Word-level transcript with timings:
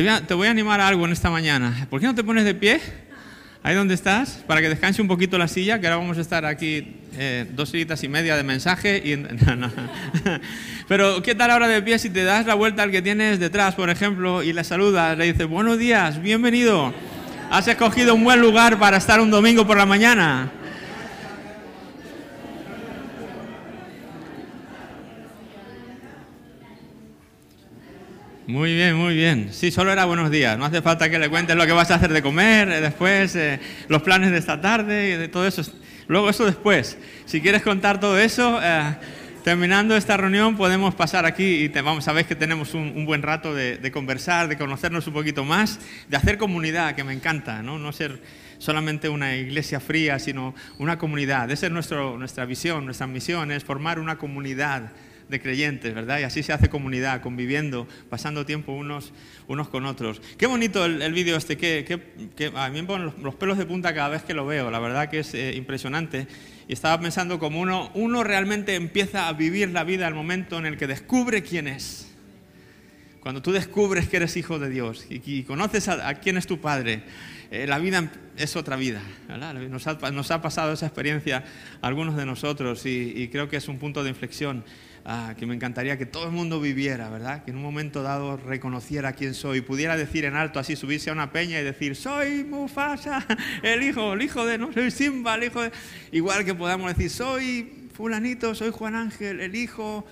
Te 0.00 0.04
voy, 0.04 0.14
a, 0.14 0.26
te 0.26 0.32
voy 0.32 0.46
a 0.48 0.50
animar 0.50 0.80
a 0.80 0.88
algo 0.88 1.04
en 1.04 1.12
esta 1.12 1.28
mañana. 1.28 1.86
¿Por 1.90 2.00
qué 2.00 2.06
no 2.06 2.14
te 2.14 2.24
pones 2.24 2.46
de 2.46 2.54
pie? 2.54 2.80
Ahí 3.62 3.74
donde 3.74 3.92
estás, 3.92 4.42
para 4.46 4.62
que 4.62 4.70
descanse 4.70 5.02
un 5.02 5.08
poquito 5.08 5.36
la 5.36 5.46
silla, 5.46 5.78
que 5.78 5.88
ahora 5.88 5.98
vamos 5.98 6.16
a 6.16 6.22
estar 6.22 6.46
aquí 6.46 6.96
eh, 7.18 7.44
dos 7.50 7.68
horitas 7.68 8.02
y 8.02 8.08
media 8.08 8.34
de 8.34 8.42
mensaje. 8.42 9.02
Y, 9.04 9.16
no, 9.44 9.56
no. 9.56 9.70
Pero, 10.88 11.22
¿qué 11.22 11.34
tal 11.34 11.50
ahora 11.50 11.68
de 11.68 11.82
pie 11.82 11.98
si 11.98 12.08
te 12.08 12.24
das 12.24 12.46
la 12.46 12.54
vuelta 12.54 12.82
al 12.82 12.90
que 12.90 13.02
tienes 13.02 13.40
detrás, 13.40 13.74
por 13.74 13.90
ejemplo, 13.90 14.42
y 14.42 14.54
le 14.54 14.64
saludas, 14.64 15.18
le 15.18 15.30
dices, 15.30 15.46
buenos 15.46 15.76
días, 15.76 16.22
bienvenido? 16.22 16.94
Has 17.50 17.68
escogido 17.68 18.14
un 18.14 18.24
buen 18.24 18.40
lugar 18.40 18.78
para 18.78 18.96
estar 18.96 19.20
un 19.20 19.30
domingo 19.30 19.66
por 19.66 19.76
la 19.76 19.84
mañana. 19.84 20.50
Muy 28.50 28.74
bien, 28.74 28.96
muy 28.96 29.14
bien. 29.14 29.50
Sí, 29.52 29.70
solo 29.70 29.92
era 29.92 30.06
buenos 30.06 30.28
días. 30.28 30.58
No 30.58 30.64
hace 30.64 30.82
falta 30.82 31.08
que 31.08 31.20
le 31.20 31.30
cuentes 31.30 31.54
lo 31.54 31.64
que 31.66 31.72
vas 31.72 31.88
a 31.92 31.94
hacer 31.94 32.12
de 32.12 32.20
comer, 32.20 32.68
eh, 32.68 32.80
después 32.80 33.36
eh, 33.36 33.60
los 33.86 34.02
planes 34.02 34.32
de 34.32 34.38
esta 34.38 34.60
tarde, 34.60 35.16
de 35.18 35.28
todo 35.28 35.46
eso. 35.46 35.62
Luego 36.08 36.28
eso 36.28 36.44
después. 36.44 36.98
Si 37.26 37.40
quieres 37.40 37.62
contar 37.62 38.00
todo 38.00 38.18
eso, 38.18 38.58
eh, 38.60 38.96
terminando 39.44 39.96
esta 39.96 40.16
reunión 40.16 40.56
podemos 40.56 40.96
pasar 40.96 41.26
aquí 41.26 41.44
y 41.44 41.68
vamos 41.68 42.08
a 42.08 42.12
ver 42.12 42.24
que 42.24 42.34
tenemos 42.34 42.74
un, 42.74 43.06
buen 43.06 43.22
rato 43.22 43.54
de, 43.54 43.90
conversar, 43.92 44.48
de 44.48 44.58
conocernos 44.58 45.06
un 45.06 45.12
poquito 45.12 45.44
más, 45.44 45.78
de 46.08 46.16
hacer 46.16 46.36
comunidad, 46.36 46.96
que 46.96 47.04
me 47.04 47.12
encanta, 47.12 47.62
no, 47.62 47.78
no 47.78 47.92
ser 47.92 48.20
solamente 48.58 49.08
una 49.08 49.36
iglesia 49.36 49.78
fría, 49.78 50.18
sino 50.18 50.56
una 50.78 50.98
comunidad. 50.98 51.48
Esa 51.52 51.66
es 51.66 51.72
nuestra 51.72 52.44
visión, 52.46 52.84
nuestra 52.84 53.06
misión, 53.06 53.52
es 53.52 53.62
formar 53.62 54.00
una 54.00 54.18
comunidad 54.18 54.90
de 55.30 55.40
creyentes, 55.40 55.94
¿verdad? 55.94 56.18
Y 56.18 56.24
así 56.24 56.42
se 56.42 56.52
hace 56.52 56.68
comunidad, 56.68 57.22
conviviendo, 57.22 57.86
pasando 58.10 58.44
tiempo 58.44 58.72
unos, 58.72 59.12
unos 59.46 59.68
con 59.68 59.86
otros. 59.86 60.20
Qué 60.36 60.46
bonito 60.46 60.84
el, 60.84 61.12
vídeo 61.12 61.36
este, 61.36 61.56
que, 61.56 62.00
a 62.54 62.68
mí 62.68 62.82
me 62.82 62.86
ponen 62.86 63.12
los, 63.22 63.34
pelos 63.36 63.56
de 63.56 63.64
punta 63.64 63.94
cada 63.94 64.08
vez 64.08 64.22
que 64.22 64.34
lo 64.34 64.44
veo, 64.44 64.70
la 64.70 64.80
verdad 64.80 65.08
que 65.08 65.20
es 65.20 65.32
eh, 65.34 65.54
impresionante. 65.54 66.26
Y 66.68 66.72
estaba 66.72 67.00
pensando 67.00 67.38
como 67.38 67.60
uno, 67.60 67.90
uno 67.94 68.24
realmente 68.24 68.74
empieza 68.74 69.28
a 69.28 69.32
vivir 69.32 69.70
la 69.70 69.84
vida 69.84 70.06
al 70.06 70.14
momento 70.14 70.58
en 70.58 70.66
el 70.66 70.76
que 70.76 70.86
descubre 70.86 71.42
quién 71.42 71.68
es. 71.68 72.08
Cuando 73.20 73.42
tú 73.42 73.52
descubres 73.52 74.08
que 74.08 74.16
eres 74.16 74.36
hijo 74.36 74.58
de 74.58 74.70
Dios 74.70 75.06
y, 75.08 75.42
conoces 75.42 75.88
a, 75.88 76.14
quién 76.14 76.38
es 76.38 76.46
tu 76.46 76.60
Padre, 76.60 77.02
eh, 77.50 77.66
la 77.66 77.78
vida 77.78 78.10
es 78.36 78.56
otra 78.56 78.76
vida. 78.76 79.02
Nos 79.70 79.86
ha, 79.86 80.40
pasado 80.40 80.72
esa 80.72 80.86
experiencia 80.86 81.44
a 81.82 81.86
algunos 81.86 82.16
de 82.16 82.24
nosotros 82.24 82.86
y, 82.86 83.12
y 83.14 83.28
creo 83.28 83.48
que 83.48 83.58
es 83.58 83.68
un 83.68 83.78
punto 83.78 84.02
de 84.02 84.08
inflexión 84.08 84.64
Ah, 85.12 85.34
que 85.36 85.44
me 85.44 85.56
encantaría 85.56 85.98
que 85.98 86.06
todo 86.06 86.26
el 86.26 86.30
mundo 86.30 86.60
viviera, 86.60 87.10
¿verdad? 87.10 87.42
Que 87.42 87.50
en 87.50 87.56
un 87.56 87.64
momento 87.64 88.04
dado 88.04 88.36
reconociera 88.36 89.12
quién 89.14 89.34
soy, 89.34 89.60
pudiera 89.60 89.96
decir 89.96 90.24
en 90.24 90.36
alto 90.36 90.60
así, 90.60 90.76
subirse 90.76 91.10
a 91.10 91.12
una 91.12 91.32
peña 91.32 91.58
y 91.58 91.64
decir, 91.64 91.96
soy 91.96 92.44
Mufasa, 92.44 93.26
el 93.64 93.82
hijo, 93.82 94.12
el 94.12 94.22
hijo 94.22 94.46
de, 94.46 94.56
no, 94.58 94.72
soy 94.72 94.92
Simba, 94.92 95.34
el 95.34 95.42
hijo 95.42 95.62
de... 95.62 95.72
Igual 96.12 96.44
que 96.44 96.54
podamos 96.54 96.94
decir, 96.94 97.10
soy 97.10 97.88
fulanito, 97.92 98.54
soy 98.54 98.70
Juan 98.70 98.94
Ángel, 98.94 99.40
el 99.40 99.56
hijo 99.56 100.06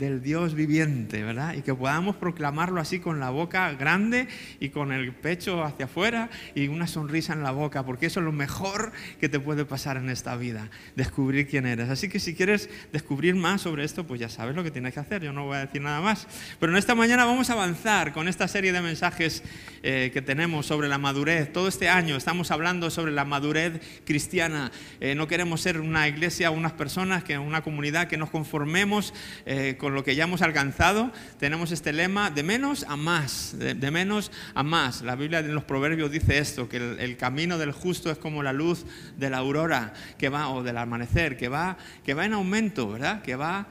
del 0.00 0.22
Dios 0.22 0.54
viviente, 0.54 1.22
¿verdad? 1.22 1.54
Y 1.54 1.62
que 1.62 1.74
podamos 1.74 2.16
proclamarlo 2.16 2.80
así 2.80 2.98
con 2.98 3.20
la 3.20 3.28
boca 3.28 3.70
grande 3.74 4.26
y 4.58 4.70
con 4.70 4.92
el 4.92 5.12
pecho 5.12 5.62
hacia 5.62 5.84
afuera 5.84 6.30
y 6.54 6.68
una 6.68 6.86
sonrisa 6.86 7.34
en 7.34 7.42
la 7.42 7.50
boca, 7.50 7.84
porque 7.84 8.06
eso 8.06 8.20
es 8.20 8.24
lo 8.24 8.32
mejor 8.32 8.92
que 9.20 9.28
te 9.28 9.38
puede 9.38 9.66
pasar 9.66 9.98
en 9.98 10.08
esta 10.08 10.34
vida, 10.36 10.70
descubrir 10.96 11.46
quién 11.46 11.66
eres. 11.66 11.90
Así 11.90 12.08
que 12.08 12.18
si 12.18 12.34
quieres 12.34 12.70
descubrir 12.92 13.34
más 13.34 13.60
sobre 13.60 13.84
esto, 13.84 14.06
pues 14.06 14.18
ya 14.18 14.30
sabes 14.30 14.56
lo 14.56 14.64
que 14.64 14.70
tienes 14.70 14.94
que 14.94 15.00
hacer, 15.00 15.22
yo 15.22 15.34
no 15.34 15.44
voy 15.44 15.58
a 15.58 15.66
decir 15.66 15.82
nada 15.82 16.00
más. 16.00 16.26
Pero 16.58 16.72
en 16.72 16.78
esta 16.78 16.94
mañana 16.94 17.26
vamos 17.26 17.50
a 17.50 17.52
avanzar 17.52 18.14
con 18.14 18.26
esta 18.26 18.48
serie 18.48 18.72
de 18.72 18.80
mensajes 18.80 19.44
eh, 19.82 20.10
que 20.14 20.22
tenemos 20.22 20.64
sobre 20.64 20.88
la 20.88 20.96
madurez. 20.96 21.52
Todo 21.52 21.68
este 21.68 21.90
año 21.90 22.16
estamos 22.16 22.50
hablando 22.50 22.88
sobre 22.88 23.12
la 23.12 23.26
madurez 23.26 23.80
cristiana. 24.06 24.72
Eh, 25.00 25.14
no 25.14 25.28
queremos 25.28 25.60
ser 25.60 25.78
una 25.78 26.08
iglesia, 26.08 26.50
unas 26.50 26.72
personas, 26.72 27.22
que 27.22 27.36
una 27.36 27.62
comunidad 27.62 28.08
que 28.08 28.16
nos 28.16 28.30
conformemos 28.30 29.12
eh, 29.44 29.76
con 29.78 29.89
lo 29.94 30.04
que 30.04 30.14
ya 30.14 30.24
hemos 30.24 30.42
alcanzado, 30.42 31.12
tenemos 31.38 31.72
este 31.72 31.92
lema 31.92 32.30
de 32.30 32.42
menos 32.42 32.84
a 32.88 32.96
más, 32.96 33.54
de, 33.58 33.90
menos 33.90 34.30
a 34.54 34.62
más. 34.62 35.02
La 35.02 35.16
Biblia 35.16 35.40
en 35.40 35.54
los 35.54 35.64
Proverbios 35.64 36.10
dice 36.10 36.38
esto, 36.38 36.68
que 36.68 36.76
el, 36.76 37.16
camino 37.16 37.58
del 37.58 37.72
justo 37.72 38.10
es 38.10 38.18
como 38.18 38.42
la 38.42 38.52
luz 38.52 38.84
de 39.16 39.30
la 39.30 39.38
aurora 39.38 39.92
que 40.18 40.28
va, 40.28 40.48
o 40.48 40.62
del 40.62 40.76
amanecer, 40.78 41.36
que 41.36 41.48
va, 41.48 41.76
que 42.04 42.14
va 42.14 42.24
en 42.24 42.32
aumento, 42.32 42.88
¿verdad? 42.88 43.22
Que 43.22 43.36
va 43.36 43.66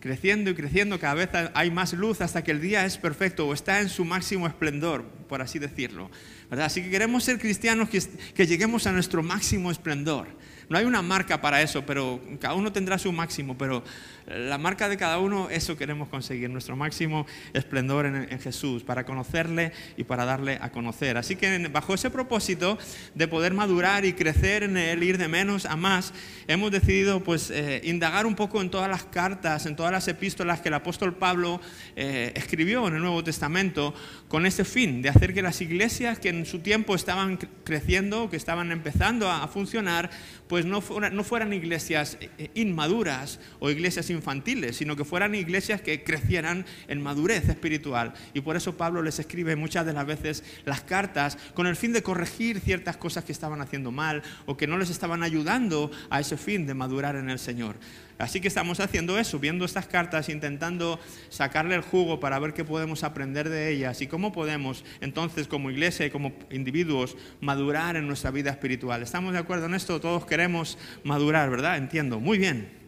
creciendo 0.00 0.50
y 0.50 0.54
creciendo, 0.54 0.98
cada 0.98 1.14
vez 1.14 1.28
hay 1.54 1.70
más 1.70 1.92
luz 1.92 2.20
hasta 2.20 2.42
que 2.42 2.50
el 2.50 2.60
día 2.60 2.86
es 2.86 2.96
perfecto 2.96 3.46
o 3.46 3.52
está 3.52 3.80
en 3.80 3.88
su 3.88 4.04
máximo 4.04 4.46
esplendor, 4.46 5.04
por 5.28 5.42
así 5.42 5.58
decirlo. 5.58 6.10
¿verdad? 6.48 6.66
Así 6.66 6.82
que 6.82 6.90
queremos 6.90 7.22
ser 7.22 7.38
cristianos 7.38 7.88
que 7.90 8.46
lleguemos 8.46 8.86
a 8.86 8.92
nuestro 8.92 9.22
máximo 9.22 9.70
esplendor. 9.70 10.26
No 10.70 10.78
hay 10.78 10.84
una 10.84 11.02
marca 11.02 11.40
para 11.40 11.60
eso, 11.62 11.84
pero 11.84 12.20
cada 12.40 12.54
uno 12.54 12.72
tendrá 12.72 12.96
su 12.96 13.10
máximo, 13.10 13.58
pero 13.58 13.82
la 14.30 14.58
marca 14.58 14.88
de 14.88 14.96
cada 14.96 15.18
uno, 15.18 15.50
eso 15.50 15.76
queremos 15.76 16.08
conseguir, 16.08 16.50
nuestro 16.50 16.76
máximo 16.76 17.26
esplendor 17.52 18.06
en, 18.06 18.40
Jesús, 18.40 18.82
para 18.84 19.04
conocerle 19.04 19.72
y 19.96 20.04
para 20.04 20.24
darle 20.24 20.58
a 20.60 20.70
conocer. 20.70 21.16
Así 21.16 21.36
que 21.36 21.68
bajo 21.68 21.94
ese 21.94 22.10
propósito 22.10 22.78
de 23.14 23.28
poder 23.28 23.54
madurar 23.54 24.04
y 24.04 24.12
crecer 24.12 24.62
en 24.62 24.76
él, 24.76 25.02
ir 25.02 25.18
de 25.18 25.28
menos 25.28 25.66
a 25.66 25.76
más, 25.76 26.12
hemos 26.46 26.70
decidido 26.70 27.22
pues 27.22 27.50
eh, 27.50 27.80
indagar 27.84 28.26
un 28.26 28.34
poco 28.34 28.60
en 28.60 28.70
todas 28.70 28.88
las 28.88 29.04
cartas, 29.04 29.66
en 29.66 29.76
todas 29.76 29.92
las 29.92 30.06
epístolas 30.08 30.60
que 30.60 30.68
el 30.68 30.74
apóstol 30.74 31.16
Pablo 31.16 31.60
eh, 31.96 32.32
escribió 32.36 32.86
en 32.86 32.94
el 32.94 33.02
Nuevo 33.02 33.24
Testamento, 33.24 33.94
con 34.28 34.46
ese 34.46 34.64
fin 34.64 35.02
de 35.02 35.08
hacer 35.08 35.34
que 35.34 35.42
las 35.42 35.60
iglesias 35.60 36.18
que 36.18 36.28
en 36.28 36.46
su 36.46 36.60
tiempo 36.60 36.94
estaban 36.94 37.38
creciendo, 37.64 38.30
que 38.30 38.36
estaban 38.36 38.70
empezando 38.70 39.30
a, 39.30 39.48
funcionar, 39.48 40.10
pues 40.48 40.64
no, 40.64 40.82
no 41.12 41.24
fueran 41.24 41.52
iglesias 41.52 42.18
eh, 42.20 42.50
inmaduras 42.54 43.40
o 43.58 43.70
iglesias 43.70 44.10
sino 44.72 44.96
que 44.96 45.04
fueran 45.04 45.34
iglesias 45.34 45.80
que 45.80 46.02
crecieran 46.02 46.64
en 46.88 47.02
madurez 47.02 47.48
espiritual. 47.48 48.14
Y 48.34 48.40
por 48.40 48.56
eso 48.56 48.76
Pablo 48.76 49.02
les 49.02 49.18
escribe 49.18 49.56
muchas 49.56 49.86
de 49.86 49.92
las 49.92 50.06
veces 50.06 50.44
las 50.64 50.82
cartas 50.82 51.38
con 51.54 51.66
el 51.66 51.76
fin 51.76 51.92
de 51.92 52.02
corregir 52.02 52.60
ciertas 52.60 52.96
cosas 52.96 53.24
que 53.24 53.32
estaban 53.32 53.60
haciendo 53.60 53.90
mal 53.90 54.22
o 54.46 54.56
que 54.56 54.66
no 54.66 54.78
les 54.78 54.90
estaban 54.90 55.22
ayudando 55.22 55.90
a 56.10 56.20
ese 56.20 56.36
fin 56.36 56.66
de 56.66 56.74
madurar 56.74 57.16
en 57.16 57.30
el 57.30 57.38
Señor. 57.38 57.76
Así 58.20 58.40
que 58.40 58.48
estamos 58.48 58.80
haciendo 58.80 59.18
eso, 59.18 59.38
viendo 59.38 59.64
estas 59.64 59.86
cartas, 59.86 60.28
intentando 60.28 61.00
sacarle 61.30 61.74
el 61.74 61.80
jugo 61.80 62.20
para 62.20 62.38
ver 62.38 62.52
qué 62.52 62.64
podemos 62.64 63.02
aprender 63.02 63.48
de 63.48 63.70
ellas 63.70 64.02
y 64.02 64.08
cómo 64.08 64.30
podemos 64.30 64.84
entonces 65.00 65.48
como 65.48 65.70
iglesia 65.70 66.04
y 66.04 66.10
como 66.10 66.34
individuos 66.50 67.16
madurar 67.40 67.96
en 67.96 68.06
nuestra 68.06 68.30
vida 68.30 68.50
espiritual. 68.50 69.02
¿Estamos 69.02 69.32
de 69.32 69.38
acuerdo 69.38 69.66
en 69.66 69.74
esto? 69.74 70.02
Todos 70.02 70.26
queremos 70.26 70.76
madurar, 71.02 71.48
¿verdad? 71.48 71.78
Entiendo. 71.78 72.20
Muy 72.20 72.36
bien. 72.36 72.79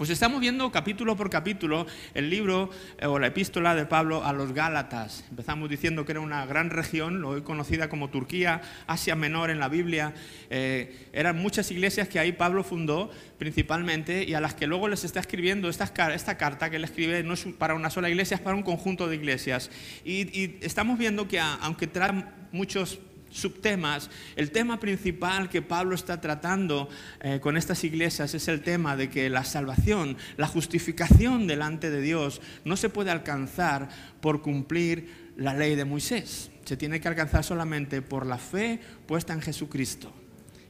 Pues 0.00 0.08
estamos 0.08 0.40
viendo 0.40 0.72
capítulo 0.72 1.14
por 1.14 1.28
capítulo 1.28 1.86
el 2.14 2.30
libro 2.30 2.70
eh, 2.96 3.04
o 3.04 3.18
la 3.18 3.26
epístola 3.26 3.74
de 3.74 3.84
Pablo 3.84 4.24
a 4.24 4.32
los 4.32 4.54
Gálatas. 4.54 5.26
Empezamos 5.28 5.68
diciendo 5.68 6.06
que 6.06 6.12
era 6.12 6.22
una 6.22 6.46
gran 6.46 6.70
región, 6.70 7.22
hoy 7.22 7.42
conocida 7.42 7.90
como 7.90 8.08
Turquía, 8.08 8.62
Asia 8.86 9.14
Menor 9.14 9.50
en 9.50 9.58
la 9.58 9.68
Biblia. 9.68 10.14
Eh, 10.48 11.08
eran 11.12 11.36
muchas 11.36 11.70
iglesias 11.70 12.08
que 12.08 12.18
ahí 12.18 12.32
Pablo 12.32 12.64
fundó 12.64 13.10
principalmente 13.36 14.24
y 14.24 14.32
a 14.32 14.40
las 14.40 14.54
que 14.54 14.66
luego 14.66 14.88
les 14.88 15.04
está 15.04 15.20
escribiendo 15.20 15.68
esta, 15.68 15.92
carta 15.92 16.70
que 16.70 16.76
él 16.76 16.84
escribe 16.84 17.22
no 17.22 17.34
es 17.34 17.44
para 17.58 17.74
una 17.74 17.90
sola 17.90 18.08
iglesia, 18.08 18.36
es 18.36 18.40
para 18.40 18.56
un 18.56 18.62
conjunto 18.62 19.06
de 19.06 19.16
iglesias. 19.16 19.70
Y 20.02 20.56
estamos 20.64 20.98
viendo 20.98 21.28
que 21.28 21.40
aunque 21.40 21.86
trae 21.86 22.24
muchos 22.52 23.00
subtemas, 23.30 24.10
el 24.36 24.50
tema 24.50 24.80
principal 24.80 25.48
que 25.48 25.62
Pablo 25.62 25.94
está 25.94 26.20
tratando 26.20 26.88
eh, 27.20 27.40
con 27.40 27.56
estas 27.56 27.82
iglesias 27.84 28.34
es 28.34 28.48
el 28.48 28.62
tema 28.62 28.96
de 28.96 29.08
que 29.08 29.30
la 29.30 29.44
salvación, 29.44 30.16
la 30.36 30.46
justificación 30.46 31.46
delante 31.46 31.90
de 31.90 32.00
Dios 32.00 32.40
no 32.64 32.76
se 32.76 32.88
puede 32.88 33.10
alcanzar 33.10 33.88
por 34.20 34.42
cumplir 34.42 35.30
la 35.36 35.54
ley 35.54 35.76
de 35.76 35.84
Moisés. 35.84 36.50
Se 36.64 36.76
tiene 36.76 37.00
que 37.00 37.08
alcanzar 37.08 37.44
solamente 37.44 38.02
por 38.02 38.26
la 38.26 38.38
fe 38.38 38.80
puesta 39.06 39.32
en 39.32 39.40
Jesucristo. 39.40 40.12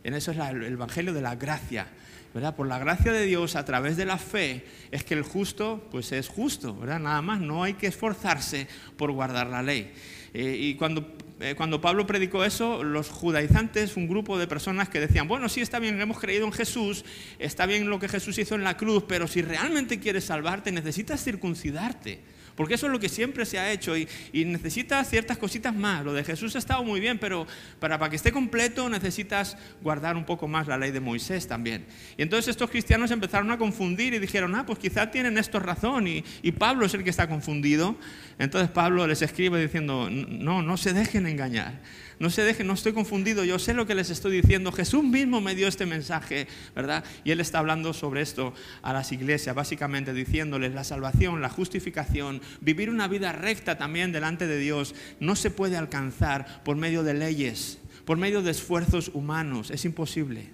En 0.04 0.14
eso 0.14 0.30
es 0.30 0.38
el 0.38 0.62
Evangelio 0.62 1.12
de 1.12 1.20
la 1.20 1.36
gracia. 1.36 1.88
¿verdad? 2.32 2.54
Por 2.54 2.68
la 2.68 2.78
gracia 2.78 3.12
de 3.12 3.26
Dios, 3.26 3.56
a 3.56 3.64
través 3.64 3.96
de 3.96 4.04
la 4.04 4.18
fe, 4.18 4.64
es 4.90 5.02
que 5.02 5.14
el 5.14 5.22
justo, 5.22 5.88
pues 5.90 6.12
es 6.12 6.28
justo, 6.28 6.76
¿verdad? 6.76 7.00
Nada 7.00 7.22
más, 7.22 7.40
no 7.40 7.64
hay 7.64 7.74
que 7.74 7.88
esforzarse 7.88 8.68
por 8.96 9.10
guardar 9.10 9.48
la 9.48 9.62
ley. 9.62 9.92
Eh, 10.32 10.56
y 10.58 10.74
cuando 10.76 11.18
eh, 11.40 11.54
cuando 11.56 11.80
Pablo 11.80 12.06
predicó 12.06 12.44
eso, 12.44 12.84
los 12.84 13.08
judaizantes, 13.08 13.96
un 13.96 14.08
grupo 14.08 14.38
de 14.38 14.46
personas 14.46 14.88
que 14.88 15.00
decían, 15.00 15.26
bueno, 15.26 15.48
sí 15.48 15.60
está 15.60 15.78
bien, 15.78 16.00
hemos 16.00 16.20
creído 16.20 16.44
en 16.44 16.52
Jesús, 16.52 17.04
está 17.38 17.66
bien 17.66 17.88
lo 17.88 17.98
que 17.98 18.08
Jesús 18.08 18.36
hizo 18.38 18.54
en 18.54 18.64
la 18.64 18.76
cruz, 18.76 19.04
pero 19.08 19.26
si 19.26 19.40
realmente 19.40 19.98
quieres 19.98 20.24
salvarte, 20.24 20.70
necesitas 20.70 21.24
circuncidarte 21.24 22.20
porque 22.60 22.74
eso 22.74 22.88
es 22.88 22.92
lo 22.92 23.00
que 23.00 23.08
siempre 23.08 23.46
se 23.46 23.58
ha 23.58 23.72
hecho 23.72 23.96
y, 23.96 24.06
y 24.34 24.44
necesitas 24.44 25.08
ciertas 25.08 25.38
cositas 25.38 25.74
más. 25.74 26.04
Lo 26.04 26.12
de 26.12 26.22
Jesús 26.22 26.54
ha 26.56 26.58
estado 26.58 26.84
muy 26.84 27.00
bien, 27.00 27.18
pero 27.18 27.46
para, 27.78 28.10
que 28.10 28.16
esté 28.16 28.32
completo 28.32 28.90
necesitas 28.90 29.56
guardar 29.80 30.14
un 30.14 30.26
poco 30.26 30.46
más 30.46 30.68
la 30.68 30.76
ley 30.76 30.90
de 30.90 31.00
Moisés 31.00 31.48
también. 31.48 31.86
Y 32.18 32.22
entonces 32.22 32.48
estos 32.48 32.68
cristianos 32.68 33.12
empezaron 33.12 33.50
a 33.50 33.56
confundir 33.56 34.12
y 34.12 34.18
dijeron, 34.18 34.54
ah, 34.56 34.66
pues 34.66 34.78
quizá 34.78 35.10
tienen 35.10 35.38
esto 35.38 35.58
razón 35.58 36.06
y 36.06 36.52
Pablo 36.52 36.84
es 36.84 36.92
el 36.92 37.02
que 37.02 37.08
está 37.08 37.30
confundido. 37.30 37.96
Entonces 38.38 38.70
Pablo 38.70 39.06
les 39.06 39.22
escribe 39.22 39.58
diciendo, 39.58 40.10
no, 40.10 40.60
no 40.60 40.76
se 40.76 40.92
dejen 40.92 41.26
engañar. 41.26 41.80
No 42.20 42.28
se 42.28 42.42
dejen, 42.42 42.66
no 42.66 42.74
estoy 42.74 42.92
confundido, 42.92 43.44
yo 43.44 43.58
sé 43.58 43.72
lo 43.72 43.86
que 43.86 43.94
les 43.94 44.10
estoy 44.10 44.42
diciendo. 44.42 44.72
Jesús 44.72 45.02
mismo 45.02 45.40
me 45.40 45.54
dio 45.54 45.66
este 45.66 45.86
mensaje, 45.86 46.46
¿verdad? 46.76 47.02
Y 47.24 47.30
Él 47.30 47.40
está 47.40 47.60
hablando 47.60 47.94
sobre 47.94 48.20
esto 48.20 48.52
a 48.82 48.92
las 48.92 49.10
iglesias, 49.10 49.56
básicamente 49.56 50.12
diciéndoles 50.12 50.74
la 50.74 50.84
salvación, 50.84 51.40
la 51.40 51.48
justificación, 51.48 52.42
vivir 52.60 52.90
una 52.90 53.08
vida 53.08 53.32
recta 53.32 53.78
también 53.78 54.12
delante 54.12 54.46
de 54.46 54.58
Dios, 54.58 54.94
no 55.18 55.34
se 55.34 55.50
puede 55.50 55.78
alcanzar 55.78 56.62
por 56.62 56.76
medio 56.76 57.02
de 57.04 57.14
leyes, 57.14 57.78
por 58.04 58.18
medio 58.18 58.42
de 58.42 58.50
esfuerzos 58.50 59.10
humanos, 59.14 59.70
es 59.70 59.86
imposible. 59.86 60.50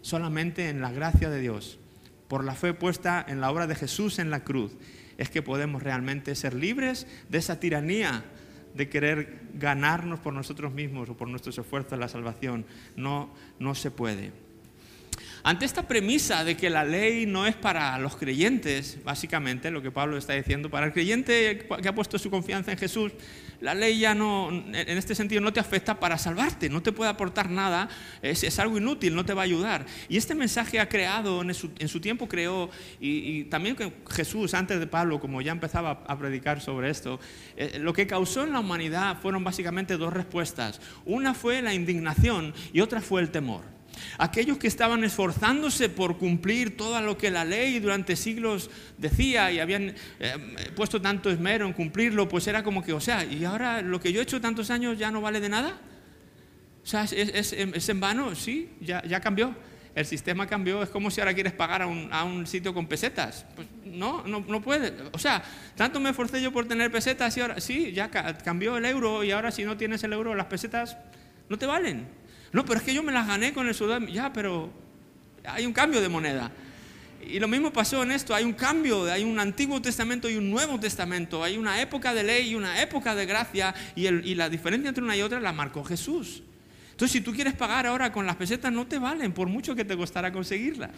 Solamente 0.00 0.68
en 0.68 0.80
la 0.80 0.92
gracia 0.92 1.28
de 1.28 1.40
Dios, 1.40 1.80
por 2.28 2.44
la 2.44 2.54
fe 2.54 2.72
puesta 2.72 3.26
en 3.28 3.40
la 3.40 3.50
obra 3.50 3.66
de 3.66 3.74
Jesús 3.74 4.20
en 4.20 4.30
la 4.30 4.44
cruz, 4.44 4.70
es 5.18 5.28
que 5.28 5.42
podemos 5.42 5.82
realmente 5.82 6.36
ser 6.36 6.54
libres 6.54 7.08
de 7.28 7.38
esa 7.38 7.58
tiranía 7.58 8.22
de 8.74 8.88
querer 8.88 9.40
ganarnos 9.54 10.20
por 10.20 10.32
nosotros 10.32 10.72
mismos 10.72 11.08
o 11.08 11.16
por 11.16 11.28
nuestros 11.28 11.58
esfuerzos 11.58 11.98
la 11.98 12.08
salvación. 12.08 12.64
No, 12.96 13.30
no 13.58 13.74
se 13.74 13.90
puede. 13.90 14.32
Ante 15.44 15.64
esta 15.64 15.88
premisa 15.88 16.44
de 16.44 16.56
que 16.56 16.70
la 16.70 16.84
ley 16.84 17.26
no 17.26 17.46
es 17.48 17.56
para 17.56 17.98
los 17.98 18.16
creyentes, 18.16 18.98
básicamente 19.02 19.72
lo 19.72 19.82
que 19.82 19.90
Pablo 19.90 20.16
está 20.16 20.34
diciendo, 20.34 20.70
para 20.70 20.86
el 20.86 20.92
creyente 20.92 21.66
que 21.82 21.88
ha 21.88 21.94
puesto 21.94 22.16
su 22.16 22.30
confianza 22.30 22.70
en 22.70 22.78
Jesús, 22.78 23.12
la 23.60 23.74
ley 23.74 23.98
ya 23.98 24.14
no, 24.14 24.50
en 24.50 24.98
este 24.98 25.14
sentido, 25.16 25.40
no 25.40 25.52
te 25.52 25.58
afecta 25.58 25.98
para 25.98 26.16
salvarte, 26.18 26.68
no 26.68 26.82
te 26.82 26.92
puede 26.92 27.10
aportar 27.10 27.50
nada, 27.50 27.88
es, 28.20 28.58
algo 28.58 28.78
inútil, 28.78 29.14
no 29.14 29.24
te 29.24 29.34
va 29.34 29.42
a 29.42 29.44
ayudar. 29.44 29.86
Y 30.08 30.16
este 30.16 30.34
mensaje 30.34 30.78
ha 30.78 30.88
creado, 30.88 31.42
en 31.42 31.54
su, 31.54 32.00
tiempo 32.00 32.28
creó, 32.28 32.70
y, 33.00 33.44
también 33.44 33.76
Jesús, 34.10 34.54
antes 34.54 34.78
de 34.78 34.86
Pablo, 34.86 35.20
como 35.20 35.42
ya 35.42 35.52
empezaba 35.52 36.04
a 36.06 36.18
predicar 36.18 36.60
sobre 36.60 36.90
esto, 36.90 37.18
eh, 37.56 37.78
lo 37.80 37.92
que 37.92 38.06
causó 38.06 38.44
en 38.44 38.52
la 38.52 38.60
humanidad 38.60 39.18
fueron 39.20 39.42
básicamente 39.44 39.96
dos 39.96 40.12
respuestas. 40.12 40.80
Una 41.04 41.34
fue 41.34 41.62
la 41.62 41.74
indignación 41.74 42.54
y 42.72 42.80
otra 42.80 43.00
fue 43.00 43.20
el 43.20 43.30
temor. 43.30 43.62
Aquellos 44.18 44.58
que 44.58 44.66
estaban 44.66 45.04
esforzándose 45.04 45.88
por 45.88 46.18
cumplir 46.18 46.76
todo 46.76 47.00
lo 47.00 47.16
que 47.18 47.30
la 47.30 47.44
ley 47.44 47.78
durante 47.78 48.16
siglos 48.16 48.70
decía 48.98 49.50
y 49.52 49.58
habían 49.58 49.94
eh, 50.20 50.34
puesto 50.74 51.00
tanto 51.00 51.30
esmero 51.30 51.66
en 51.66 51.72
cumplirlo, 51.72 52.28
pues 52.28 52.46
era 52.46 52.62
como 52.62 52.82
que, 52.82 52.92
o 52.92 53.00
sea, 53.00 53.24
¿y 53.24 53.44
ahora 53.44 53.82
lo 53.82 54.00
que 54.00 54.12
yo 54.12 54.20
he 54.20 54.22
hecho 54.22 54.40
tantos 54.40 54.70
años 54.70 54.98
ya 54.98 55.10
no 55.10 55.20
vale 55.20 55.40
de 55.40 55.48
nada? 55.48 55.80
O 56.82 56.86
sea, 56.86 57.04
¿es, 57.04 57.88
en 57.88 58.00
vano? 58.00 58.34
Sí, 58.34 58.70
ya, 58.80 59.02
ya, 59.04 59.20
cambió. 59.20 59.54
El 59.94 60.04
sistema 60.04 60.46
cambió. 60.46 60.82
Es 60.82 60.88
como 60.88 61.10
si 61.10 61.20
ahora 61.20 61.34
quieres 61.34 61.52
pagar 61.52 61.82
a 61.82 62.24
un, 62.24 62.46
sitio 62.46 62.74
con 62.74 62.86
pesetas. 62.86 63.46
Pues 63.54 63.68
no, 63.84 64.26
no, 64.26 64.40
no 64.40 64.60
puede. 64.60 64.92
O 65.12 65.18
sea, 65.18 65.42
tanto 65.76 66.00
me 66.00 66.10
esforcé 66.10 66.42
yo 66.42 66.52
por 66.52 66.66
tener 66.66 66.90
pesetas 66.90 67.36
y 67.36 67.40
ahora, 67.40 67.60
sí, 67.60 67.92
ya 67.92 68.10
cambió 68.10 68.76
el 68.76 68.84
euro 68.84 69.22
y 69.22 69.30
ahora 69.30 69.52
si 69.52 69.64
no 69.64 69.76
tienes 69.76 70.02
el 70.02 70.12
euro, 70.12 70.34
las 70.34 70.46
pesetas 70.46 70.96
no 71.48 71.56
te 71.56 71.66
valen. 71.66 72.08
No, 72.52 72.64
pero 72.64 72.78
es 72.78 72.84
que 72.84 72.94
yo 72.94 73.02
me 73.02 73.12
las 73.12 73.26
gané 73.26 73.52
con 73.52 73.66
el 73.66 73.74
sudor. 73.74 74.06
Ya, 74.08 74.32
pero 74.32 74.70
hay 75.44 75.66
un 75.66 75.72
cambio 75.72 76.00
de 76.00 76.08
moneda. 76.08 76.50
Y 77.26 77.38
lo 77.38 77.48
mismo 77.48 77.72
pasó 77.72 78.02
en 78.02 78.10
esto, 78.10 78.34
hay 78.34 78.44
un 78.44 78.52
cambio, 78.52 79.04
hay 79.04 79.22
un 79.22 79.38
Antiguo 79.38 79.80
Testamento 79.80 80.28
y 80.28 80.36
un 80.36 80.50
Nuevo 80.50 80.80
Testamento, 80.80 81.44
hay 81.44 81.56
una 81.56 81.80
época 81.80 82.12
de 82.12 82.24
ley 82.24 82.50
y 82.50 82.54
una 82.56 82.82
época 82.82 83.14
de 83.14 83.26
gracia, 83.26 83.72
y, 83.94 84.08
y 84.08 84.34
la 84.34 84.48
diferencia 84.48 84.88
entre 84.88 85.04
una 85.04 85.16
y 85.16 85.22
otra 85.22 85.38
la 85.38 85.52
marcó 85.52 85.84
Jesús. 85.84 86.42
Entonces, 86.90 87.12
si 87.12 87.20
tú 87.20 87.32
quieres 87.32 87.54
pagar 87.54 87.86
ahora 87.86 88.12
con 88.12 88.26
las 88.26 88.34
pesetas, 88.36 88.72
no 88.72 88.88
te 88.88 88.98
valen, 88.98 89.32
por 89.32 89.48
mucho 89.48 89.76
que 89.76 89.84
te 89.84 89.96
costara 89.96 90.32
conseguirlas. 90.32 90.90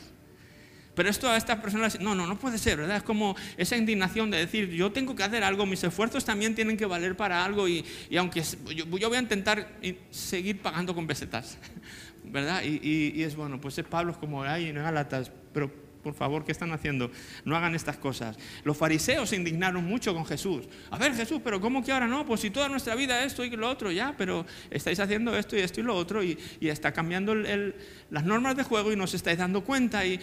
Pero 0.94 1.08
esto 1.08 1.29
a 1.29 1.37
estas 1.37 1.58
personas, 1.61 1.99
no, 2.00 2.14
no, 2.14 2.26
no 2.26 2.38
puede 2.38 2.58
ser, 2.58 2.79
¿verdad? 2.79 2.99
Es 2.99 3.02
como 3.02 3.37
esa 3.56 3.76
indignación 3.76 4.31
de 4.31 4.38
decir, 4.38 4.70
yo 4.70 4.93
tengo 4.93 5.17
que 5.17 5.25
hacer 5.25 5.43
algo, 5.43 5.67
mis 5.67 5.82
esfuerzos 5.82 6.25
también 6.25 6.55
tienen 6.55 6.76
que 6.76 6.87
valer 6.87 7.17
para 7.17 7.44
algo 7.44 7.69
y, 7.69 7.85
aunque 8.17 8.43
yo, 8.75 8.87
voy 8.87 9.02
a 9.02 9.19
intentar 9.19 9.69
seguir 10.11 10.61
pagando 10.61 10.94
con 10.94 11.06
pesetas, 11.06 11.58
¿verdad? 12.25 12.62
Y, 12.62 13.23
es 13.23 13.35
bueno, 13.35 13.61
pues 13.61 13.79
es 13.79 13.85
Pablo 13.85 14.12
es 14.12 14.19
como, 14.19 14.44
ay, 14.44 14.73
no 14.73 14.82
Galatas, 14.82 15.31
pero 15.52 15.83
por 16.05 16.15
favor, 16.15 16.45
¿qué 16.45 16.53
están 16.53 16.71
haciendo? 16.71 17.11
No 17.45 17.56
hagan 17.56 17.75
estas 17.75 17.97
cosas. 17.97 18.37
Los 18.62 18.77
fariseos 18.77 19.31
se 19.31 19.37
indignaron 19.37 19.85
mucho 19.85 20.15
con 20.15 20.27
Jesús. 20.27 20.67
A 20.91 20.99
ver, 20.99 21.15
Jesús, 21.15 21.41
pero 21.43 21.61
¿cómo 21.61 21.83
que 21.83 21.91
ahora 21.91 22.06
no? 22.06 22.27
Pues 22.27 22.43
si 22.43 22.51
toda 22.51 22.69
nuestra 22.69 22.95
vida 22.95 23.25
esto 23.25 23.43
y 23.43 23.51
lo 23.51 23.69
otro, 23.69 23.91
ya, 23.91 24.15
pero 24.17 24.45
estáis 24.71 25.01
haciendo 25.01 25.37
esto 25.37 25.56
y 25.56 25.61
esto 25.61 25.81
y 25.81 25.83
lo 25.83 25.97
otro 25.97 26.23
y, 26.23 26.39
está 26.61 26.93
cambiando 26.93 27.35
las 27.35 28.25
normas 28.25 28.56
de 28.56 28.65
juego 28.65 28.93
y 28.93 28.97
no 28.97 29.05
os 29.05 29.15
estáis 29.15 29.39
dando 29.39 29.62
cuenta 29.62 30.05
y, 30.05 30.21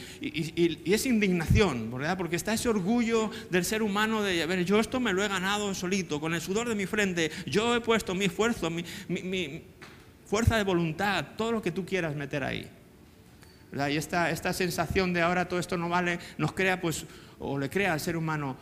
es 0.85 1.05
indignación, 1.05 1.91
¿verdad? 1.91 2.17
Porque 2.17 2.35
está 2.35 2.53
ese 2.53 2.69
orgullo 2.69 3.31
del 3.49 3.65
ser 3.65 3.81
humano 3.81 4.21
de, 4.21 4.43
a 4.43 4.45
ver, 4.45 4.63
yo 4.63 4.79
esto 4.79 4.99
me 4.99 5.13
lo 5.13 5.23
he 5.23 5.27
ganado 5.27 5.73
solito, 5.73 6.19
con 6.19 6.35
el 6.35 6.41
sudor 6.41 6.69
de 6.69 6.75
mi 6.75 6.85
frente, 6.85 7.31
yo 7.47 7.75
he 7.75 7.81
puesto 7.81 8.13
mi 8.13 8.25
esfuerzo, 8.25 8.69
mi 8.69 9.63
fuerza 10.25 10.57
de 10.57 10.63
voluntad, 10.63 11.25
todo 11.35 11.51
lo 11.51 11.61
que 11.61 11.71
tú 11.71 11.85
quieras 11.85 12.15
meter 12.15 12.43
ahí. 12.43 12.80
Y 13.73 13.97
esta, 13.97 14.31
esta 14.31 14.51
sensación 14.53 15.13
de 15.13 15.21
ahora 15.21 15.47
todo 15.47 15.59
esto 15.59 15.77
no 15.77 15.87
vale, 15.87 16.19
nos 16.37 16.51
crea, 16.51 16.81
pues, 16.81 17.05
o 17.39 17.57
le 17.57 17.69
crea 17.69 17.93
al 17.93 17.99
ser 17.99 18.17
humano 18.17 18.57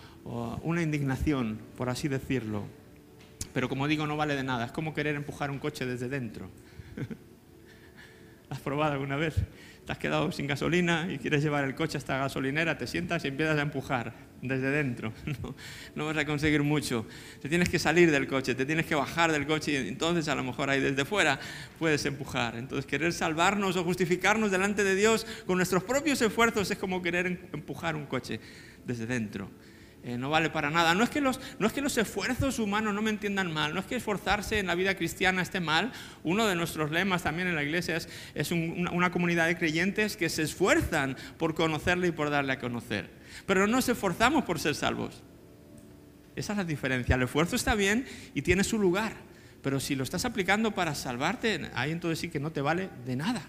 una 0.64 0.82
indignación, 0.82 1.60
por 1.76 1.90
así 1.90 2.08
decirlo. 2.08 2.66
Pero 3.54 3.68
como 3.68 3.88
digo, 3.88 4.06
no 4.06 4.16
vale 4.16 4.36
de 4.36 4.44
nada. 4.44 4.66
Es 4.66 4.72
como 4.72 4.94
querer 4.94 5.16
empujar 5.16 5.50
un 5.50 5.60
coche 5.60 5.86
desde 5.86 6.08
dentro. 6.08 6.50
¿Has 8.50 8.60
probado 8.60 8.94
alguna 8.94 9.16
vez? 9.16 9.36
Te 9.86 9.92
has 9.92 9.98
quedado 9.98 10.32
sin 10.32 10.46
gasolina 10.46 11.12
y 11.12 11.18
quieres 11.18 11.42
llevar 11.42 11.64
el 11.64 11.74
coche 11.74 11.98
hasta 11.98 12.14
la 12.14 12.20
gasolinera, 12.26 12.78
te 12.78 12.86
sientas 12.86 13.26
y 13.26 13.30
empiezas 13.30 13.58
a 13.58 13.62
empujar 13.62 14.29
desde 14.42 14.70
dentro. 14.70 15.14
No, 15.96 16.06
vas 16.06 16.18
a 16.18 16.26
conseguir 16.26 16.64
mucho. 16.64 17.06
Te 17.42 17.50
tienes 17.50 17.68
que 17.68 17.80
salir 17.80 18.12
del 18.12 18.28
coche, 18.28 18.56
te 18.56 18.66
tienes 18.66 18.86
que 18.86 18.96
bajar 18.96 19.32
del 19.32 19.46
coche 19.46 19.72
y 19.72 19.88
entonces 19.88 20.28
a 20.28 20.36
lo 20.36 20.44
mejor 20.44 20.70
ahí 20.70 20.80
desde 20.80 21.04
fuera 21.04 21.40
puedes 21.78 22.06
empujar. 22.06 22.56
Entonces 22.56 22.86
querer 22.86 23.12
salvarnos 23.12 23.76
o 23.76 23.84
justificarnos 23.84 24.52
delante 24.52 24.84
de 24.84 24.96
Dios 24.96 25.26
con 25.46 25.58
nuestros 25.58 25.84
propios 25.84 26.22
esfuerzos 26.22 26.72
es 26.72 26.78
como 26.78 27.02
querer 27.02 27.28
em, 27.28 27.38
empujar 27.54 27.96
un 27.96 28.06
coche 28.06 28.40
desde 28.86 29.06
dentro. 29.06 29.50
Eh, 30.04 30.18
no 30.18 30.30
vale 30.30 30.50
para 30.50 30.70
nada. 30.70 30.96
No 30.96 31.04
es, 31.04 31.10
que 31.10 31.20
los, 31.20 31.42
no 31.60 31.68
es 31.68 31.74
que 31.74 31.82
los 31.82 31.98
esfuerzos 31.98 32.60
humanos 32.60 32.94
no 32.94 33.02
me 33.02 33.10
entiendan 33.10 33.52
mal, 33.52 33.74
no 33.74 33.82
es 33.82 33.86
que 33.86 33.98
esforzarse 33.98 34.60
en 34.60 34.68
la 34.68 34.76
vida 34.76 34.96
cristiana 34.96 35.42
esté 35.42 35.60
mal. 35.60 35.92
Uno 36.24 36.48
de 36.48 36.56
nuestros 36.56 36.92
lemas 36.92 37.24
también 37.24 37.50
en 37.50 37.56
la 37.56 37.64
iglesia 37.64 37.98
es, 37.98 38.08
es 38.34 38.52
una, 38.52 38.92
una 38.92 39.12
comunidad 39.12 39.48
de 39.48 39.58
creyentes 39.58 40.16
que 40.16 40.30
se 40.30 40.44
esfuerzan 40.44 41.18
por 41.38 41.54
conocerle 41.56 42.08
y 42.08 42.12
por 42.12 42.30
darle 42.30 42.54
a 42.54 42.60
conocer. 42.60 43.19
Pero 43.46 43.68
no 43.68 43.76
nos 43.76 43.90
esforzamos 43.90 44.44
por 44.44 44.60
ser 44.60 44.76
salvos. 44.76 45.24
Esa 46.36 46.54
es 46.54 46.58
la 46.58 46.64
diferencia. 46.64 47.16
El 47.16 47.24
esfuerzo 47.24 47.56
está 47.56 47.76
bien 47.76 48.06
y 48.34 48.42
tiene 48.42 48.64
su 48.64 48.80
lugar. 48.80 49.14
Pero 49.62 49.80
si 49.80 49.96
lo 49.96 50.04
estás 50.04 50.26
aplicando 50.26 50.72
para 50.72 50.96
salvarte, 50.96 51.70
ahí 51.74 51.92
entonces 51.92 52.20
sí 52.20 52.30
que 52.30 52.40
no 52.40 52.52
te 52.52 52.62
vale 52.62 52.90
de 53.06 53.16
nada. 53.16 53.42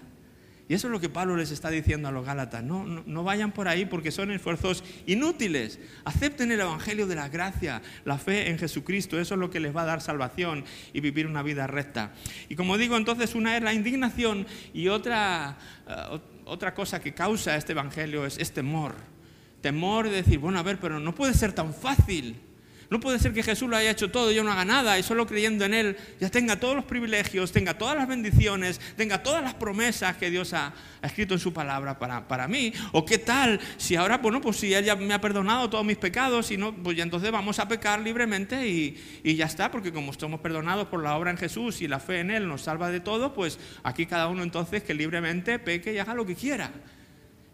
Y 0.71 0.73
eso 0.73 0.87
es 0.87 0.91
lo 0.91 1.01
que 1.01 1.09
Pablo 1.09 1.35
les 1.35 1.51
está 1.51 1.69
diciendo 1.69 2.07
a 2.07 2.11
los 2.11 2.25
Gálatas. 2.25 2.63
No, 2.63 2.85
no, 2.85 3.23
vayan 3.25 3.51
por 3.51 3.67
ahí 3.67 3.83
porque 3.83 4.09
son 4.09 4.31
esfuerzos 4.31 4.85
inútiles. 5.05 5.79
Acepten 6.05 6.49
el 6.49 6.61
Evangelio 6.61 7.07
de 7.07 7.15
la 7.15 7.27
gracia, 7.27 7.81
la 8.05 8.17
fe 8.17 8.49
en 8.49 8.57
Jesucristo. 8.57 9.19
Eso 9.19 9.33
es 9.33 9.39
lo 9.41 9.49
que 9.49 9.59
les 9.59 9.75
va 9.75 9.81
a 9.81 9.85
dar 9.85 10.01
salvación 10.01 10.63
y 10.93 11.01
vivir 11.01 11.27
una 11.27 11.43
vida 11.43 11.67
recta. 11.67 12.13
Y 12.47 12.55
como 12.55 12.77
digo, 12.77 12.95
entonces 12.95 13.35
una 13.35 13.57
es 13.57 13.63
la 13.63 13.73
indignación 13.73 14.47
y 14.73 14.87
otra, 14.87 15.57
eh, 15.89 16.19
otra 16.45 16.73
cosa 16.73 17.01
que 17.01 17.13
causa 17.13 17.57
este 17.57 17.73
Evangelio 17.73 18.25
es, 18.25 18.37
es 18.37 18.53
temor. 18.53 18.95
Temor 19.61 20.09
de 20.09 20.17
decir, 20.17 20.39
bueno, 20.39 20.59
a 20.59 20.63
ver, 20.63 20.79
pero 20.79 20.99
no 20.99 21.13
puede 21.13 21.33
ser 21.33 21.53
tan 21.53 21.73
fácil. 21.73 22.41
No 22.91 22.99
puede 22.99 23.19
ser 23.19 23.31
que 23.31 23.41
Jesús 23.41 23.69
lo 23.69 23.77
haya 23.77 23.89
hecho 23.89 24.11
todo 24.11 24.33
y 24.33 24.35
yo 24.35 24.43
no 24.43 24.51
haga 24.51 24.65
nada 24.65 24.99
y 24.99 25.03
solo 25.03 25.25
creyendo 25.25 25.63
en 25.63 25.73
Él 25.73 25.97
ya 26.19 26.29
tenga 26.29 26.59
todos 26.59 26.75
los 26.75 26.83
privilegios, 26.83 27.53
tenga 27.53 27.77
todas 27.77 27.95
las 27.95 28.05
bendiciones, 28.05 28.81
tenga 28.97 29.23
todas 29.23 29.41
las 29.41 29.53
promesas 29.53 30.17
que 30.17 30.29
Dios 30.29 30.53
ha, 30.53 30.73
escrito 31.01 31.33
en 31.33 31.39
su 31.39 31.53
palabra 31.53 31.97
para, 31.97 32.27
para, 32.27 32.49
mí. 32.49 32.73
O 32.91 33.05
qué 33.05 33.17
tal 33.17 33.61
si 33.77 33.95
ahora, 33.95 34.17
bueno, 34.17 34.41
pues 34.41 34.57
si 34.57 34.73
Él 34.73 34.83
ya 34.83 34.97
me 34.97 35.13
ha 35.13 35.21
perdonado 35.21 35.69
todos 35.69 35.85
mis 35.85 35.95
pecados 35.95 36.51
y 36.51 36.57
no, 36.57 36.75
pues 36.75 36.97
ya 36.97 37.03
entonces 37.03 37.31
vamos 37.31 37.59
a 37.59 37.67
pecar 37.69 38.01
libremente 38.01 38.67
y, 38.67 39.01
y 39.23 39.35
ya 39.35 39.45
está, 39.45 39.71
porque 39.71 39.93
como 39.93 40.11
estamos 40.11 40.41
perdonados 40.41 40.89
por 40.89 41.01
la 41.01 41.15
obra 41.15 41.31
en 41.31 41.37
Jesús 41.37 41.81
y 41.81 41.87
la 41.87 42.01
fe 42.01 42.19
en 42.19 42.29
Él 42.29 42.45
nos 42.45 42.63
salva 42.63 42.89
de 42.89 42.99
todo, 42.99 43.33
pues 43.33 43.57
aquí 43.83 44.05
cada 44.05 44.27
uno 44.27 44.43
entonces 44.43 44.83
que 44.83 44.93
libremente 44.93 45.59
peque 45.59 45.93
y 45.93 45.97
haga 45.97 46.13
lo 46.13 46.25
que 46.25 46.35
quiera. 46.35 46.69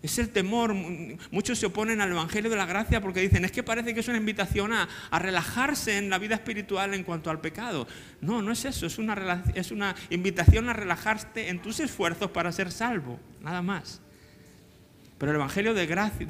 Es 0.04 0.20
el 0.20 0.30
temor. 0.30 0.74
Muchos 1.32 1.58
se 1.58 1.66
oponen 1.66 2.02
al 2.02 2.12
Evangelio 2.12 2.50
de 2.50 2.56
la 2.56 2.66
Gracia 2.66 3.02
porque 3.02 3.20
dicen, 3.20 3.46
es 3.46 3.52
que 3.52 3.64
parece 3.64 3.94
que 3.94 4.00
es 4.00 4.08
una 4.08 4.18
invitación 4.18 4.72
a, 4.74 4.88
relajarse 5.12 5.98
en 5.98 6.10
la 6.10 6.20
vida 6.20 6.36
espiritual 6.36 6.94
en 6.94 7.04
cuanto 7.04 7.30
al 7.30 7.42
pecado. 7.42 7.88
No, 8.22 8.42
no 8.42 8.52
es 8.52 8.66
eso, 8.66 8.86
es 8.86 8.98
una, 9.00 9.44
es 9.56 9.72
una 9.72 9.96
invitación 10.10 10.70
a 10.70 10.74
relajarte 10.74 11.50
en 11.50 11.62
tus 11.62 11.80
esfuerzos 11.80 12.32
para 12.32 12.52
ser 12.52 12.72
salvo, 12.72 13.20
nada 13.42 13.62
más. 13.62 14.02
Pero 15.18 15.32
el 15.32 15.38
Evangelio 15.38 15.74
de, 15.74 15.88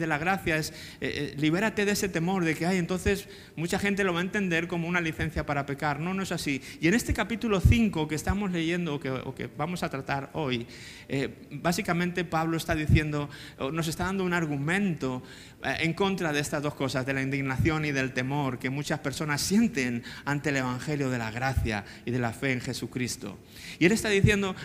la 0.08 0.18
gracia 0.18 0.58
es, 0.58 0.70
eh, 0.70 0.74
eh, 1.02 1.36
libérate 1.38 1.86
de 1.86 1.92
ese 1.92 2.08
temor 2.10 2.46
de 2.46 2.56
que 2.56 2.66
hay, 2.66 2.78
entonces 2.78 3.28
mucha 3.56 3.80
gente 3.80 4.04
lo 4.04 4.14
va 4.14 4.20
a 4.20 4.24
entender 4.24 4.68
como 4.68 4.88
una 4.88 5.02
licencia 5.02 5.46
para 5.46 5.66
pecar. 5.66 6.00
No, 6.00 6.14
no 6.14 6.24
es 6.24 6.32
así. 6.32 6.62
Y 6.80 6.88
en 6.88 6.94
este 6.94 7.14
capítulo 7.14 7.60
5 7.60 8.08
que 8.08 8.16
estamos 8.16 8.52
leyendo 8.52 8.96
o 8.96 9.36
que, 9.36 9.50
vamos 9.58 9.84
a 9.84 9.90
tratar 9.90 10.30
hoy, 10.34 10.68
eh, 11.10 11.30
básicamente 11.52 12.24
Pablo 12.24 12.58
está 12.58 12.76
diciendo, 12.76 13.30
nos 13.72 13.88
está 13.88 14.06
dando 14.06 14.24
un 14.24 14.34
argumento 14.34 15.24
en 15.64 15.94
contra 15.94 16.32
de 16.32 16.40
estas 16.40 16.62
dos 16.62 16.76
cosas, 16.76 17.06
de 17.06 17.14
la 17.14 17.22
indignación 17.22 17.86
y 17.86 17.92
del 17.92 18.14
temor 18.14 18.60
que 18.60 18.70
muchas 18.70 19.00
personas 19.00 19.42
sienten 19.42 20.04
ante 20.24 20.50
el 20.50 20.58
Evangelio 20.58 21.10
de 21.10 21.18
la 21.18 21.32
gracia 21.32 21.84
y 22.06 22.12
de 22.12 22.20
la 22.20 22.32
fe 22.32 22.52
en 22.52 22.62
Jesucristo. 22.62 23.40
Y 23.80 23.86
él 23.86 23.92
está 23.92 24.10
diciendo, 24.10 24.56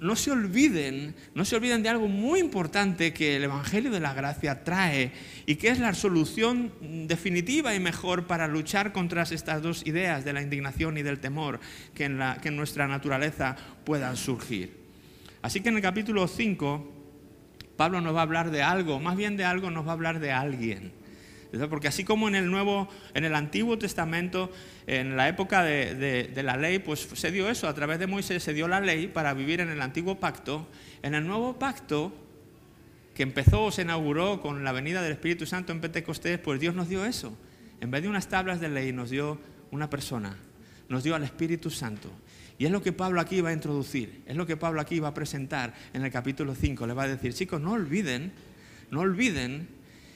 no, 0.00 0.16
se 0.16 0.32
olviden, 0.32 1.14
no 1.34 1.44
se 1.44 1.56
olviden 1.56 1.82
de 1.82 1.88
algo 1.88 2.08
muy 2.08 2.40
importante 2.40 3.12
que 3.12 3.36
el 3.36 3.44
Evangelio 3.44 3.90
de 3.90 4.00
la 4.00 4.12
Gracia 4.12 4.64
trae 4.64 5.12
y 5.46 5.54
que 5.56 5.68
es 5.68 5.78
la 5.78 5.94
solución 5.94 6.72
definitiva 7.06 7.74
y 7.74 7.80
mejor 7.80 8.26
para 8.26 8.48
luchar 8.48 8.92
contra 8.92 9.22
estas 9.22 9.62
dos 9.62 9.86
ideas 9.86 10.24
de 10.24 10.32
la 10.32 10.42
indignación 10.42 10.98
y 10.98 11.02
del 11.02 11.20
temor 11.20 11.60
que 11.94 12.04
en, 12.04 12.20
que 12.42 12.48
en 12.48 12.56
nuestra 12.56 12.88
naturaleza 12.88 13.56
puedan 13.84 14.16
surgir. 14.16 14.84
Así 15.42 15.60
que 15.60 15.68
en 15.68 15.76
el 15.76 15.82
capítulo 15.82 16.26
5, 16.26 16.93
Pablo 17.76 18.00
nos 18.00 18.14
va 18.14 18.20
a 18.20 18.22
hablar 18.22 18.50
de 18.50 18.62
algo, 18.62 19.00
más 19.00 19.16
bien 19.16 19.36
de 19.36 19.44
algo 19.44 19.70
nos 19.70 19.86
va 19.86 19.90
a 19.90 19.94
hablar 19.94 20.20
de 20.20 20.32
alguien. 20.32 20.92
Porque 21.70 21.88
así 21.88 22.04
como 22.04 22.28
en 22.28 22.34
el 22.34 22.50
Nuevo, 22.50 22.88
en 23.14 23.24
el 23.24 23.34
Antiguo 23.34 23.78
Testamento, 23.78 24.50
en 24.86 25.16
la 25.16 25.28
época 25.28 25.62
de, 25.62 25.94
de, 25.94 26.42
la 26.42 26.56
ley, 26.56 26.78
pues 26.78 27.08
se 27.12 27.30
dio 27.30 27.48
eso, 27.48 27.68
a 27.68 27.74
través 27.74 27.98
de 27.98 28.06
Moisés 28.06 28.42
se 28.42 28.52
dio 28.52 28.66
la 28.66 28.80
ley 28.80 29.06
para 29.06 29.34
vivir 29.34 29.60
en 29.60 29.70
el 29.70 29.80
Antiguo 29.80 30.18
Pacto. 30.18 30.66
En 31.02 31.14
el 31.14 31.26
Nuevo 31.26 31.58
Pacto, 31.58 32.12
que 33.14 33.22
empezó 33.22 33.64
o 33.64 33.70
se 33.70 33.82
inauguró 33.82 34.40
con 34.40 34.64
la 34.64 34.72
venida 34.72 35.00
del 35.02 35.12
Espíritu 35.12 35.46
Santo 35.46 35.72
en 35.72 35.80
Pentecostés, 35.80 36.38
pues 36.38 36.60
Dios 36.60 36.74
nos 36.74 36.88
dio 36.88 37.04
eso. 37.04 37.36
En 37.80 37.90
vez 37.90 38.02
de 38.02 38.08
unas 38.08 38.28
tablas 38.28 38.60
de 38.60 38.68
ley, 38.68 38.92
nos 38.92 39.10
dio 39.10 39.38
una 39.70 39.90
persona, 39.90 40.36
nos 40.88 41.04
dio 41.04 41.14
al 41.14 41.22
Espíritu 41.22 41.70
Santo. 41.70 42.10
Y 42.58 42.66
es 42.66 42.70
lo 42.70 42.82
que 42.82 42.92
Pablo 42.92 43.20
aquí 43.20 43.40
va 43.40 43.50
a 43.50 43.52
introducir, 43.52 44.22
es 44.26 44.36
lo 44.36 44.46
que 44.46 44.56
Pablo 44.56 44.80
aquí 44.80 45.00
va 45.00 45.08
a 45.08 45.14
presentar 45.14 45.74
en 45.92 46.04
el 46.04 46.12
capítulo 46.12 46.54
5. 46.54 46.86
Le 46.86 46.94
va 46.94 47.04
a 47.04 47.08
decir, 47.08 47.34
chicos, 47.34 47.60
no 47.60 47.72
olviden, 47.72 48.32
no 48.90 49.00
olviden 49.00 49.68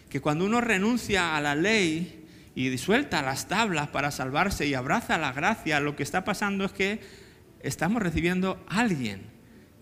que 0.09 0.21
cuando 0.21 0.45
uno 0.45 0.61
renuncia 0.61 1.37
a 1.37 1.41
la 1.41 1.55
ley 1.55 2.25
y 2.55 2.69
disuelta 2.69 3.23
las 3.23 3.49
tablas 3.49 3.89
para 3.89 4.11
salvarse 4.11 4.67
y 4.67 4.75
abraza 4.75 5.19
la 5.19 5.33
gracia, 5.33 5.81
lo 5.81 5.97
que 5.97 6.03
está 6.03 6.25
pasando 6.25 6.65
es 6.65 6.73
que 6.73 7.01
estamos 7.63 8.03
recibiendo 8.03 8.65
a 8.69 8.81
alguien 8.81 9.23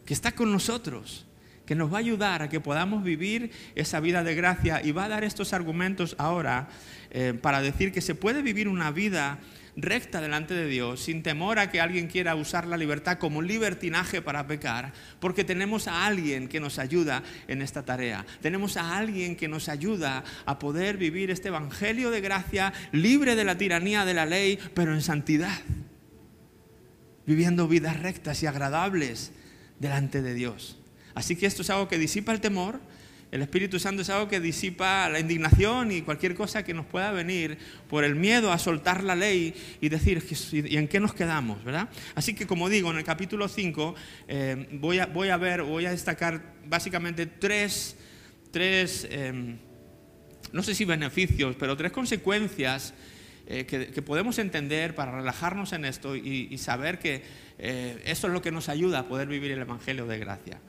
que 0.07 0.15
está 0.15 0.33
con 0.33 0.53
nosotros, 0.53 1.27
que 1.67 1.75
nos 1.75 1.93
va 1.93 1.97
a 1.97 2.01
ayudar 2.01 2.43
a 2.43 2.49
que 2.49 2.61
podamos 2.61 3.03
vivir 3.03 3.51
esa 3.75 4.01
vida 4.01 4.23
de 4.23 4.35
gracia 4.35 4.81
y 4.83 4.93
va 4.93 5.05
a 5.05 5.09
dar 5.09 5.25
estos 5.25 5.53
argumentos 5.53 6.15
ahora 6.19 6.69
eh, 7.11 7.35
para 7.41 7.61
decir 7.61 7.93
que 7.93 8.01
se 8.01 8.15
puede 8.15 8.41
vivir 8.41 8.69
una 8.69 8.93
vida 8.93 9.41
recta 9.77 10.21
delante 10.21 10.55
de 10.55 10.67
Dios, 10.67 11.01
sin 11.01 11.23
temor 11.23 11.59
a 11.59 11.71
que 11.71 11.81
alguien 11.81 12.09
quiera 12.09 12.35
usar 12.35 12.67
la 12.67 12.77
libertad 12.77 13.19
como 13.19 13.43
libertinaje 13.43 14.23
para 14.23 14.47
pecar, 14.47 14.93
porque 15.21 15.45
tenemos 15.45 15.87
a 15.87 16.07
alguien 16.07 16.49
que 16.49 16.61
nos 16.61 16.79
ayuda 16.79 17.23
en 17.47 17.61
esta 17.61 17.85
tarea. 17.85 18.25
Tenemos 18.41 18.77
a 18.77 18.97
alguien 18.97 19.37
que 19.37 19.49
nos 19.49 19.69
ayuda 19.69 20.25
a 20.47 20.59
poder 20.59 20.97
vivir 20.97 21.31
este 21.31 21.49
Evangelio 21.49 22.11
de 22.11 22.21
gracia 22.21 22.73
libre 22.93 23.37
de 23.37 23.45
la 23.45 23.59
tiranía 23.59 24.05
de 24.05 24.15
la 24.15 24.27
ley, 24.27 24.59
pero 24.75 24.95
en 24.95 25.03
santidad, 25.03 25.59
viviendo 27.27 27.69
vidas 27.69 28.01
rectas 28.01 28.43
y 28.43 28.47
agradables 28.47 29.33
delante 29.79 30.23
de 30.23 30.35
Dios. 30.35 30.79
Así 31.15 31.37
que 31.37 31.47
esto 31.47 31.63
es 31.63 31.71
algo 31.71 31.89
que 31.89 31.99
disipa 31.99 32.33
el 32.33 32.41
temor, 32.41 32.81
el 33.33 33.43
Espíritu 33.43 33.79
Santo 33.79 34.03
es 34.03 34.11
algo 34.11 34.29
que 34.29 34.41
disipa 34.41 35.09
la 35.09 35.19
indignación 35.19 35.91
y 35.91 36.03
cualquier 36.03 36.35
cosa 36.35 36.63
que 36.63 36.75
nos 36.75 36.87
pueda 36.87 37.11
venir 37.11 37.59
por 37.89 38.05
el 38.05 38.15
miedo 38.15 38.53
a 38.53 38.59
soltar 38.59 39.03
la 39.03 39.17
ley 39.17 39.55
y 39.81 39.89
decir, 39.89 40.23
¿y 40.53 40.77
en 40.77 40.87
qué 40.87 41.01
nos 41.01 41.13
quedamos? 41.13 41.65
¿verdad? 41.65 41.89
Así 42.15 42.35
que 42.35 42.47
como 42.47 42.69
digo, 42.69 42.91
en 42.91 42.99
el 42.99 43.05
capítulo 43.05 43.49
5 43.49 43.95
eh, 44.29 44.69
voy, 44.73 45.01
a, 45.01 45.07
voy 45.07 45.31
a 45.31 45.37
ver, 45.37 45.63
voy 45.63 45.87
a 45.87 45.91
destacar 45.91 46.55
básicamente 46.67 47.27
tres, 47.27 47.97
tres 48.53 49.07
em, 49.11 49.59
no 50.53 50.63
sé 50.63 50.75
si 50.75 50.85
beneficios, 50.85 51.57
pero 51.59 51.77
tres 51.77 51.93
consecuencias 51.93 52.95
eh, 53.49 53.65
que, 53.67 54.03
podemos 54.03 54.39
entender 54.39 54.95
para 54.95 55.13
relajarnos 55.13 55.73
en 55.73 55.85
esto 55.85 56.17
y, 56.17 56.57
saber 56.59 56.99
que 56.99 57.23
eh, 57.59 58.03
eso 58.05 58.27
es 58.27 58.33
lo 58.33 58.43
que 58.43 58.51
nos 58.51 58.69
ayuda 58.69 59.01
a 59.01 59.09
poder 59.09 59.29
vivir 59.29 59.53
el 59.53 59.61
Evangelio 59.61 60.07
de 60.07 60.19
gracia. 60.19 60.61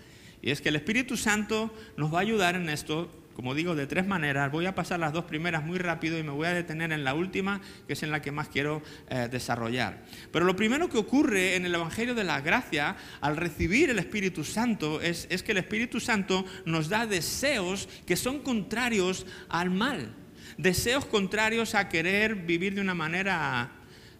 Y 0.47 0.51
es 0.51 0.61
que 0.61 0.69
el 0.69 0.77
Espíritu 0.77 1.17
Santo 1.17 1.75
nos 1.97 2.13
va 2.13 2.19
a 2.19 2.21
ayudar 2.21 2.55
en 2.55 2.69
esto, 2.69 3.11
como 3.33 3.53
digo, 3.53 3.75
de 3.75 3.85
tres 3.85 4.07
maneras. 4.07 4.49
Voy 4.49 4.65
a 4.65 4.73
pasar 4.73 4.97
las 4.97 5.11
dos 5.11 5.25
primeras 5.25 5.65
muy 5.65 5.77
rápido 5.77 6.17
y 6.17 6.23
me 6.23 6.31
voy 6.31 6.47
a 6.47 6.53
detener 6.53 6.93
en 6.93 7.03
la 7.03 7.15
última, 7.15 7.59
que 7.85 7.91
es 7.91 8.03
en 8.03 8.11
la 8.11 8.21
que 8.21 8.31
más 8.31 8.47
quiero 8.47 8.81
eh, 9.09 9.27
desarrollar. 9.29 10.05
Pero 10.31 10.45
lo 10.45 10.55
primero 10.55 10.87
que 10.87 10.99
ocurre 10.99 11.57
en 11.57 11.65
el 11.65 11.75
Evangelio 11.75 12.15
de 12.15 12.23
la 12.23 12.39
Gracia 12.39 12.95
al 13.19 13.35
recibir 13.35 13.89
el 13.89 13.99
Espíritu 13.99 14.45
Santo 14.45 15.01
es, 15.01 15.27
que 15.27 15.51
el 15.51 15.57
Espíritu 15.57 15.99
Santo 15.99 16.45
nos 16.63 16.87
da 16.87 17.05
deseos 17.05 17.89
que 18.05 18.15
son 18.15 18.39
contrarios 18.39 19.25
al 19.49 19.69
mal. 19.69 20.15
Deseos 20.57 21.03
contrarios 21.03 21.75
a 21.75 21.89
querer 21.89 22.35
vivir 22.35 22.73
de 22.73 22.79
una 22.79 22.95
manera 22.95 23.69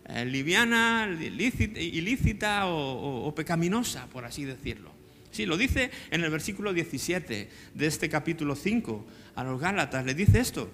eh, 0.03 0.25
liviana, 0.25 1.09
ilícita, 1.09 2.63
o 2.65 3.33
pecaminosa, 3.33 4.07
por 4.07 4.25
así 4.25 4.43
decirlo. 4.43 4.96
Sí, 5.37 5.45
lo 5.45 5.55
dice 5.55 5.91
en 6.09 6.23
el 6.23 6.31
versículo 6.31 6.73
17 6.73 7.49
de 7.75 7.85
este 7.85 8.09
capítulo 8.09 8.55
5 8.55 9.05
a 9.35 9.43
los 9.43 9.61
Gálatas, 9.61 10.03
le 10.03 10.15
dice 10.15 10.39
esto. 10.39 10.67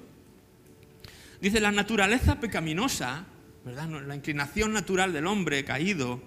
Dice, 1.41 1.59
la 1.59 1.73
naturaleza 1.73 2.39
pecaminosa, 2.39 3.25
¿verdad? 3.65 3.89
la 4.07 4.15
inclinación 4.15 4.71
natural 4.71 5.11
del 5.11 5.27
hombre 5.27 5.65
caído, 5.65 6.23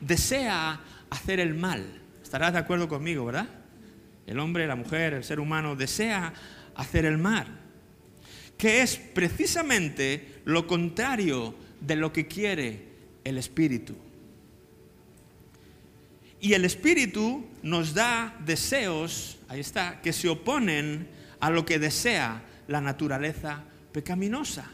desea 0.00 0.80
hacer 1.08 1.38
el 1.38 1.54
mal. 1.54 2.02
Estarás 2.20 2.52
de 2.52 2.58
acuerdo 2.58 2.88
conmigo, 2.88 3.24
¿verdad? 3.24 3.48
El 4.26 4.40
hombre, 4.40 4.66
la 4.66 4.74
mujer, 4.74 5.14
el 5.14 5.22
ser 5.22 5.38
humano 5.38 5.76
desea 5.76 6.34
hacer 6.74 7.04
el 7.04 7.16
mal, 7.16 7.46
que 8.56 8.82
es 8.82 8.96
precisamente 8.96 10.40
lo 10.46 10.66
contrario 10.66 11.54
de 11.80 11.94
lo 11.94 12.12
que 12.12 12.26
quiere 12.26 12.88
el 13.22 13.38
Espíritu. 13.38 14.07
Y 16.40 16.52
el 16.52 16.64
Espíritu 16.64 17.46
nos 17.62 17.94
da 17.94 18.36
deseos, 18.44 19.38
ahí 19.48 19.60
está, 19.60 20.00
que 20.00 20.12
se 20.12 20.28
oponen 20.28 21.08
a 21.40 21.50
lo 21.50 21.64
que 21.64 21.78
desea 21.78 22.42
la 22.68 22.80
naturaleza 22.80 23.64
pecaminosa. 23.92 24.70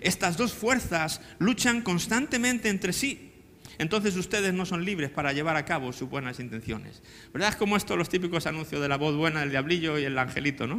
Estas 0.00 0.36
dos 0.36 0.52
fuerzas 0.52 1.20
luchan 1.38 1.82
constantemente 1.82 2.68
entre 2.68 2.92
sí. 2.92 3.32
Entonces 3.78 4.16
ustedes 4.16 4.52
no 4.52 4.66
son 4.66 4.84
libres 4.84 5.10
para 5.10 5.32
llevar 5.32 5.56
a 5.56 5.64
cabo 5.64 5.92
sus 5.92 6.08
buenas 6.08 6.40
intenciones. 6.40 7.00
¿Verdad? 7.32 7.50
Es 7.50 7.56
como 7.56 7.76
estos 7.76 7.96
los 7.96 8.08
típicos 8.08 8.46
anuncios 8.46 8.82
de 8.82 8.88
la 8.88 8.96
voz 8.96 9.14
buena 9.14 9.40
del 9.40 9.50
diablillo 9.50 9.98
y 9.98 10.04
el 10.04 10.18
angelito, 10.18 10.66
¿no? 10.66 10.78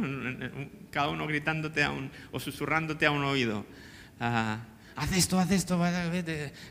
Cada 0.90 1.08
uno 1.08 1.26
gritándote 1.26 1.82
a 1.82 1.90
un, 1.90 2.10
o 2.30 2.38
susurrándote 2.38 3.06
a 3.06 3.10
un 3.10 3.24
oído. 3.24 3.64
Ah, 4.20 4.60
haz 5.00 5.12
esto, 5.12 5.38
haz 5.38 5.50
esto, 5.50 5.82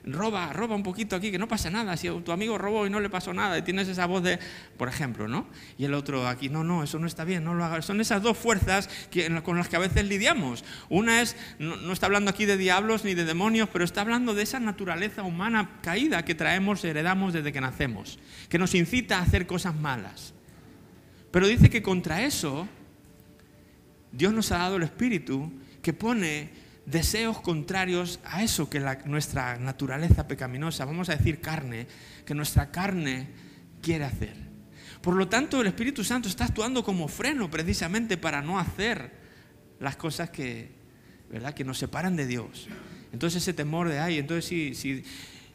roba, 0.04 0.54
roba 0.54 0.76
un 0.76 0.84
poquito 0.84 1.16
aquí, 1.16 1.32
que 1.32 1.40
no 1.40 1.48
pasa 1.48 1.72
nada. 1.72 1.98
Si 1.98 2.08
tu 2.22 2.32
amigo 2.32 2.60
robó 2.60 2.86
y 2.86 2.90
no 2.92 3.00
le 3.00 3.10
pasó 3.10 3.34
nada 3.34 3.58
y 3.58 3.64
tienes 3.64 3.88
esa 3.88 4.06
voz 4.06 4.22
de, 4.22 4.38
por 4.78 4.88
ejemplo, 4.88 5.28
¿no? 5.28 5.48
Y 5.80 5.86
el 5.86 5.96
otro 5.96 6.28
aquí, 6.28 6.48
no, 6.48 6.64
no, 6.64 6.84
eso 6.84 7.00
no 7.00 7.08
está 7.08 7.24
bien, 7.24 7.44
no 7.44 7.56
lo 7.56 7.66
hagas. 7.66 7.86
Son 7.86 8.00
esas 8.00 8.22
dos 8.22 8.38
fuerzas 8.38 8.88
con 9.44 9.58
las 9.58 9.68
que 9.68 9.78
a 9.78 9.80
veces 9.80 10.06
lidiamos. 10.06 10.64
Una 10.90 11.22
es, 11.22 11.36
no, 11.58 11.92
está 11.92 12.06
hablando 12.06 12.30
aquí 12.30 12.46
de 12.46 12.56
diablos 12.56 13.04
ni 13.04 13.16
de 13.16 13.26
demonios, 13.26 13.68
pero 13.74 13.84
está 13.84 14.02
hablando 14.02 14.36
de 14.36 14.44
esa 14.44 14.60
naturaleza 14.60 15.24
humana 15.24 15.80
caída 15.82 16.24
que 16.24 16.36
traemos, 16.36 16.86
heredamos 16.86 17.34
desde 17.34 17.52
que 17.52 17.62
nacemos, 17.62 18.20
que 18.48 18.60
nos 18.60 18.76
incita 18.76 19.18
a 19.18 19.24
hacer 19.24 19.48
cosas 19.48 19.74
malas. 19.74 20.36
Pero 21.32 21.48
dice 21.48 21.72
que 21.72 21.82
contra 21.82 22.22
eso, 22.24 22.68
Dios 24.12 24.34
nos 24.34 24.52
ha 24.52 24.60
dado 24.60 24.76
el 24.76 24.84
Espíritu 24.84 25.52
que 25.82 25.94
pone 25.94 26.59
deseos 26.90 27.42
contrarios 27.42 28.20
a 28.24 28.44
eso 28.44 28.70
que 28.70 28.80
nuestra 29.06 29.58
naturaleza 29.58 30.28
pecaminosa, 30.28 30.86
vamos 30.86 31.10
a 31.10 31.16
decir 31.16 31.40
carne, 31.40 31.88
que 32.26 32.34
nuestra 32.34 32.72
carne 32.72 33.28
quiere 33.82 34.06
hacer. 34.06 34.36
Por 35.02 35.16
lo 35.16 35.28
tanto, 35.28 35.62
el 35.62 35.68
Espíritu 35.68 36.04
Santo 36.04 36.28
está 36.28 36.46
actuando 36.46 36.84
como 36.84 37.08
freno 37.08 37.50
precisamente 37.50 38.18
para 38.18 38.42
no 38.42 38.60
hacer 38.60 39.12
las 39.80 39.96
cosas 39.96 40.30
que, 40.30 40.72
¿verdad? 41.32 41.54
que 41.54 41.64
nos 41.64 41.78
separan 41.78 42.16
de 42.16 42.28
Dios. 42.28 42.68
Entonces 43.14 43.42
ese 43.42 43.54
temor 43.54 43.88
de, 43.88 44.00
ay, 44.00 44.18
entonces 44.18 44.46
si, 44.46 44.76
si, 44.76 45.04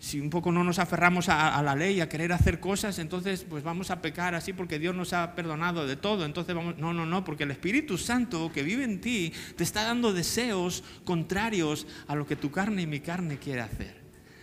si 0.04 0.20
un 0.20 0.28
poco 0.28 0.52
no 0.52 0.62
nos 0.62 0.78
aferramos 0.78 1.30
a, 1.30 1.62
la 1.62 1.74
ley, 1.74 2.02
a 2.02 2.10
querer 2.10 2.30
hacer 2.34 2.60
cosas, 2.60 2.98
entonces 2.98 3.46
pues 3.48 3.64
vamos 3.64 3.90
a 3.90 4.02
pecar 4.02 4.34
así 4.34 4.52
porque 4.52 4.78
Dios 4.78 4.94
nos 4.94 5.14
ha 5.14 5.34
perdonado 5.34 5.86
de 5.86 5.96
todo. 5.96 6.26
Entonces 6.26 6.54
vamos, 6.54 6.76
no, 6.76 6.92
no, 6.92 7.06
no, 7.06 7.24
porque 7.24 7.44
el 7.44 7.50
Espíritu 7.50 7.96
Santo 7.96 8.52
que 8.52 8.62
vive 8.62 8.84
en 8.84 9.00
ti 9.00 9.32
te 9.56 9.64
está 9.64 9.82
dando 9.84 10.12
deseos 10.12 10.84
contrarios 11.04 11.86
a 12.06 12.14
lo 12.16 12.26
que 12.26 12.36
tu 12.36 12.50
carne 12.50 12.82
y 12.82 12.86
mi 12.86 13.00
carne 13.00 13.38
quiere 13.38 13.62
hacer. 13.62 13.96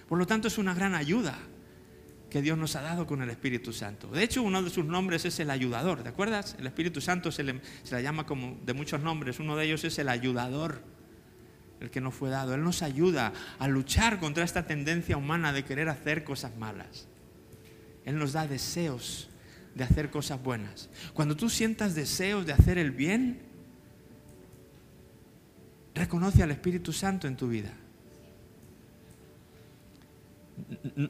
Por 0.10 0.18
lo 0.18 0.26
tanto 0.26 0.48
es 0.48 0.58
una 0.58 0.74
gran 0.74 0.96
ayuda 0.96 1.38
que 2.32 2.42
Dios 2.42 2.58
nos 2.58 2.76
ha 2.76 2.82
dado 2.82 3.06
con 3.06 3.22
el 3.22 3.30
Espíritu 3.30 3.72
Santo. 3.72 4.08
De 4.08 4.24
hecho, 4.24 4.42
uno 4.42 4.64
de 4.64 4.72
sus 4.72 4.86
nombres 4.86 5.26
es 5.26 5.40
el 5.40 5.52
ayudador, 5.52 6.02
¿te 6.02 6.10
acuerdas? 6.10 6.56
El 6.58 6.66
Espíritu 6.66 7.02
Santo 7.02 7.32
se 7.32 7.44
le, 7.44 7.62
se 7.84 7.96
le 7.96 8.02
llama 8.02 8.26
como 8.26 8.58
de 8.66 8.74
muchos 8.74 9.02
nombres, 9.02 9.40
uno 9.40 9.56
de 9.56 9.66
ellos 9.66 9.84
es 9.84 10.00
el 10.00 10.10
ayudador, 10.10 10.82
el 11.82 11.90
que 11.90 12.00
nos 12.00 12.14
fue 12.14 12.30
dado. 12.30 12.54
Él 12.54 12.64
nos 12.64 12.82
ayuda 12.84 13.34
a 13.60 13.68
luchar 13.68 14.20
contra 14.20 14.44
esta 14.44 14.66
tendencia 14.66 15.18
humana 15.18 15.52
de 15.52 15.66
querer 15.66 15.90
hacer 15.90 16.24
cosas 16.24 16.56
malas. 16.56 17.08
Él 18.06 18.18
nos 18.18 18.34
da 18.34 18.48
deseos 18.48 19.30
de 19.76 19.84
hacer 19.84 20.10
cosas 20.10 20.42
buenas. 20.42 20.90
Cuando 21.14 21.36
tú 21.36 21.50
sientas 21.50 21.96
deseos 21.96 22.46
de 22.46 22.54
hacer 22.54 22.78
el 22.78 22.92
bien, 22.92 23.42
reconoce 25.96 26.44
al 26.44 26.52
Espíritu 26.52 26.94
Santo 26.94 27.28
en 27.28 27.36
tu 27.36 27.48
vida. 27.50 27.72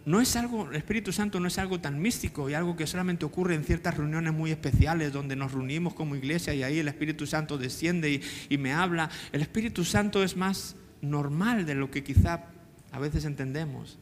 No 0.05 0.21
es 0.21 0.35
algo, 0.35 0.69
el 0.69 0.75
Espíritu 0.75 1.11
Santo 1.11 1.39
no 1.39 1.47
es 1.47 1.57
algo 1.57 1.79
tan 1.79 1.99
místico 1.99 2.49
y 2.49 2.53
algo 2.53 2.75
que 2.75 2.87
solamente 2.87 3.25
ocurre 3.25 3.55
en 3.55 3.63
ciertas 3.63 3.97
reuniones 3.97 4.33
muy 4.33 4.51
especiales 4.51 5.11
donde 5.11 5.35
nos 5.35 5.51
reunimos 5.51 5.93
como 5.93 6.15
iglesia 6.15 6.53
y 6.53 6.63
ahí 6.63 6.79
el 6.79 6.87
Espíritu 6.87 7.25
Santo 7.25 7.57
desciende 7.57 8.11
y, 8.11 8.21
y 8.49 8.57
me 8.57 8.73
habla. 8.73 9.09
El 9.31 9.41
Espíritu 9.41 9.83
Santo 9.83 10.23
es 10.23 10.37
más 10.37 10.75
normal 11.01 11.65
de 11.65 11.75
lo 11.75 11.91
que 11.91 12.03
quizá 12.03 12.45
a 12.91 12.99
veces 12.99 13.25
entendemos. 13.25 13.97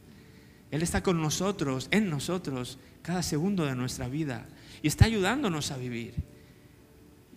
Él 0.70 0.82
está 0.82 1.02
con 1.02 1.20
nosotros, 1.20 1.88
en 1.90 2.10
nosotros, 2.10 2.78
cada 3.02 3.22
segundo 3.22 3.64
de 3.64 3.74
nuestra 3.74 4.08
vida 4.08 4.46
y 4.82 4.88
está 4.88 5.06
ayudándonos 5.06 5.72
a 5.72 5.76
vivir. 5.76 6.14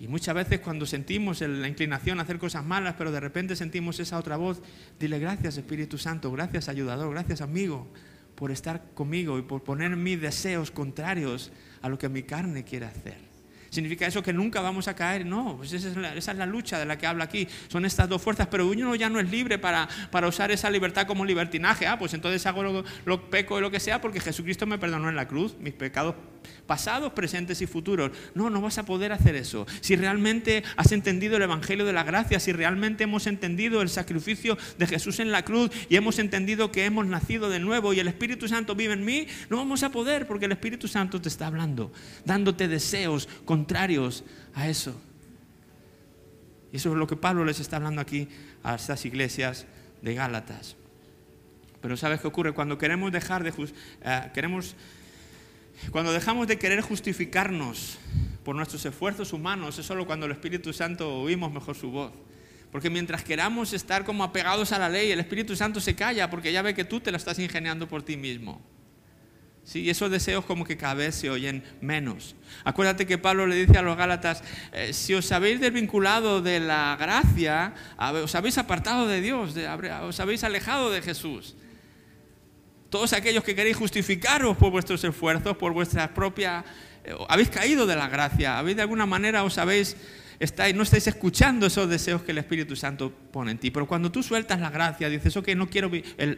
Y 0.04 0.08
muchas 0.10 0.36
veces 0.36 0.60
cuando 0.60 0.86
sentimos 0.86 1.40
la 1.40 1.66
inclinación 1.66 2.20
a 2.20 2.24
hacer 2.24 2.38
cosas 2.38 2.66
malas, 2.66 2.96
pero 2.98 3.10
de 3.10 3.22
repente 3.22 3.56
sentimos 3.56 4.02
esa 4.02 4.18
otra 4.18 4.36
voz, 4.36 4.62
dile 5.00 5.18
gracias 5.18 5.56
Espíritu 5.56 5.98
Santo, 5.98 6.30
gracias 6.30 6.68
ayudador, 6.68 7.10
gracias 7.14 7.40
amigo 7.40 7.88
por 8.36 8.52
estar 8.52 8.84
conmigo 8.96 9.40
y 9.40 9.44
por 9.44 9.64
poner 9.64 9.96
mis 9.96 10.20
deseos 10.20 10.72
contrarios 10.72 11.54
a 11.82 11.88
lo 11.88 11.98
que 11.98 12.10
mi 12.10 12.24
carne 12.24 12.66
quiere 12.66 12.88
hacer. 12.88 13.16
¿Significa 13.70 14.06
eso 14.06 14.22
que 14.22 14.34
nunca 14.34 14.60
vamos 14.60 14.90
a 14.90 14.94
caer? 14.94 15.26
No, 15.26 15.56
pues 15.56 15.72
esa 15.72 15.88
es, 16.14 16.36
la, 16.36 16.46
lucha 16.46 16.78
de 16.78 16.86
la 16.86 16.98
que 16.98 17.08
habla 17.08 17.24
aquí. 17.24 17.48
Son 17.70 17.86
estas 17.86 18.10
dos 18.10 18.22
fuerzas, 18.22 18.48
pero 18.48 18.68
uno 18.68 18.96
ya 18.96 19.08
no 19.08 19.22
es 19.22 19.32
libre 19.32 19.58
para, 19.58 19.88
para 20.12 20.28
usar 20.28 20.52
esa 20.52 20.70
libertad 20.70 21.08
como 21.08 21.24
libertinaje. 21.24 21.88
Ah, 21.88 21.98
pues 21.98 22.14
entonces 22.14 22.46
hago 22.46 22.62
lo, 22.62 22.84
lo 23.06 23.30
peco 23.30 23.58
y 23.58 23.62
lo 23.62 23.72
que 23.72 23.80
sea 23.80 24.02
porque 24.02 24.20
Jesucristo 24.20 24.66
me 24.66 24.78
perdonó 24.78 25.08
en 25.08 25.16
la 25.16 25.30
cruz, 25.30 25.56
mis 25.60 25.74
pecados 25.74 26.16
pasados, 26.66 27.14
presentes 27.14 27.62
y 27.62 27.68
futuros. 27.68 28.12
No, 28.36 28.50
no 28.50 28.62
vas 28.62 28.78
a 28.78 28.86
poder 28.86 29.12
hacer 29.12 29.36
eso. 29.36 29.66
Si 29.82 29.96
realmente 29.96 30.64
has 30.78 30.92
entendido 30.92 31.38
el 31.38 31.44
Evangelio 31.44 31.86
de 31.86 31.94
la 31.94 32.04
Gracia, 32.04 32.40
si 32.40 32.52
realmente 32.52 33.04
hemos 33.04 33.28
entendido 33.28 33.82
el 33.82 33.90
sacrificio 33.90 34.58
de 34.78 34.88
Jesús 34.88 35.20
en 35.20 35.32
la 35.32 35.44
cruz 35.44 35.72
y 35.90 35.96
hemos 35.96 36.20
entendido 36.20 36.72
que 36.72 36.86
hemos 36.86 37.06
nacido 37.06 37.50
de 37.50 37.60
nuevo 37.60 37.94
y 37.94 38.00
el 38.00 38.08
Espíritu 38.08 38.48
Santo 38.48 38.76
vive 38.76 38.94
en 38.94 39.06
mí, 39.06 39.28
no 39.50 39.58
vamos 39.58 39.84
a 39.84 39.90
poder 39.90 40.28
porque 40.28 40.46
el 40.46 40.52
Espíritu 40.52 40.88
Santo 40.88 41.22
te 41.22 41.30
está 41.30 41.48
hablando, 41.48 41.92
dándote 42.26 42.68
deseos 42.68 43.28
contrarios 43.46 44.24
a 44.54 44.70
eso. 44.70 45.00
Y 46.72 46.78
eso 46.78 46.92
es 46.92 46.96
lo 46.96 47.06
que 47.06 47.16
Pablo 47.16 47.46
les 47.46 47.60
está 47.60 47.76
hablando 47.76 48.02
aquí 48.02 48.28
a 48.64 48.76
estas 48.76 49.06
iglesias 49.06 49.68
de 50.02 50.16
Gálatas. 50.16 50.76
Pero 51.82 51.98
¿sabes 51.98 52.22
qué 52.22 52.28
ocurre? 52.28 52.54
Cuando 52.54 52.78
queremos 52.78 53.12
dejar 53.12 53.44
de... 53.44 53.54
Eh, 54.02 54.32
queremos 54.34 54.76
cuando 55.92 56.12
dejamos 56.12 56.48
de 56.48 56.58
querer 56.58 56.82
justificarnos 56.82 57.98
por 58.44 58.56
nuestros 58.56 58.86
esfuerzos 58.86 59.34
humanos, 59.34 59.80
es 59.80 59.86
solo 59.86 60.06
cuando 60.06 60.26
el 60.26 60.32
Espíritu 60.32 60.74
Santo 60.74 61.22
oímos 61.22 61.52
mejor 61.52 61.76
su 61.76 61.92
voz. 61.92 62.12
Porque 62.72 62.90
mientras 62.90 63.24
queramos 63.24 63.74
estar 63.74 64.04
como 64.04 64.24
apegados 64.24 64.72
a 64.72 64.80
la 64.80 64.90
ley, 64.90 65.12
el 65.12 65.20
Espíritu 65.20 65.56
Santo 65.56 65.80
se 65.80 65.96
calla 65.96 66.30
porque 66.30 66.52
ya 66.52 66.62
ve 66.62 66.74
que 66.74 66.84
tú 66.84 67.00
te 67.00 67.12
la 67.12 67.18
estás 67.18 67.38
ingeniando 67.40 67.88
por 67.88 68.04
ti 68.04 68.18
mismo. 68.18 68.62
Sí, 69.64 69.90
esos 69.90 70.12
deseos 70.12 70.44
como 70.44 70.66
que 70.66 70.76
cada 70.76 70.96
vez 70.96 71.16
se 71.16 71.30
oyen 71.30 71.64
menos. 71.80 72.36
Acuérdate 72.66 73.06
que 73.06 73.18
Pablo 73.18 73.48
le 73.48 73.56
dice 73.56 73.78
a 73.78 73.82
los 73.82 73.96
Gálatas, 73.96 74.44
eh, 74.74 74.92
si 74.92 75.14
os 75.14 75.32
habéis 75.32 75.62
desvinculado 75.62 76.42
de 76.42 76.60
la 76.60 76.98
gracia, 77.00 77.74
os 77.98 78.36
habéis 78.36 78.58
apartado 78.58 79.08
de 79.08 79.22
Dios, 79.22 79.56
os 80.04 80.20
habéis 80.20 80.44
alejado 80.44 80.92
de 80.92 81.02
Jesús 81.02 81.56
todos 82.94 83.12
aquellos 83.14 83.44
que 83.44 83.56
queréis 83.56 83.76
justificaros 83.76 84.56
por 84.56 84.70
vuestros 84.70 85.04
esfuerzos, 85.04 85.58
por 85.58 85.74
vuestra 85.74 86.14
propia... 86.14 86.64
Eh, 87.04 87.12
habéis 87.28 87.50
caído 87.50 87.88
de 87.88 87.96
la 87.96 88.08
gracia, 88.08 88.60
habéis 88.60 88.76
de 88.76 88.84
alguna 88.84 89.08
manera 89.08 89.44
os 89.44 89.58
habéis... 89.58 89.98
Estáis, 90.40 90.76
no 90.76 90.84
estáis 90.84 91.08
escuchando 91.08 91.66
esos 91.66 91.90
deseos 91.90 92.22
que 92.22 92.32
el 92.32 92.38
Espíritu 92.38 92.76
Santo 92.76 93.12
pone 93.32 93.52
en 93.52 93.58
ti. 93.58 93.72
Pero 93.72 93.88
cuando 93.88 94.12
tú 94.12 94.22
sueltas 94.22 94.60
la 94.60 94.70
gracia, 94.70 95.10
dices, 95.10 95.36
ok, 95.38 95.50
no 95.56 95.70
quiero, 95.70 95.90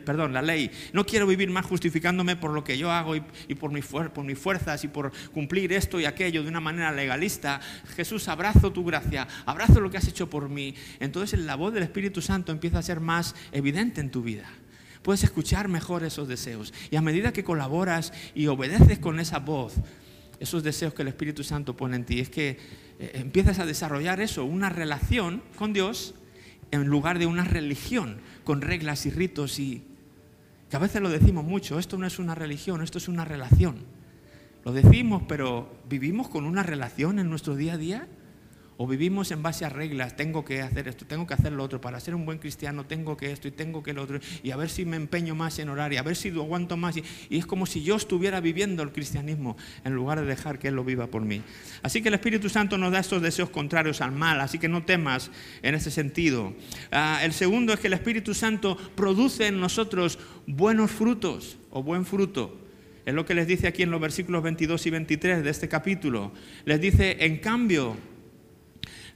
perdón, 0.06 0.32
la 0.32 0.42
ley, 0.42 0.72
no 0.94 1.06
quiero 1.06 1.28
vivir 1.28 1.50
más 1.50 1.66
justificándome 1.66 2.38
por 2.38 2.52
lo 2.52 2.64
que 2.64 2.78
yo 2.78 2.90
hago 2.90 3.18
y, 3.18 3.22
por 3.56 3.72
mis 3.72 4.38
fuerzas 4.38 4.82
y 4.86 4.88
por 4.88 5.12
cumplir 5.34 5.74
esto 5.74 6.00
y 6.00 6.06
aquello 6.06 6.42
de 6.42 6.48
una 6.50 6.62
manera 6.62 6.94
legalista. 6.94 7.60
Jesús, 7.98 8.30
abrazo 8.30 8.72
tu 8.72 8.86
gracia, 8.86 9.28
abrazo 9.46 9.82
lo 9.82 9.92
que 9.92 9.98
has 9.98 10.08
hecho 10.08 10.30
por 10.30 10.48
mí. 10.48 10.74
Entonces 11.02 11.38
la 11.40 11.56
voz 11.56 11.74
del 11.74 11.84
Espíritu 11.84 12.22
Santo 12.22 12.54
empieza 12.54 12.80
a 12.80 12.82
ser 12.82 13.02
más 13.02 13.36
evidente 13.52 14.00
en 14.00 14.10
tu 14.10 14.22
vida 14.22 14.48
puedes 15.06 15.24
escuchar 15.24 15.68
mejor 15.68 16.04
esos 16.04 16.28
deseos. 16.28 16.74
Y 16.90 16.96
a 16.96 17.02
medida 17.02 17.32
que 17.32 17.44
colaboras 17.44 18.12
y 18.34 18.48
obedeces 18.48 18.98
con 18.98 19.20
esa 19.20 19.38
voz, 19.38 19.76
esos 20.40 20.64
deseos 20.64 20.96
que 20.96 21.04
el 21.04 21.10
Espíritu 21.10 21.44
Santo 21.44 21.78
pone 21.78 21.96
en 21.96 22.06
ti, 22.06 22.20
es 22.20 22.30
que 22.30 22.58
eh, 22.98 23.12
empiezas 23.14 23.60
a 23.60 23.68
desarrollar 23.68 24.20
eso, 24.20 24.44
una 24.46 24.70
relación 24.70 25.44
con 25.58 25.74
Dios 25.74 26.16
en 26.72 26.88
lugar 26.88 27.20
de 27.20 27.28
una 27.28 27.44
religión 27.44 28.18
con 28.44 28.62
reglas 28.62 29.06
y 29.06 29.12
ritos 29.12 29.60
y 29.60 29.84
que 30.72 30.76
a 30.76 30.80
veces 30.80 31.04
lo 31.04 31.10
decimos 31.10 31.46
mucho, 31.46 31.78
esto 31.78 32.00
no 32.00 32.08
es 32.08 32.18
una 32.18 32.34
religión, 32.34 32.82
esto 32.82 32.98
es 32.98 33.08
una 33.08 33.26
relación. 33.26 33.86
Lo 34.64 34.74
decimos, 34.74 35.22
pero 35.28 35.72
¿vivimos 35.88 36.30
con 36.30 36.46
una 36.46 36.64
relación 36.64 37.20
en 37.20 37.30
nuestro 37.30 37.56
día 37.56 37.74
a 37.74 37.78
día? 37.78 38.08
O 38.78 38.88
vivimos 38.88 39.32
en 39.32 39.42
base 39.42 39.64
a 39.64 39.70
reglas, 39.70 40.18
tengo 40.18 40.44
que 40.44 40.62
hacer 40.62 40.88
esto, 40.88 41.06
tengo 41.06 41.26
que 41.26 41.34
hacer 41.34 41.54
lo 41.54 41.64
otro, 41.64 41.80
para 41.80 42.00
ser 42.00 42.14
un 42.14 42.26
buen 42.26 42.40
cristiano 42.40 42.86
tengo 42.86 43.16
que 43.16 43.32
esto 43.32 43.48
y 43.48 43.52
tengo 43.52 43.82
que 43.82 43.94
lo 43.94 44.04
otro, 44.04 44.20
y 44.44 44.52
a 44.52 44.58
ver 44.58 44.70
si 44.70 44.84
me 44.84 44.98
empeño 44.98 45.34
más 45.34 45.60
en 45.60 45.70
orar, 45.70 45.94
y 45.94 45.98
a 45.98 46.04
ver 46.04 46.16
si 46.16 46.30
aguanto 46.30 46.76
más, 46.76 46.98
y, 46.98 47.04
es 47.30 47.46
como 47.46 47.66
si 47.66 47.84
yo 47.84 47.96
estuviera 47.96 48.42
viviendo 48.42 48.84
el 48.84 48.92
cristianismo 48.92 49.56
en 49.86 49.94
lugar 49.94 50.20
de 50.20 50.26
dejar 50.26 50.60
que 50.60 50.68
Él 50.68 50.76
lo 50.76 50.84
viva 50.84 51.08
por 51.08 51.22
mí. 51.22 51.42
Así 51.84 52.02
que 52.02 52.10
el 52.10 52.16
Espíritu 52.16 52.50
Santo 52.50 52.78
nos 52.78 52.92
da 52.92 53.00
estos 53.00 53.22
deseos 53.22 53.50
contrarios 53.50 54.02
al 54.02 54.12
mal, 54.12 54.42
así 54.42 54.60
que 54.60 54.68
no 54.68 54.84
temas 54.84 55.32
en 55.62 55.76
ese 55.76 55.90
sentido. 55.90 56.54
Ah, 56.92 57.22
el 57.24 57.32
segundo 57.32 57.72
es 57.72 57.80
que 57.80 57.88
el 57.88 57.94
Espíritu 57.94 58.34
Santo 58.34 58.76
produce 58.96 59.48
en 59.48 59.60
nosotros 59.60 60.20
buenos 60.48 60.92
frutos 60.92 61.58
o 61.72 61.82
buen 61.82 62.06
fruto. 62.06 62.60
Es 63.06 63.14
lo 63.14 63.26
que 63.26 63.36
les 63.36 63.48
dice 63.48 63.68
aquí 63.68 63.84
en 63.84 63.92
los 63.92 64.02
versículos 64.02 64.42
22 64.42 64.86
y 64.86 64.90
23 64.90 65.44
de 65.44 65.50
este 65.50 65.70
capítulo. 65.70 66.32
Les 66.66 66.82
dice, 66.82 67.18
en 67.24 67.38
cambio, 67.38 67.96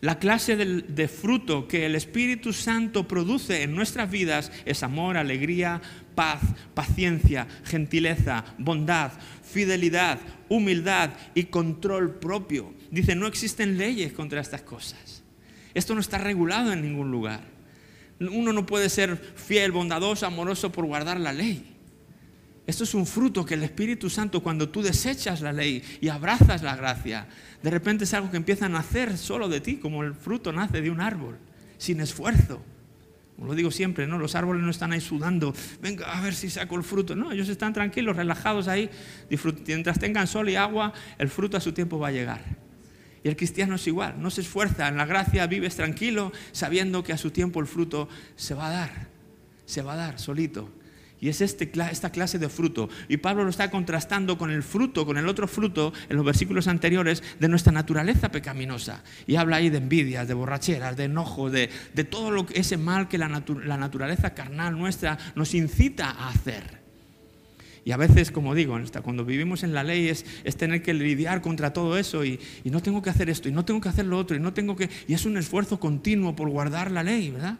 la 0.01 0.17
clase 0.17 0.55
de, 0.55 1.07
fruto 1.09 1.67
que 1.67 1.85
el 1.85 1.93
Espíritu 1.95 2.53
Santo 2.53 3.05
produce 3.05 3.63
en 3.63 3.75
nuestras 3.75 4.09
vidas 4.09 4.49
es 4.65 4.81
amor, 4.81 5.17
alegría, 5.17 5.81
paz, 6.15 6.39
paciencia, 6.73 7.47
gentileza, 7.65 8.45
bondad, 8.57 9.11
fidelidad, 9.43 10.19
humildad 10.47 11.11
y 11.35 11.45
control 11.45 12.15
propio. 12.15 12.73
Dice, 12.91 13.13
no 13.13 13.27
existen 13.27 13.77
leyes 13.77 14.13
contra 14.13 14.39
estas 14.39 14.61
cosas. 14.61 15.21
Esto 15.73 15.93
no 15.95 16.01
está 16.01 16.17
regulado 16.17 16.71
en 16.71 16.81
ningún 16.81 17.11
lugar. 17.11 17.41
Uno 18.21 18.53
no 18.53 18.65
puede 18.65 18.89
ser 18.89 19.17
fiel, 19.35 19.73
bondadoso, 19.73 20.25
amoroso 20.25 20.71
por 20.71 20.85
guardar 20.85 21.19
la 21.19 21.33
ley. 21.33 21.78
Esto 22.69 22.83
es 22.83 22.93
un 22.93 23.07
fruto 23.07 23.43
que 23.43 23.55
el 23.55 23.63
Espíritu 23.63 24.11
Santo, 24.11 24.43
cuando 24.43 24.69
tú 24.69 24.83
desechas 24.83 25.41
la 25.41 25.51
ley 25.51 25.83
y 26.01 26.09
abrazas 26.09 26.61
la 26.61 26.75
gracia, 26.75 27.27
de 27.63 27.69
repente 27.71 28.03
es 28.03 28.13
algo 28.13 28.29
que 28.29 28.37
empieza 28.37 28.67
a 28.67 28.69
nacer 28.69 29.17
solo 29.17 29.49
de 29.49 29.59
ti, 29.59 29.77
como 29.77 30.03
el 30.03 30.13
fruto 30.13 30.53
nace 30.53 30.79
de 30.79 30.91
un 30.91 31.01
árbol, 31.01 31.39
sin 31.79 31.99
esfuerzo. 31.99 32.61
Como 33.35 33.47
lo 33.47 33.55
digo 33.55 33.71
siempre, 33.71 34.05
¿no? 34.05 34.19
Los 34.19 34.35
árboles 34.35 34.61
no 34.61 34.69
están 34.69 34.91
ahí 34.91 35.01
sudando, 35.01 35.51
venga 35.81 36.15
a 36.15 36.21
ver 36.21 36.35
si 36.35 36.47
saco 36.51 36.75
el 36.75 36.83
fruto. 36.83 37.15
No, 37.15 37.31
ellos 37.31 37.49
están 37.49 37.73
tranquilos, 37.73 38.15
relajados 38.15 38.67
ahí. 38.67 38.87
Mientras 39.65 39.97
tengan 39.97 40.27
sol 40.27 40.47
y 40.47 40.55
agua, 40.55 40.93
el 41.17 41.29
fruto 41.29 41.57
a 41.57 41.61
su 41.61 41.71
tiempo 41.71 41.97
va 41.97 42.09
a 42.09 42.11
llegar. 42.11 42.41
Y 43.23 43.29
el 43.29 43.35
cristiano 43.35 43.77
es 43.77 43.87
igual, 43.87 44.21
no 44.21 44.29
se 44.29 44.41
esfuerza, 44.41 44.87
en 44.87 44.97
la 44.97 45.07
gracia 45.07 45.47
vives 45.47 45.75
tranquilo, 45.75 46.31
sabiendo 46.51 47.03
que 47.03 47.13
a 47.13 47.17
su 47.17 47.31
tiempo 47.31 47.61
el 47.61 47.65
fruto 47.65 48.07
se 48.35 48.53
va 48.53 48.67
a 48.67 48.69
dar, 48.69 49.07
se 49.65 49.81
va 49.81 49.93
a 49.93 49.95
dar 49.95 50.19
solito. 50.19 50.69
Y 51.21 51.27
es 51.27 51.41
este, 51.41 51.69
esta 51.91 52.11
clase 52.11 52.39
de 52.39 52.47
fruto. 52.47 52.89
Y 53.09 53.17
Pablo 53.17 53.43
lo 53.43 53.49
está 53.49 53.69
contrastando 53.69 54.37
con 54.37 54.51
el 54.51 54.63
fruto, 54.63 55.05
con 55.05 55.17
el 55.17 55.27
otro 55.27 55.47
fruto, 55.47 55.91
en 56.07 56.15
los 56.15 56.25
versículos 56.25 56.67
anteriores, 56.67 57.23
de 57.39 57.49
nuestra 57.49 57.73
naturaleza 57.73 58.31
pecaminosa. 58.31 59.03
Y 59.27 59.35
habla 59.35 59.57
ahí 59.57 59.69
de 59.69 59.79
envidias, 59.79 60.27
de 60.27 60.33
borracheras, 60.33 60.95
de 60.95 61.05
enojo, 61.05 61.49
de, 61.49 61.69
todo 62.09 62.31
lo, 62.31 62.45
ese 62.53 62.77
mal 62.77 63.09
que 63.09 63.17
la, 63.17 63.27
naturaleza 63.27 64.33
carnal 64.33 64.77
nuestra 64.77 65.17
nos 65.35 65.53
incita 65.53 66.09
a 66.09 66.29
hacer. 66.29 66.79
Y 67.83 67.91
a 67.91 67.97
veces, 67.97 68.31
como 68.31 68.55
digo, 68.55 68.77
cuando 69.03 69.25
vivimos 69.25 69.63
en 69.63 69.73
la 69.73 69.83
ley 69.83 70.07
es, 70.07 70.25
tener 70.57 70.81
que 70.81 70.93
lidiar 70.93 71.41
contra 71.41 71.73
todo 71.73 71.97
eso 71.97 72.23
y, 72.23 72.39
y, 72.63 72.69
no 72.69 72.81
tengo 72.81 73.01
que 73.01 73.09
hacer 73.09 73.29
esto 73.29 73.49
y 73.49 73.51
no 73.51 73.65
tengo 73.65 73.81
que 73.81 73.89
hacer 73.89 74.05
lo 74.05 74.17
otro 74.17 74.37
y 74.37 74.39
no 74.39 74.53
tengo 74.53 74.75
que... 74.75 74.89
Y 75.07 75.13
es 75.13 75.25
un 75.25 75.37
esfuerzo 75.37 75.79
continuo 75.79 76.35
por 76.35 76.49
guardar 76.49 76.91
la 76.91 77.03
ley, 77.03 77.31
¿verdad? 77.31 77.57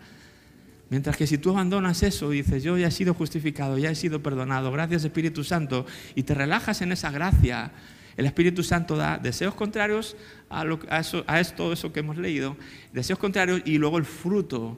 Mientras 0.90 1.16
que 1.16 1.28
si 1.28 1.38
tú 1.38 1.52
abandonas 1.52 2.02
eso 2.02 2.34
y 2.34 2.38
dices, 2.38 2.64
yo 2.64 2.78
ya 2.78 2.88
he 2.88 2.92
sido 2.92 3.14
justificado, 3.14 3.78
ya 3.78 3.92
he 3.92 3.96
sido 3.96 4.24
perdonado, 4.24 4.72
gracias 4.72 5.04
Espíritu 5.04 5.44
Santo, 5.44 5.86
y 6.16 6.24
te 6.24 6.34
relajas 6.34 6.82
en 6.82 6.92
esa 6.92 7.12
gracia, 7.12 7.72
el 8.18 8.26
Espíritu 8.26 8.64
Santo 8.64 8.98
da 8.98 9.18
deseos 9.18 9.54
contrarios 9.54 10.18
a, 10.50 10.66
eso, 11.00 11.24
a 11.28 11.40
esto, 11.40 11.72
eso 11.72 11.94
que 11.94 12.00
hemos 12.00 12.18
leído, 12.18 12.58
deseos 12.92 13.20
contrarios 13.20 13.62
y 13.66 13.78
luego 13.78 13.98
el 13.98 14.06
fruto, 14.06 14.78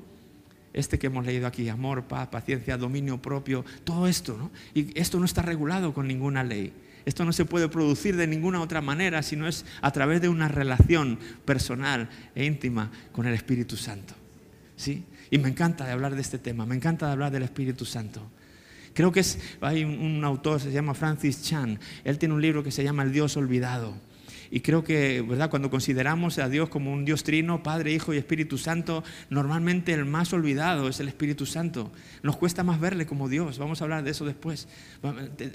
este 0.73 0.99
que 0.99 1.07
hemos 1.07 1.25
leído 1.25 1.47
aquí, 1.47 1.67
amor, 1.69 2.03
paz, 2.03 2.27
paciencia, 2.27 2.77
dominio 2.77 3.21
propio, 3.21 3.65
todo 3.83 4.07
esto, 4.07 4.37
¿no? 4.37 4.51
Y 4.73 4.97
esto 4.99 5.17
no 5.17 5.25
está 5.25 5.41
regulado 5.41 5.93
con 5.93 6.07
ninguna 6.07 6.43
ley. 6.43 6.73
Esto 7.05 7.25
no 7.25 7.33
se 7.33 7.45
puede 7.45 7.67
producir 7.67 8.15
de 8.15 8.27
ninguna 8.27 8.61
otra 8.61 8.79
manera, 8.79 9.23
sino 9.23 9.47
es 9.47 9.65
a 9.81 9.91
través 9.91 10.21
de 10.21 10.29
una 10.29 10.47
relación 10.47 11.17
personal 11.45 12.09
e 12.35 12.45
íntima 12.45 12.91
con 13.11 13.25
el 13.25 13.33
Espíritu 13.33 13.75
Santo. 13.75 14.13
¿Sí? 14.75 15.03
Y 15.31 15.39
me 15.39 15.49
encanta 15.49 15.85
de 15.85 15.93
hablar 15.93 16.13
de 16.13 16.21
este 16.21 16.37
tema, 16.37 16.67
me 16.67 16.75
encanta 16.75 17.07
de 17.07 17.13
hablar 17.13 17.31
del 17.31 17.41
Espíritu 17.41 17.85
Santo. 17.85 18.21
Creo 18.93 19.11
que 19.11 19.23
hay 19.61 19.83
un 19.83 20.23
autor, 20.23 20.59
se 20.59 20.71
llama 20.71 20.93
Francis 20.93 21.41
Chan, 21.41 21.79
él 22.03 22.17
tiene 22.19 22.35
un 22.35 22.41
libro 22.41 22.63
que 22.63 22.71
se 22.71 22.83
llama 22.83 23.03
El 23.03 23.13
Dios 23.13 23.37
Olvidado. 23.37 23.95
Y 24.51 24.59
creo 24.59 24.83
que, 24.83 25.21
¿verdad? 25.21 25.49
Cuando 25.49 25.69
consideramos 25.69 26.37
a 26.37 26.49
Dios 26.49 26.67
como 26.67 26.91
un 26.91 27.05
Dios 27.05 27.23
trino, 27.23 27.63
Padre, 27.63 27.93
Hijo 27.93 28.13
y 28.13 28.17
Espíritu 28.17 28.57
Santo, 28.57 29.01
normalmente 29.29 29.93
el 29.93 30.03
más 30.03 30.33
olvidado 30.33 30.89
es 30.89 30.99
el 30.99 31.07
Espíritu 31.07 31.45
Santo. 31.45 31.89
Nos 32.21 32.35
cuesta 32.35 32.61
más 32.61 32.79
verle 32.81 33.05
como 33.05 33.29
Dios, 33.29 33.57
vamos 33.57 33.81
a 33.81 33.85
hablar 33.85 34.03
de 34.03 34.11
eso 34.11 34.25
después. 34.25 34.67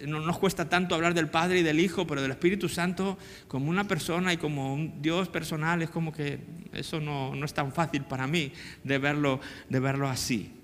No 0.06 0.20
nos 0.20 0.38
cuesta 0.38 0.70
tanto 0.70 0.94
hablar 0.94 1.12
del 1.12 1.28
Padre 1.28 1.60
y 1.60 1.62
del 1.62 1.78
Hijo, 1.78 2.06
pero 2.06 2.22
del 2.22 2.30
Espíritu 2.30 2.70
Santo 2.70 3.18
como 3.48 3.68
una 3.68 3.86
persona 3.86 4.32
y 4.32 4.38
como 4.38 4.72
un 4.72 5.02
Dios 5.02 5.28
personal 5.28 5.82
es 5.82 5.90
como 5.90 6.10
que 6.10 6.40
eso 6.72 6.98
no, 6.98 7.34
no 7.34 7.44
es 7.44 7.52
tan 7.52 7.72
fácil 7.72 8.04
para 8.04 8.26
mí 8.26 8.50
de 8.82 8.98
verlo, 8.98 9.40
de 9.68 9.78
verlo 9.78 10.08
así. 10.08 10.55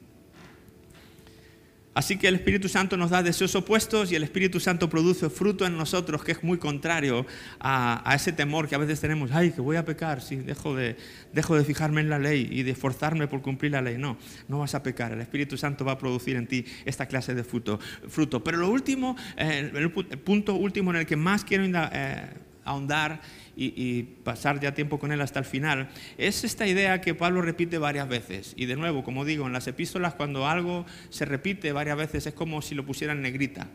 Así 1.95 2.17
que 2.17 2.27
el 2.27 2.37
Espíritu 2.37 2.69
Santo 2.71 2.97
nos 2.97 3.11
da 3.11 3.23
deseos 3.23 3.55
opuestos 3.55 4.11
y 4.11 4.15
el 4.15 4.23
Espíritu 4.23 4.61
Santo 4.61 4.89
produce 4.89 5.29
fruto 5.29 5.67
en 5.67 5.77
nosotros 5.77 6.25
que 6.25 6.33
es 6.33 6.43
muy 6.43 6.57
contrario 6.57 7.27
a, 7.61 8.11
ese 8.15 8.33
temor 8.33 8.67
que 8.67 8.75
a 8.75 8.79
veces 8.79 8.99
tenemos, 9.01 9.31
ay, 9.33 9.51
que 9.51 9.61
voy 9.61 9.77
a 9.77 9.85
pecar 9.85 10.23
si 10.23 10.37
dejo 10.37 10.75
de, 10.75 10.97
dejo 11.35 11.55
de 11.55 11.65
fijarme 11.65 12.01
en 12.01 12.09
la 12.09 12.19
ley 12.19 12.49
y 12.51 12.63
de 12.63 12.71
esforzarme 12.71 13.29
por 13.29 13.43
cumplir 13.43 13.73
la 13.73 13.83
ley. 13.83 13.99
No, 13.99 14.17
no 14.49 14.61
vas 14.61 14.75
a 14.75 14.83
pecar, 14.83 15.13
el 15.13 15.21
Espíritu 15.21 15.59
Santo 15.59 15.85
va 15.85 15.93
a 15.93 15.99
producir 15.99 16.37
en 16.37 16.47
ti 16.47 16.65
esta 16.87 17.07
clase 17.07 17.35
de 17.35 17.45
fruto. 17.45 17.79
fruto. 18.09 18.43
Pero 18.43 18.59
lo 18.59 18.71
último, 18.71 19.15
eh, 19.37 19.71
el 19.75 19.91
punto 19.91 20.55
último 20.55 20.93
en 20.93 20.97
el 20.97 21.07
que 21.07 21.17
más 21.17 21.45
quiero 21.45 21.65
eh, 21.65 22.27
ahondar 22.65 23.21
y, 23.57 24.03
pasar 24.25 24.61
ya 24.61 24.75
tiempo 24.75 24.99
con 24.99 25.13
él 25.13 25.21
hasta 25.21 25.39
el 25.39 25.45
final, 25.45 25.89
es 26.19 26.45
esta 26.45 26.67
idea 26.67 27.01
que 27.01 27.15
Pablo 27.15 27.43
repite 27.43 27.79
varias 27.79 28.09
veces. 28.09 28.55
Y 28.57 28.67
de 28.67 28.77
nuevo, 28.77 29.03
como 29.05 29.25
digo, 29.25 29.47
en 29.47 29.53
las 29.53 29.67
epístolas 29.67 30.15
cuando 30.15 30.47
algo 30.47 30.87
se 31.11 31.25
repite 31.25 31.73
varias 31.73 31.97
veces 31.97 32.27
es 32.27 32.35
como 32.35 32.63
si 32.63 32.75
lo 32.75 32.85
pusieran 32.87 33.23
negrita. 33.23 33.69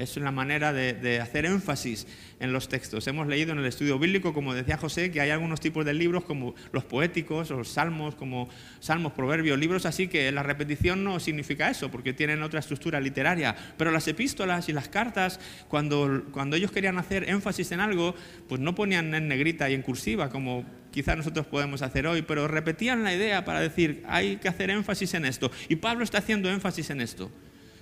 Es 0.00 0.16
una 0.16 0.30
manera 0.30 0.72
de, 0.72 1.20
hacer 1.20 1.44
énfasis 1.44 2.06
en 2.40 2.54
los 2.54 2.70
textos. 2.70 3.06
Hemos 3.06 3.26
leído 3.26 3.52
en 3.52 3.58
el 3.58 3.66
estudio 3.66 3.98
bíblico, 3.98 4.32
como 4.32 4.54
decía 4.54 4.78
José, 4.78 5.10
que 5.10 5.20
hay 5.20 5.28
algunos 5.28 5.60
tipos 5.60 5.84
de 5.84 5.92
libros 5.92 6.24
como 6.24 6.54
los 6.72 6.84
poéticos, 6.84 7.50
los 7.50 7.68
salmos, 7.68 8.14
como 8.14 8.48
salmos, 8.80 9.12
proverbios, 9.12 9.58
libros 9.58 9.84
así 9.84 10.08
que 10.08 10.32
la 10.32 10.42
repetición 10.42 11.04
no 11.04 11.20
significa 11.20 11.68
eso, 11.68 11.90
porque 11.90 12.14
tienen 12.14 12.42
otra 12.42 12.60
estructura 12.60 12.98
literaria. 12.98 13.54
Pero 13.76 13.90
las 13.90 14.08
epístolas 14.08 14.70
y 14.70 14.72
las 14.72 14.88
cartas, 14.88 15.38
cuando, 15.68 16.24
cuando 16.32 16.56
ellos 16.56 16.72
querían 16.72 16.96
hacer 16.96 17.28
énfasis 17.28 17.70
en 17.72 17.80
algo, 17.80 18.14
pues 18.48 18.58
no 18.58 18.74
ponían 18.74 19.14
en 19.14 19.28
negrita 19.28 19.68
y 19.68 19.74
en 19.74 19.82
cursiva, 19.82 20.30
como 20.30 20.64
quizás 20.92 21.18
nosotros 21.18 21.46
podemos 21.46 21.82
hacer 21.82 22.06
hoy, 22.06 22.22
pero 22.22 22.48
repetían 22.48 23.04
la 23.04 23.14
idea 23.14 23.44
para 23.44 23.60
decir, 23.60 24.02
hay 24.08 24.38
que 24.38 24.48
hacer 24.48 24.70
énfasis 24.70 25.12
en 25.12 25.26
esto. 25.26 25.50
Y 25.68 25.76
Pablo 25.76 26.04
está 26.04 26.18
haciendo 26.18 26.48
énfasis 26.48 26.88
en 26.88 27.02
esto. 27.02 27.30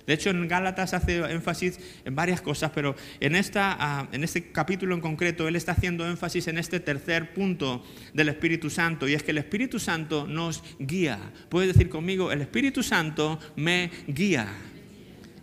De 0.09 0.15
hecho, 0.15 0.31
en 0.31 0.47
Gálatas 0.47 0.95
hace 0.95 1.19
énfasis 1.31 1.79
en 2.03 2.15
varias 2.15 2.41
cosas, 2.41 2.71
pero 2.73 2.95
en, 3.19 3.35
esta, 3.35 3.77
ah, 3.79 4.07
en 4.11 4.23
este 4.23 4.51
capítulo 4.51 4.95
en 4.95 5.01
concreto, 5.01 5.47
él 5.47 5.55
está 5.55 5.73
haciendo 5.73 6.03
énfasis 6.09 6.47
en 6.47 6.57
este 6.57 6.79
tercer 6.79 7.31
punto 7.31 7.85
del 8.15 8.29
Espíritu 8.29 8.71
Santo, 8.71 9.07
y 9.07 9.13
es 9.13 9.21
que 9.21 9.29
el 9.29 9.37
Espíritu 9.37 9.77
Santo 9.77 10.25
nos 10.25 10.63
guía. 10.79 11.19
Puedes 11.49 11.75
decir 11.75 11.89
conmigo, 11.89 12.31
el 12.31 12.41
Espíritu 12.41 12.81
Santo 12.81 13.39
me 13.55 13.91
guía 14.07 14.47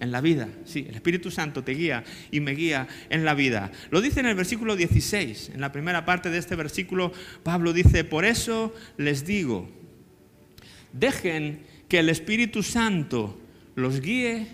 en 0.01 0.11
la 0.11 0.21
vida. 0.21 0.49
Sí, 0.65 0.85
el 0.89 0.97
Espíritu 0.97 1.31
Santo 1.31 1.63
te 1.63 1.71
guía 1.71 2.03
y 2.33 2.41
me 2.41 2.51
guía 2.51 2.89
en 3.09 3.25
la 3.25 3.35
vida. 3.35 3.71
Lo 3.91 4.01
dice 4.01 4.19
en 4.19 4.27
el 4.27 4.35
versículo 4.35 4.75
16, 4.75 5.53
en 5.55 5.61
la 5.61 5.71
primera 5.71 6.05
parte 6.05 6.29
de 6.29 6.39
este 6.39 6.57
versículo, 6.57 7.13
Pablo 7.45 7.73
dice, 7.73 8.03
por 8.03 8.25
eso 8.25 8.75
les 8.97 9.25
digo, 9.25 9.71
dejen 10.93 11.61
que 11.89 12.01
el 12.01 12.09
Espíritu 12.09 12.65
Santo 12.65 13.46
los 13.77 14.01
guíe 14.01 14.49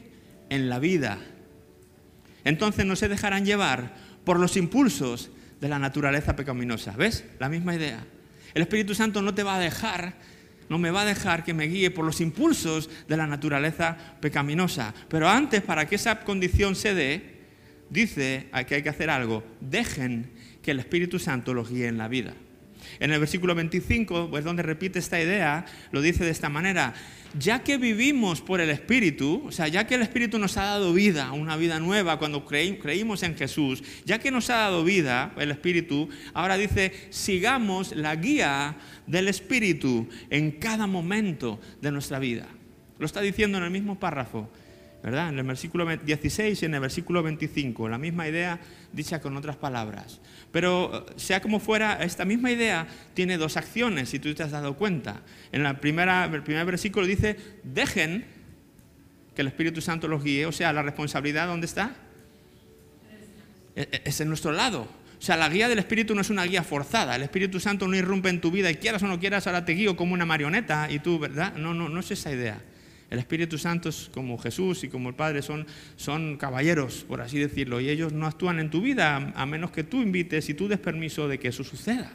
en 0.51 0.69
la 0.69 0.79
vida. 0.79 1.19
Entonces 2.45 2.85
no 2.85 2.97
se 2.97 3.09
dejarán 3.09 3.47
llevar 3.47 3.95
por 4.25 4.39
los 4.39 4.57
impulsos 4.57 5.31
de 5.61 5.69
la 5.69 5.79
naturaleza 5.79 6.37
pecaminosa. 6.37 6.93
¿Ves? 6.93 7.25
La 7.39 7.49
misma 7.49 7.75
idea. 7.75 8.05
El 8.53 8.63
Espíritu 8.63 8.95
Santo 8.95 9.23
no 9.23 9.33
te 9.33 9.45
va 9.45 9.57
a 9.57 9.61
dejar, 9.61 10.15
no 10.69 10.77
me 10.77 10.91
va 10.91 11.03
a 11.03 11.07
dejar 11.07 11.45
que 11.45 11.55
me 11.55 11.69
guíe 11.69 11.91
por 11.91 12.05
los 12.05 12.21
impulsos 12.21 12.91
de 13.09 13.17
la 13.17 13.27
naturaleza 13.27 13.97
pecaminosa. 14.21 14.93
Pero 15.09 15.29
antes, 15.29 15.63
para 15.63 15.87
que 15.87 15.95
esa 15.95 16.21
condición 16.21 16.75
se 16.75 16.95
dé, 16.95 17.23
dice 17.89 18.49
que 18.67 18.75
hay 18.75 18.83
que 18.83 18.89
hacer 18.89 19.09
algo. 19.09 19.45
Dejen 19.61 20.31
que 20.63 20.73
el 20.73 20.81
Espíritu 20.81 21.19
Santo 21.19 21.55
los 21.55 21.71
guíe 21.71 21.87
en 21.87 21.99
la 21.99 22.09
vida. 22.09 22.35
En 23.01 23.13
el 23.13 23.21
versículo 23.21 23.55
25, 23.55 24.29
pues 24.31 24.45
donde 24.45 24.63
repite 24.63 24.99
esta 24.99 25.21
idea, 25.21 25.65
lo 25.91 26.01
dice 26.01 26.25
de 26.25 26.31
esta 26.31 26.49
manera, 26.49 26.95
ya 27.39 27.63
que 27.63 27.79
vivimos 27.79 28.41
por 28.41 28.61
el 28.61 28.71
Espíritu, 28.71 29.43
o 29.47 29.53
sea, 29.53 29.69
ya 29.69 29.87
que 29.87 29.95
el 29.95 30.03
Espíritu 30.03 30.39
nos 30.39 30.57
ha 30.57 30.65
dado 30.65 30.93
vida, 30.93 31.33
una 31.33 31.57
vida 31.57 31.81
nueva 31.81 32.19
cuando 32.19 32.45
creímos 32.45 33.23
en 33.23 33.37
Jesús, 33.37 33.83
ya 34.05 34.19
que 34.19 34.31
nos 34.31 34.51
ha 34.51 34.57
dado 34.57 34.85
vida 34.85 35.33
el 35.39 35.51
Espíritu, 35.51 36.09
ahora 36.35 36.57
dice, 36.57 36.93
sigamos 37.11 37.95
la 37.97 38.17
guía 38.17 38.77
del 39.07 39.29
Espíritu 39.29 40.09
en 40.31 40.53
cada 40.53 40.87
momento 40.87 41.61
de 41.81 41.93
nuestra 41.93 42.19
vida. 42.19 42.47
Lo 42.99 43.07
está 43.07 43.21
diciendo 43.21 43.59
en 43.59 43.65
el 43.65 43.71
mismo 43.71 43.99
párrafo. 43.99 44.51
¿Verdad? 45.03 45.31
En 45.31 45.39
el 45.39 45.45
versículo 45.45 45.87
16 45.87 46.63
y 46.63 46.65
en 46.65 46.75
el 46.75 46.81
versículo 46.81 47.23
25, 47.23 47.89
la 47.89 47.99
misma 47.99 48.29
idea 48.29 48.61
dicha 48.93 49.21
con 49.21 49.37
otras 49.37 49.57
palabras. 49.57 50.21
Pero 50.53 51.07
sea 51.17 51.43
como 51.43 51.59
fuera, 51.59 52.03
esta 52.03 52.25
misma 52.25 52.53
idea 52.53 52.87
tiene 53.15 53.37
dos 53.37 53.57
acciones, 53.57 54.11
si 54.11 54.19
tú 54.19 54.33
te 54.35 54.43
has 54.43 54.53
dado 54.53 54.77
cuenta. 54.77 55.23
En 55.51 55.67
el 55.67 55.77
primer 55.77 56.31
versículo 56.67 57.07
dice, 57.07 57.37
dejen 57.65 58.25
que 59.35 59.41
el 59.41 59.49
Espíritu 59.49 59.81
Santo 59.81 60.07
los 60.07 60.23
guíe, 60.23 60.47
o 60.47 60.53
sea, 60.53 60.73
la 60.73 60.83
responsabilidad, 60.83 61.49
¿dónde 61.49 61.67
está? 61.67 61.97
E, 63.75 63.89
e, 63.91 64.03
es 64.05 64.21
en 64.21 64.29
nuestro 64.29 64.53
lado. 64.53 64.83
O 64.83 65.25
sea, 65.25 65.37
la 65.37 65.49
guía 65.49 65.69
del 65.69 65.79
Espíritu 65.79 66.15
no 66.15 66.21
es 66.21 66.31
una 66.31 66.45
guía 66.45 66.63
forzada. 66.63 67.17
El 67.17 67.23
Espíritu 67.23 67.61
Santo 67.61 67.89
no 67.89 67.97
irrumpe 67.97 68.29
en 68.29 68.41
tu 68.41 68.51
vida 68.51 68.71
y 68.71 68.75
quieras 68.77 69.03
o 69.03 69.07
no 69.07 69.19
quieras, 69.19 69.47
ahora 69.47 69.65
te 69.65 69.73
guío 69.73 69.97
como 69.97 70.15
una 70.15 70.27
marioneta 70.27 70.91
y 70.91 70.99
tú, 70.99 71.19
¿verdad? 71.19 71.55
No, 71.55 71.75
no, 71.75 71.89
no 71.89 72.01
es 72.01 72.11
esa 72.11 72.33
idea. 72.33 72.61
El 73.13 73.19
Espíritu 73.19 73.59
Santo 73.59 73.91
es 73.91 74.11
como 74.15 74.39
Jesús 74.39 74.85
y 74.85 74.89
como 74.89 75.11
el 75.11 75.15
Padre 75.15 75.43
son, 75.43 75.67
son 75.97 76.39
caballeros, 76.39 77.05
por 77.07 77.21
así 77.21 77.39
decirlo, 77.39 77.79
y 77.79 77.91
ellos 77.91 78.15
no 78.15 78.27
actúan 78.27 78.59
en 78.59 78.71
tu 78.71 78.81
vida 78.81 79.35
a 79.37 79.45
menos 79.45 79.71
que 79.71 79.85
tú 79.85 80.01
invites 80.01 80.49
y 80.49 80.55
tú 80.55 80.67
des 80.67 80.79
permiso 80.79 81.29
de 81.29 81.39
que 81.39 81.49
eso 81.49 81.63
suceda. 81.63 82.11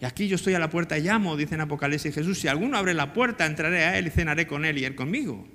Y 0.00 0.06
aquí 0.06 0.28
yo 0.28 0.36
estoy 0.36 0.54
a 0.54 0.58
la 0.58 0.70
puerta 0.70 0.96
y 0.96 1.02
llamo, 1.02 1.36
dice 1.36 1.56
en 1.56 1.60
Apocalipsis 1.60 2.14
Jesús, 2.14 2.38
si 2.38 2.48
alguno 2.48 2.78
abre 2.78 2.94
la 2.94 3.12
puerta, 3.12 3.44
entraré 3.44 3.84
a 3.84 3.98
él 3.98 4.06
y 4.06 4.10
cenaré 4.10 4.46
con 4.46 4.64
él 4.64 4.78
y 4.78 4.86
él 4.86 4.94
conmigo. 4.94 5.46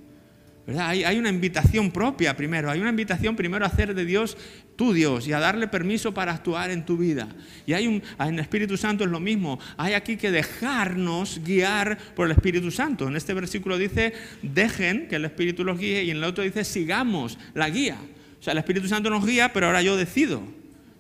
Hay, 0.68 1.18
una 1.18 1.30
invitación 1.30 1.92
propia 1.92 2.38
primero, 2.38 2.70
hay 2.70 2.80
una 2.80 2.92
invitación 2.92 3.36
primero 3.36 3.66
a 3.66 3.68
hacer 3.68 3.96
de 3.96 4.06
Dios 4.06 4.38
tu 4.76 4.94
Dios 4.94 5.28
y 5.28 5.34
a 5.34 5.40
darle 5.40 5.68
permiso 5.68 6.14
para 6.14 6.34
actuar 6.34 6.70
en 6.70 6.86
tu 6.86 6.98
vida. 6.98 7.28
Y 7.66 7.74
hay 7.74 7.88
un, 7.88 8.02
en 8.20 8.34
el 8.36 8.40
Espíritu 8.40 8.78
Santo 8.78 9.04
es 9.04 9.10
lo 9.10 9.20
mismo, 9.20 9.60
hay 9.78 9.94
aquí 9.94 10.18
que 10.18 10.30
dejarnos 10.30 11.42
guiar 11.44 11.98
por 12.16 12.28
el 12.28 12.34
Espíritu 12.34 12.70
Santo. 12.70 13.08
En 13.08 13.16
este 13.16 13.34
versículo 13.34 13.78
dice, 13.78 14.14
dejen 14.44 15.08
que 15.08 15.16
el 15.16 15.26
Espíritu 15.26 15.64
los 15.64 15.80
guíe 15.80 16.04
y 16.04 16.12
en 16.12 16.18
el 16.18 16.24
otro 16.24 16.44
dice, 16.44 16.64
sigamos 16.64 17.40
la 17.56 17.70
guía. 17.70 17.98
O 18.40 18.44
sea, 18.44 18.54
el 18.54 18.60
Espíritu 18.60 18.88
Santo 18.88 19.10
nos 19.10 19.26
guía, 19.26 19.54
pero 19.54 19.68
ahora 19.68 19.82
yo 19.82 19.98
decido 19.98 20.44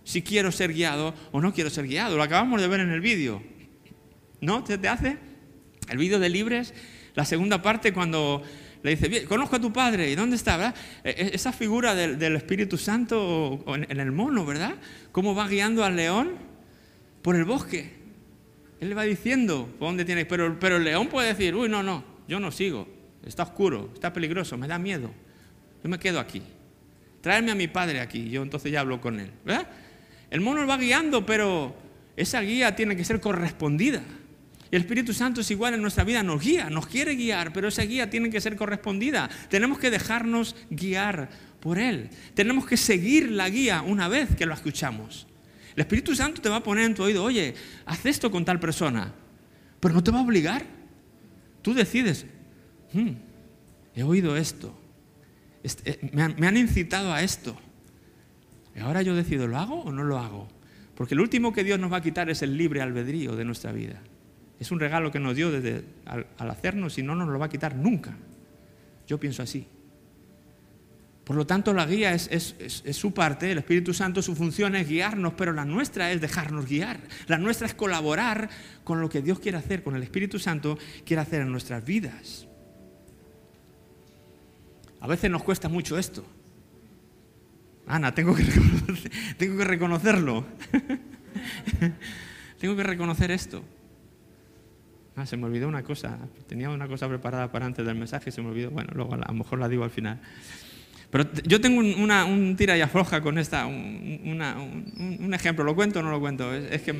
si 0.03 0.23
quiero 0.23 0.51
ser 0.51 0.73
guiado 0.73 1.13
o 1.31 1.39
no 1.39 1.53
quiero 1.53 1.69
ser 1.69 1.87
guiado. 1.87 2.17
Lo 2.17 2.23
acabamos 2.23 2.61
de 2.61 2.67
ver 2.67 2.79
en 2.79 2.91
el 2.91 3.01
vídeo. 3.01 3.43
¿No? 4.41 4.65
¿Se 4.65 4.79
te 4.79 4.87
hace? 4.87 5.17
El 5.89 5.97
vídeo 5.97 6.19
de 6.19 6.29
Libres, 6.29 6.73
la 7.15 7.25
segunda 7.25 7.61
parte 7.61 7.93
cuando 7.93 8.43
le 8.83 8.95
dice, 8.95 9.25
conozco 9.25 9.57
a 9.57 9.59
tu 9.59 9.71
padre, 9.71 10.09
¿y 10.09 10.15
dónde 10.15 10.35
está? 10.35 10.73
E, 11.03 11.09
e, 11.09 11.35
esa 11.35 11.51
figura 11.51 11.93
del, 11.93 12.35
Espíritu 12.35 12.77
Santo 12.77 13.63
en, 13.67 13.99
el 13.99 14.11
mono, 14.11 14.45
¿verdad? 14.45 14.75
¿Cómo 15.11 15.35
va 15.35 15.47
guiando 15.47 15.83
al 15.83 15.95
león 15.95 16.31
por 17.21 17.35
el 17.35 17.45
bosque? 17.45 18.01
Él 18.79 18.89
le 18.89 18.95
va 18.95 19.03
diciendo 19.03 19.69
por 19.77 19.89
dónde 19.89 20.05
tiene, 20.05 20.25
pero, 20.25 20.57
pero 20.59 20.77
el 20.77 20.83
león 20.83 21.07
puede 21.07 21.27
decir, 21.27 21.55
uy, 21.55 21.69
no, 21.69 21.83
no, 21.83 22.03
yo 22.27 22.39
no 22.39 22.51
sigo, 22.51 22.87
está 23.25 23.43
oscuro, 23.43 23.91
está 23.93 24.11
peligroso, 24.11 24.57
me 24.57 24.67
da 24.67 24.79
miedo, 24.79 25.11
yo 25.83 25.89
me 25.89 25.99
quedo 25.99 26.19
aquí. 26.19 26.41
Tráeme 27.21 27.51
a 27.51 27.55
mi 27.55 27.67
padre 27.67 27.99
aquí, 27.99 28.31
yo 28.31 28.41
entonces 28.41 28.71
ya 28.71 28.79
hablo 28.79 28.99
con 28.99 29.19
él, 29.19 29.29
¿verdad? 29.45 29.67
El 30.31 30.41
mono 30.41 30.65
va 30.65 30.77
guiando, 30.77 31.23
pero 31.23 31.75
esa 32.15 32.41
guía 32.41 32.75
tiene 32.75 32.95
que 32.95 33.05
ser 33.05 33.19
correspondida. 33.19 34.01
El 34.71 34.81
Espíritu 34.81 35.13
Santo 35.13 35.41
es 35.41 35.51
igual 35.51 35.73
en 35.73 35.81
nuestra 35.81 36.05
vida, 36.05 36.23
nos 36.23 36.41
guía, 36.41 36.69
nos 36.69 36.87
quiere 36.87 37.15
guiar, 37.15 37.51
pero 37.51 37.67
esa 37.67 37.83
guía 37.83 38.09
tiene 38.09 38.29
que 38.29 38.39
ser 38.39 38.55
correspondida. 38.55 39.29
Tenemos 39.49 39.77
que 39.77 39.91
dejarnos 39.91 40.55
guiar 40.69 41.29
por 41.59 41.77
Él. 41.77 42.09
Tenemos 42.33 42.65
que 42.65 42.77
seguir 42.77 43.31
la 43.31 43.49
guía 43.49 43.81
una 43.81 44.07
vez 44.07 44.33
que 44.33 44.45
lo 44.45 44.53
escuchamos. 44.53 45.27
El 45.75 45.81
Espíritu 45.81 46.15
Santo 46.15 46.41
te 46.41 46.47
va 46.47 46.57
a 46.57 46.63
poner 46.63 46.85
en 46.85 46.95
tu 46.95 47.03
oído, 47.03 47.21
oye, 47.21 47.53
haz 47.85 48.05
esto 48.05 48.31
con 48.31 48.45
tal 48.45 48.61
persona, 48.61 49.13
pero 49.81 49.93
no 49.93 50.03
te 50.03 50.11
va 50.11 50.19
a 50.19 50.23
obligar. 50.23 50.63
Tú 51.61 51.73
decides, 51.73 52.25
hmm, 52.93 53.11
he 53.93 54.03
oído 54.03 54.37
esto, 54.37 54.73
eh, 55.63 56.09
me 56.13 56.23
han, 56.23 56.35
me 56.39 56.47
han 56.47 56.55
incitado 56.55 57.13
a 57.13 57.21
esto. 57.23 57.57
Y 58.73 58.79
ahora 58.79 59.01
yo 59.01 59.15
decido, 59.15 59.47
¿lo 59.47 59.57
hago 59.57 59.81
o 59.81 59.91
no 59.91 60.05
lo 60.05 60.17
hago? 60.17 60.47
Porque 60.95 61.13
el 61.13 61.19
último 61.19 61.51
que 61.51 61.65
Dios 61.65 61.77
nos 61.77 61.91
va 61.91 61.97
a 61.97 62.01
quitar 62.01 62.29
es 62.29 62.41
el 62.41 62.57
libre 62.57 62.81
albedrío 62.81 63.35
de 63.35 63.43
nuestra 63.43 63.73
vida. 63.73 64.01
Es 64.61 64.71
un 64.71 64.79
regalo 64.79 65.11
que 65.11 65.19
nos 65.19 65.35
dio 65.35 65.49
desde 65.49 65.83
al, 66.05 66.27
hacernos 66.37 66.99
y 66.99 67.01
no 67.01 67.15
nos 67.15 67.27
lo 67.27 67.39
va 67.39 67.47
a 67.47 67.49
quitar 67.49 67.75
nunca. 67.75 68.13
Yo 69.07 69.19
pienso 69.19 69.41
así. 69.41 69.67
Por 71.23 71.35
lo 71.35 71.47
tanto, 71.47 71.73
la 71.73 71.87
guía 71.87 72.13
es, 72.13 72.55
su 72.91 73.11
parte, 73.11 73.51
el 73.51 73.57
Espíritu 73.57 73.91
Santo, 73.91 74.21
su 74.21 74.35
función 74.35 74.75
es 74.75 74.87
guiarnos, 74.87 75.33
pero 75.33 75.51
la 75.51 75.65
nuestra 75.65 76.11
es 76.11 76.21
dejarnos 76.21 76.67
guiar. 76.67 76.99
La 77.25 77.39
nuestra 77.39 77.65
es 77.65 77.73
colaborar 77.73 78.51
con 78.83 79.01
lo 79.01 79.09
que 79.09 79.23
Dios 79.23 79.39
quiere 79.39 79.57
hacer, 79.57 79.81
con 79.81 79.95
el 79.95 80.03
Espíritu 80.03 80.37
Santo 80.37 80.77
quiere 81.07 81.23
hacer 81.23 81.41
en 81.41 81.51
nuestras 81.51 81.83
vidas. 81.83 82.47
A 84.99 85.07
veces 85.07 85.31
nos 85.31 85.41
cuesta 85.41 85.69
mucho 85.69 85.97
esto. 85.97 86.23
Ana, 87.87 88.13
tengo 88.13 88.35
que 88.35 88.43
reconocerlo. 89.65 90.45
tengo 92.59 92.75
que 92.75 92.83
reconocer 92.83 93.31
esto. 93.31 93.63
Ah, 95.15 95.25
se 95.25 95.37
me 95.37 95.45
olvidó 95.45 95.67
una 95.67 95.83
cosa. 95.83 96.17
Tenía 96.47 96.69
una 96.69 96.87
cosa 96.87 97.07
preparada 97.07 97.51
para 97.51 97.65
antes 97.65 97.85
del 97.85 97.95
mensaje 97.95 98.31
se 98.31 98.41
me 98.41 98.49
olvidó. 98.49 98.71
Bueno, 98.71 98.91
luego 98.93 99.13
a 99.13 99.17
lo 99.17 99.33
mejor 99.33 99.59
la 99.59 99.67
digo 99.67 99.83
al 99.83 99.91
final. 99.91 100.19
Pero 101.09 101.29
yo 101.43 101.59
tengo 101.59 101.79
un, 101.79 102.55
tira 102.55 102.77
y 102.77 102.81
afloja 102.81 103.21
con 103.21 103.37
esta, 103.37 103.65
un, 103.65 105.31
ejemplo. 105.33 105.65
¿Lo 105.65 105.75
cuento 105.75 105.99
o 105.99 106.03
no 106.03 106.11
lo 106.11 106.21
cuento? 106.21 106.53
Es, 106.53 106.81
que, 106.81 106.95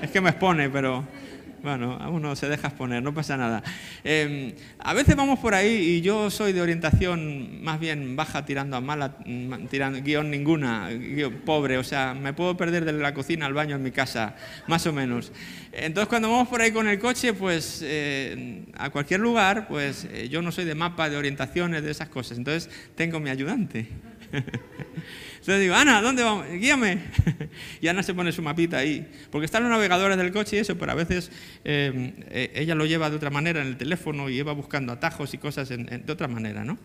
es 0.00 0.10
que 0.10 0.20
me 0.20 0.30
expone, 0.30 0.70
pero 0.70 1.04
bueno, 1.64 1.96
a 1.98 2.10
uno 2.10 2.36
se 2.36 2.46
deja 2.46 2.68
exponer, 2.68 3.02
no 3.02 3.14
pasa 3.14 3.38
nada. 3.38 3.62
Em, 4.04 4.52
a 4.78 4.92
veces 4.92 5.16
vamos 5.16 5.38
por 5.38 5.54
ahí 5.54 5.96
y 5.96 6.00
yo 6.02 6.30
soy 6.30 6.52
de 6.52 6.60
orientación 6.60 7.64
más 7.64 7.80
bien 7.80 8.16
baja 8.16 8.44
tirando 8.44 8.76
a 8.76 8.82
mala, 8.82 9.16
mm, 9.24 9.66
tirando, 9.70 10.02
guion 10.02 10.30
ninguna, 10.30 10.90
pobre, 11.46 11.78
o 11.78 11.82
sea, 11.82 12.12
me 12.12 12.34
puedo 12.34 12.54
perder 12.56 12.84
de 12.84 12.92
la 12.92 13.14
cocina 13.14 13.46
al 13.46 13.54
baño 13.54 13.76
en 13.76 13.82
mi 13.82 13.90
casa, 13.92 14.36
más 14.66 14.86
o 14.86 14.92
menos. 14.92 15.32
Entonces 15.72 16.08
cuando 16.08 16.30
vamos 16.30 16.48
por 16.48 16.60
ahí 16.60 16.70
con 16.70 16.86
el 16.86 16.98
coche, 16.98 17.32
pues 17.32 17.80
eh, 17.82 18.64
a 18.74 18.90
cualquier 18.90 19.20
lugar, 19.20 19.66
pues 19.66 20.06
eh, 20.12 20.28
yo 20.28 20.42
no 20.42 20.52
soy 20.52 20.66
de 20.66 20.74
mapa, 20.74 21.08
de 21.08 21.16
orientaciones, 21.16 21.82
de 21.82 21.90
esas 21.90 22.08
cosas, 22.08 22.36
entonces 22.36 22.68
tengo 22.94 23.20
mi 23.20 23.30
ayudante. 23.30 23.88
Entonces 25.44 25.60
digo, 25.60 25.74
Ana, 25.74 26.00
¿dónde 26.00 26.22
vamos? 26.22 26.46
Guíame. 26.48 27.00
Y 27.82 27.88
Ana 27.88 28.02
se 28.02 28.14
pone 28.14 28.32
su 28.32 28.40
mapita 28.40 28.78
ahí. 28.78 29.06
Porque 29.30 29.44
están 29.44 29.62
los 29.62 29.70
navegadores 29.70 30.16
del 30.16 30.32
coche 30.32 30.56
y 30.56 30.60
eso, 30.60 30.78
pero 30.78 30.92
a 30.92 30.94
veces 30.94 31.30
eh, 31.66 32.14
eh, 32.30 32.50
ella 32.54 32.74
lo 32.74 32.86
lleva 32.86 33.10
de 33.10 33.16
otra 33.16 33.28
manera 33.28 33.60
en 33.60 33.66
el 33.66 33.76
teléfono 33.76 34.30
y 34.30 34.36
lleva 34.36 34.54
buscando 34.54 34.90
atajos 34.90 35.34
y 35.34 35.38
cosas 35.38 35.68
de 35.68 36.02
otra 36.08 36.28
manera, 36.28 36.64
¿no? 36.64 36.78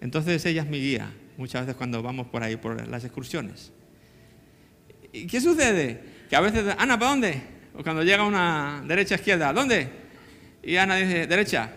Entonces 0.00 0.42
ella 0.46 0.62
es 0.62 0.68
mi 0.70 0.80
guía, 0.80 1.12
muchas 1.36 1.66
veces 1.66 1.76
cuando 1.76 2.02
vamos 2.02 2.28
por 2.28 2.42
ahí, 2.42 2.56
por 2.56 2.88
las 2.88 3.04
excursiones. 3.04 3.72
¿Y 5.12 5.26
qué 5.26 5.42
sucede? 5.42 6.00
Que 6.30 6.36
a 6.36 6.40
veces, 6.40 6.64
Ana, 6.78 6.98
¿para 6.98 7.10
dónde? 7.10 7.42
O 7.74 7.82
cuando 7.82 8.02
llega 8.02 8.24
una 8.24 8.82
derecha-izquierda, 8.86 9.52
¿dónde? 9.52 9.86
Y 10.62 10.76
Ana 10.76 10.96
dice, 10.96 11.26
derecha. 11.26 11.72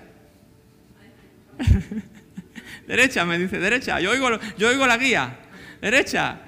derecha, 2.87 3.25
me 3.25 3.37
dice, 3.37 3.59
derecha. 3.59 3.99
Yo 3.99 4.11
oigo, 4.11 4.29
yo 4.57 4.69
oigo 4.69 4.87
la 4.87 4.95
guía 4.95 5.40
derecha. 5.81 6.41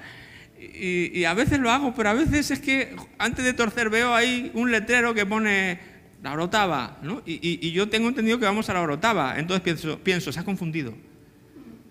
Y, 0.58 1.24
a 1.24 1.34
veces 1.34 1.58
lo 1.58 1.70
hago, 1.70 1.94
pero 1.94 2.10
a 2.10 2.14
veces 2.14 2.50
es 2.50 2.60
que 2.60 2.96
antes 3.18 3.44
de 3.44 3.52
torcer 3.52 3.90
veo 3.90 4.14
ahí 4.14 4.50
un 4.54 4.70
letrero 4.70 5.12
que 5.12 5.26
pone 5.26 5.78
la 6.22 6.32
orotava, 6.32 6.98
¿no? 7.02 7.22
Y, 7.26 7.70
yo 7.72 7.88
tengo 7.88 8.08
entendido 8.08 8.38
que 8.38 8.46
vamos 8.46 8.68
a 8.70 8.74
la 8.74 8.80
orotava. 8.80 9.38
Entonces 9.38 9.62
pienso, 9.62 9.98
pienso, 9.98 10.32
se 10.32 10.40
ha 10.40 10.44
confundido. 10.44 10.94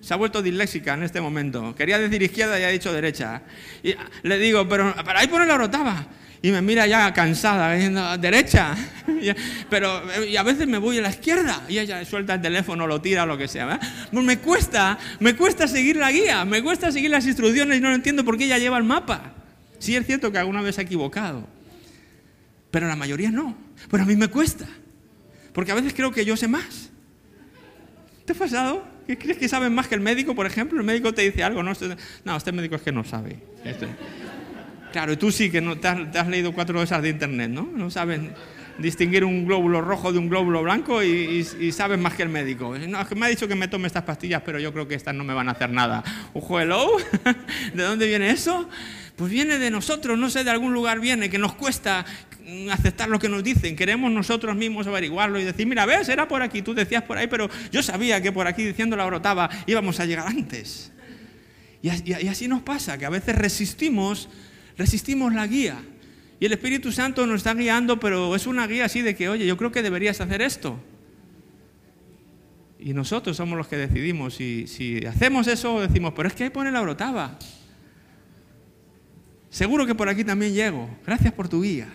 Se 0.02 0.14
ha 0.14 0.18
vuelto 0.18 0.42
disléxica 0.42 0.96
en 0.96 1.04
este 1.04 1.22
momento. 1.22 1.76
Quería 1.76 2.00
decir 2.00 2.22
izquierda 2.22 2.60
y 2.60 2.64
ha 2.64 2.70
dicho 2.70 2.92
derecha. 2.92 3.44
Y 3.84 3.96
le 4.24 4.38
digo, 4.40 4.68
pero 4.68 4.94
para 5.06 5.20
ahí 5.20 5.28
pone 5.28 5.46
la 5.46 5.56
orotava 5.56 6.08
y 6.46 6.52
me 6.52 6.62
mira 6.62 6.86
ya 6.86 7.14
cansada, 7.14 7.74
diciendo, 7.74 8.18
derecha. 8.18 8.76
Pero 9.70 10.12
eh, 10.12 10.32
y 10.32 10.36
a 10.36 10.44
veces 10.44 10.68
me 10.68 10.78
voy 10.78 10.98
a 10.98 11.02
la 11.02 11.10
izquierda 11.10 11.64
y 11.70 11.80
ella 11.80 12.04
suelta 12.04 12.34
el 12.34 12.42
teléfono, 12.42 12.86
lo 12.86 13.00
tira, 13.00 13.26
lo 13.26 13.38
que 13.38 13.48
sea. 13.48 13.80
Pues 14.12 14.26
me 14.26 14.38
cuesta, 14.40 15.00
me 15.22 15.38
cuesta 15.38 15.70
seguir 15.70 15.96
la 15.96 16.12
guía, 16.12 16.44
me 16.44 16.62
cuesta 16.62 16.92
seguir 16.92 17.12
las 17.12 17.26
instrucciones 17.26 17.78
y 17.78 17.82
no 17.82 17.94
entiendo 17.94 18.26
por 18.26 18.38
qué 18.38 18.44
ella 18.44 18.58
lleva 18.58 18.78
el 18.78 18.84
mapa. 18.84 19.32
Sí 19.80 19.96
es 19.96 20.06
cierto 20.06 20.34
que 20.34 20.38
alguna 20.38 20.62
vez 20.62 20.78
ha 20.80 20.82
equivocado, 20.82 21.48
pero 22.72 22.90
la 22.90 22.98
mayoría 22.98 23.32
no. 23.32 23.56
Pero 23.90 24.04
a 24.04 24.06
mí 24.06 24.18
me 24.18 24.28
cuesta, 24.28 24.68
porque 25.54 25.72
a 25.72 25.76
veces 25.76 25.94
creo 25.94 26.12
que 26.12 26.26
yo 26.26 26.36
sé 26.36 26.50
más. 26.50 26.90
¿Te 28.26 28.34
ha 28.34 28.36
pasado? 28.36 28.86
¿Qué 29.08 29.18
crees 29.18 29.38
que 29.38 29.48
sabes 29.48 29.72
más 29.72 29.88
que 29.88 29.96
el 29.96 30.02
médico, 30.02 30.36
por 30.36 30.46
ejemplo? 30.46 30.78
El 30.78 30.86
médico 30.86 31.14
te 31.14 31.22
dice 31.22 31.42
algo, 31.42 31.64
no, 31.64 31.72
no 32.26 32.36
este 32.36 32.52
médico 32.52 32.76
es 32.76 32.82
que 32.82 32.92
no 32.92 33.06
sabe. 33.06 33.40
Este. 33.64 33.88
Claro, 34.94 35.12
y 35.12 35.18
tú 35.18 35.32
sí 35.32 35.50
que 35.50 35.60
no 35.60 35.76
te 35.76 35.88
has, 35.88 36.28
leído 36.28 36.54
cuatro 36.54 36.78
de 36.78 36.86
esas 36.86 37.02
de 37.02 37.10
internet, 37.10 37.50
¿no? 37.50 37.68
No 37.76 37.90
saben 37.90 38.32
distinguir 38.78 39.26
un 39.26 39.44
glóbulo 39.44 39.82
rojo 39.82 40.14
de 40.14 40.20
un 40.20 40.30
glóbulo 40.30 40.62
blanco 40.62 41.02
y, 41.02 41.44
sabes 41.72 41.98
más 41.98 42.14
que 42.14 42.22
el 42.22 42.30
médico. 42.30 42.78
No, 42.78 43.02
es 43.02 43.08
que 43.08 43.16
me 43.16 43.26
ha 43.26 43.30
dicho 43.30 43.48
que 43.48 43.56
me 43.56 43.68
tome 43.68 43.88
estas 43.88 44.04
pastillas, 44.04 44.44
pero 44.46 44.60
yo 44.60 44.72
creo 44.72 44.88
que 44.88 44.94
estas 44.94 45.16
no 45.16 45.24
me 45.24 45.34
van 45.34 45.50
a 45.50 45.54
hacer 45.54 45.72
nada. 45.72 46.04
Ojo, 46.34 46.60
hello, 46.60 46.86
¿de 47.74 47.84
dónde 47.84 48.06
viene 48.06 48.30
eso? 48.30 48.70
Pues 49.16 49.32
viene 49.32 49.58
de 49.58 49.72
nosotros, 49.72 50.16
no 50.16 50.30
sé, 50.30 50.44
de 50.44 50.52
algún 50.52 50.74
lugar 50.74 51.00
viene, 51.00 51.28
que 51.28 51.40
nos 51.40 51.54
cuesta 51.54 52.06
aceptar 52.72 53.10
lo 53.10 53.18
que 53.18 53.30
nos 53.30 53.44
dicen, 53.44 53.76
queremos 53.76 54.12
nosotros 54.12 54.56
mismos 54.56 54.86
averiguarlo 54.86 55.40
y 55.40 55.44
decir, 55.44 55.66
mira, 55.66 55.88
ves, 55.88 56.08
era 56.08 56.28
por 56.28 56.44
aquí, 56.44 56.62
tú 56.62 56.76
decías 56.76 57.02
por 57.02 57.18
ahí, 57.18 57.26
pero 57.26 57.50
yo 57.72 57.82
sabía 57.82 58.22
que 58.22 58.32
por 58.32 58.46
aquí 58.46 58.64
diciendo 58.64 58.96
la 58.96 59.06
brotaba 59.06 59.50
íbamos 59.66 60.00
a 60.00 60.06
llegar 60.06 60.28
antes. 60.28 60.92
y 61.82 62.28
así 62.28 62.48
nos 62.48 62.62
pasa, 62.62 63.00
que 63.00 63.08
a 63.08 63.10
veces 63.10 63.36
resistimos 63.36 64.30
resistimos 64.78 65.34
la 65.34 65.48
guía. 65.48 65.78
Y 66.40 66.46
el 66.46 66.54
Espíritu 66.54 66.92
Santo 66.92 67.26
nos 67.26 67.38
está 67.38 67.54
guiando, 67.54 68.00
pero 68.00 68.36
es 68.36 68.48
una 68.48 68.68
guía 68.68 68.86
así 68.86 69.02
de 69.02 69.16
que, 69.16 69.30
oye, 69.30 69.46
yo 69.46 69.58
creo 69.58 69.72
que 69.72 69.82
deberías 69.82 70.20
hacer 70.20 70.42
esto. 70.42 70.80
Y 72.80 72.94
nosotros 72.94 73.38
somos 73.38 73.58
los 73.58 73.68
que 73.68 73.78
decidimos. 73.78 74.36
Si, 74.36 74.68
si 74.68 75.06
hacemos 75.06 75.48
eso, 75.48 75.80
decimos, 75.80 76.14
pero 76.16 76.28
es 76.28 76.36
que 76.36 76.44
ahí 76.44 76.50
pone 76.50 76.70
la 76.72 76.82
brotaba. 76.82 77.40
Seguro 79.50 79.86
que 79.86 79.96
por 79.96 80.10
aquí 80.10 80.24
también 80.24 80.54
llego. 80.54 80.90
Gracias 81.06 81.32
por 81.32 81.48
tu 81.48 81.62
guía. 81.62 81.88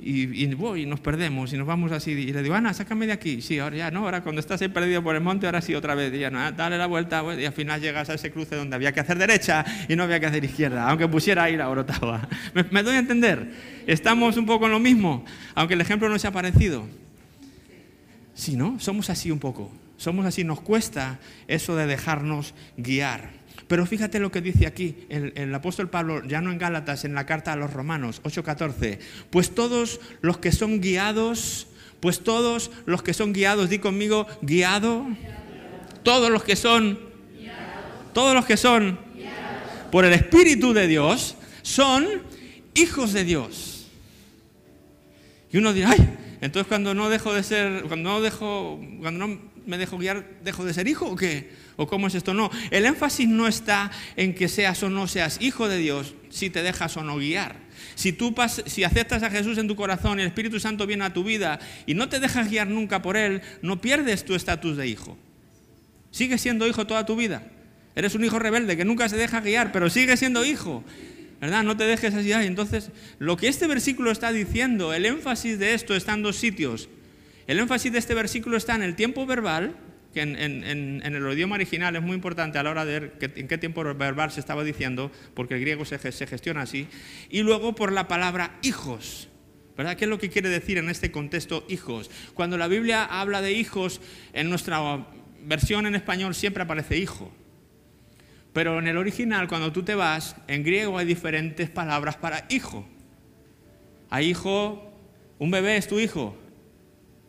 Y, 0.00 0.44
y, 0.44 0.86
nos 0.86 1.00
perdemos 1.00 1.52
y 1.52 1.56
nos 1.56 1.66
vamos 1.66 1.92
así. 1.92 2.12
Y 2.12 2.32
le 2.32 2.42
digo, 2.42 2.54
Ana, 2.54 2.72
sácame 2.72 3.06
de 3.06 3.12
aquí. 3.12 3.42
Sí, 3.42 3.58
ahora 3.58 3.76
ya 3.76 3.90
no, 3.90 4.00
ahora 4.00 4.22
cuando 4.22 4.40
estás 4.40 4.62
ahí 4.62 4.68
perdido 4.68 5.02
por 5.02 5.14
el 5.14 5.20
monte, 5.20 5.46
ahora 5.46 5.60
sí 5.60 5.74
otra 5.74 5.94
vez. 5.94 6.12
Y 6.14 6.18
ya 6.18 6.30
no, 6.30 6.38
ah, 6.38 6.52
dale 6.52 6.78
la 6.78 6.86
vuelta. 6.86 7.22
Y 7.38 7.44
al 7.44 7.52
final 7.52 7.80
llegas 7.80 8.08
a 8.10 8.14
ese 8.14 8.30
cruce 8.30 8.56
donde 8.56 8.76
había 8.76 8.92
que 8.92 9.00
hacer 9.00 9.18
derecha 9.18 9.64
y 9.88 9.96
no 9.96 10.04
había 10.04 10.20
que 10.20 10.26
hacer 10.26 10.44
izquierda, 10.44 10.88
aunque 10.88 11.08
pusiera 11.08 11.44
ahí 11.44 11.56
la 11.56 11.68
brotaba. 11.68 12.28
¿Me, 12.54 12.64
¿Me, 12.64 12.82
doy 12.82 12.96
a 12.96 12.98
entender? 12.98 13.50
Estamos 13.86 14.36
un 14.36 14.46
poco 14.46 14.66
en 14.66 14.72
lo 14.72 14.80
mismo, 14.80 15.24
aunque 15.54 15.74
el 15.74 15.80
ejemplo 15.80 16.08
no 16.08 16.18
se 16.18 16.26
ha 16.26 16.32
parecido. 16.32 16.86
Sí, 18.34 18.56
¿no? 18.56 18.78
Somos 18.78 19.10
así 19.10 19.30
un 19.30 19.38
poco. 19.40 19.72
Somos 19.96 20.24
así, 20.26 20.44
nos 20.44 20.60
cuesta 20.60 21.18
eso 21.48 21.74
de 21.74 21.86
dejarnos 21.86 22.54
guiar. 22.76 23.37
Pero 23.68 23.84
fíjate 23.84 24.18
lo 24.18 24.32
que 24.32 24.40
dice 24.40 24.66
aquí 24.66 25.06
el, 25.10 25.54
apóstol 25.54 25.90
Pablo, 25.90 26.24
ya 26.26 26.40
no 26.40 26.50
en 26.50 26.58
Gálatas, 26.58 27.04
en 27.04 27.14
la 27.14 27.26
carta 27.26 27.52
a 27.52 27.56
los 27.56 27.72
Romanos 27.72 28.22
8:14. 28.24 28.98
Pues 29.30 29.54
todos 29.54 30.00
los 30.22 30.38
que 30.38 30.52
son 30.52 30.80
guiados, 30.80 31.68
pues 32.00 32.20
todos 32.20 32.70
los 32.86 33.02
que 33.02 33.12
son 33.12 33.34
guiados, 33.34 33.68
di 33.68 33.78
conmigo, 33.78 34.26
guiado. 34.40 35.06
Todos 36.02 36.30
los 36.30 36.42
que 36.42 36.56
son, 36.56 36.98
todos 38.14 38.34
los 38.34 38.46
que 38.46 38.56
son 38.56 38.98
por 39.92 40.06
el 40.06 40.14
Espíritu 40.14 40.72
de 40.72 40.86
Dios, 40.86 41.36
son 41.60 42.06
hijos 42.74 43.12
de 43.12 43.24
Dios. 43.24 43.88
Y 45.52 45.58
uno 45.58 45.74
dirá, 45.74 45.90
ay, 45.90 46.08
entonces 46.40 46.66
cuando 46.68 46.94
no 46.94 47.10
dejo 47.10 47.34
de 47.34 47.42
ser, 47.42 47.82
cuando 47.82 48.10
no 48.10 48.20
dejo, 48.22 48.80
cuando 49.00 49.26
no 49.26 49.38
me 49.66 49.76
dejo 49.76 49.98
guiar, 49.98 50.24
dejo 50.42 50.64
de 50.64 50.72
ser 50.72 50.88
hijo 50.88 51.06
o 51.06 51.16
qué? 51.16 51.50
¿O 51.80 51.86
cómo 51.86 52.08
es 52.08 52.16
esto? 52.16 52.34
No, 52.34 52.50
el 52.72 52.84
énfasis 52.86 53.28
no 53.28 53.46
está 53.46 53.92
en 54.16 54.34
que 54.34 54.48
seas 54.48 54.82
o 54.82 54.90
no 54.90 55.06
seas 55.06 55.38
hijo 55.40 55.68
de 55.68 55.78
Dios, 55.78 56.14
si 56.28 56.50
te 56.50 56.64
dejas 56.64 56.96
o 56.96 57.04
no 57.04 57.18
guiar. 57.18 57.54
Si 57.94 58.12
tú 58.12 58.34
si 58.66 58.82
aceptas 58.82 59.22
a 59.22 59.30
Jesús 59.30 59.58
en 59.58 59.68
tu 59.68 59.76
corazón 59.76 60.18
el 60.18 60.26
Espíritu 60.26 60.58
Santo 60.58 60.88
viene 60.88 61.04
a 61.04 61.12
tu 61.12 61.22
vida 61.22 61.60
y 61.86 61.94
no 61.94 62.08
te 62.08 62.18
dejas 62.18 62.50
guiar 62.50 62.66
nunca 62.66 63.00
por 63.00 63.16
Él, 63.16 63.42
no 63.62 63.80
pierdes 63.80 64.24
tu 64.24 64.34
estatus 64.34 64.76
de 64.76 64.88
hijo. 64.88 65.16
Sigues 66.10 66.40
siendo 66.40 66.66
hijo 66.66 66.84
toda 66.84 67.06
tu 67.06 67.14
vida. 67.14 67.44
Eres 67.94 68.16
un 68.16 68.24
hijo 68.24 68.40
rebelde 68.40 68.76
que 68.76 68.84
nunca 68.84 69.08
se 69.08 69.16
deja 69.16 69.40
guiar, 69.40 69.70
pero 69.70 69.88
sigue 69.88 70.16
siendo 70.16 70.44
hijo. 70.44 70.82
¿verdad? 71.40 71.62
No 71.62 71.76
te 71.76 71.84
dejes 71.84 72.12
así. 72.12 72.32
entonces, 72.32 72.90
lo 73.20 73.36
que 73.36 73.46
este 73.46 73.68
versículo 73.68 74.10
está 74.10 74.32
diciendo, 74.32 74.92
el 74.92 75.06
énfasis 75.06 75.60
de 75.60 75.74
esto 75.74 75.94
está 75.94 76.14
en 76.14 76.24
dos 76.24 76.34
sitios. 76.34 76.88
El 77.46 77.60
énfasis 77.60 77.92
de 77.92 77.98
este 77.98 78.14
versículo 78.14 78.56
está 78.56 78.74
en 78.74 78.82
el 78.82 78.96
tiempo 78.96 79.26
verbal, 79.26 79.76
que 80.12 80.22
en, 80.22 81.02
el 81.04 81.32
idioma 81.32 81.56
original 81.56 81.94
es 81.96 82.02
muy 82.02 82.14
importante 82.14 82.58
a 82.58 82.62
la 82.62 82.70
hora 82.70 82.84
de 82.84 83.00
ver 83.00 83.32
en 83.36 83.48
qué 83.48 83.58
tiempo 83.58 83.82
verbal 83.82 84.30
se 84.30 84.40
estaba 84.40 84.64
diciendo, 84.64 85.12
porque 85.34 85.54
el 85.54 85.60
griego 85.60 85.84
se, 85.84 85.98
se 86.12 86.26
gestiona 86.26 86.62
así, 86.62 86.88
y 87.30 87.42
luego 87.42 87.74
por 87.74 87.92
la 87.92 88.08
palabra 88.08 88.58
hijos. 88.62 89.28
¿Verdad? 89.76 89.96
¿Qué 89.96 90.06
es 90.06 90.10
lo 90.10 90.18
que 90.18 90.28
quiere 90.28 90.48
decir 90.48 90.76
en 90.78 90.90
este 90.90 91.12
contexto 91.12 91.64
hijos? 91.68 92.10
Cuando 92.34 92.58
la 92.58 92.66
Biblia 92.66 93.04
habla 93.04 93.40
de 93.40 93.52
hijos, 93.52 94.00
en 94.32 94.50
nuestra 94.50 95.06
versión 95.44 95.86
en 95.86 95.94
español 95.94 96.34
siempre 96.34 96.64
aparece 96.64 96.96
hijo. 96.98 97.32
Pero 98.52 98.80
en 98.80 98.88
el 98.88 98.96
original, 98.96 99.46
cuando 99.46 99.70
tú 99.70 99.84
te 99.84 99.94
vas, 99.94 100.34
en 100.48 100.64
griego 100.64 100.98
hay 100.98 101.06
diferentes 101.06 101.70
palabras 101.70 102.16
para 102.16 102.44
hijo. 102.48 102.88
Hay 104.10 104.30
hijo, 104.30 104.92
un 105.38 105.52
bebé 105.52 105.76
es 105.76 105.86
tu 105.86 106.00
hijo. 106.00 106.36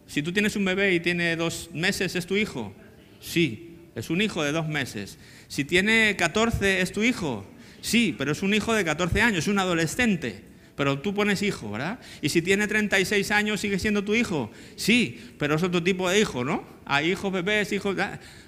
Si 0.10 0.24
tú 0.24 0.34
tienes 0.34 0.56
un 0.56 0.66
bebé 0.66 0.96
y 0.96 1.00
tiene 1.00 1.36
dos 1.36 1.70
meses, 1.72 2.16
¿es 2.16 2.26
tu 2.26 2.36
hijo? 2.36 2.74
Sí, 3.22 3.78
es 3.94 4.10
un 4.10 4.22
hijo 4.22 4.44
de 4.44 4.52
dos 4.52 4.68
meses. 4.68 5.20
Si 5.48 5.66
tiene 5.66 6.16
14, 6.18 6.82
¿es 6.82 6.92
tu 6.92 7.04
hijo? 7.04 7.46
Sí, 7.82 8.16
pero 8.18 8.32
es 8.32 8.42
un 8.42 8.56
hijo 8.56 8.74
de 8.74 8.84
14 8.84 9.22
años, 9.22 9.40
es 9.44 9.48
un 9.48 9.60
adolescente. 9.60 10.42
Pero 10.76 10.98
tú 10.98 11.14
pones 11.14 11.44
hijo, 11.44 11.70
¿verdad? 11.70 12.00
Y 12.24 12.30
si 12.30 12.42
tiene 12.42 12.68
36 12.68 13.30
años, 13.30 13.60
¿sigue 13.60 13.78
siendo 13.78 14.04
tu 14.04 14.16
hijo? 14.16 14.50
Sí, 14.78 15.34
pero 15.38 15.56
es 15.56 15.62
otro 15.62 15.84
tipo 15.84 16.10
de 16.10 16.20
hijo, 16.20 16.44
¿no? 16.44 16.66
Hay 16.86 17.12
hijos 17.12 17.32
bebés, 17.32 17.72
hijos 17.72 17.96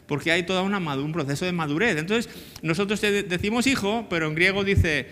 porque 0.08 0.32
hay 0.32 0.44
todo 0.44 0.64
un 0.64 1.12
proceso 1.12 1.46
de 1.46 1.52
madurez. 1.52 1.96
Entonces, 1.96 2.34
nosotros 2.64 3.00
decimos 3.02 3.68
hijo, 3.68 4.08
pero 4.10 4.28
en 4.28 4.34
griego 4.34 4.64
dice, 4.64 5.10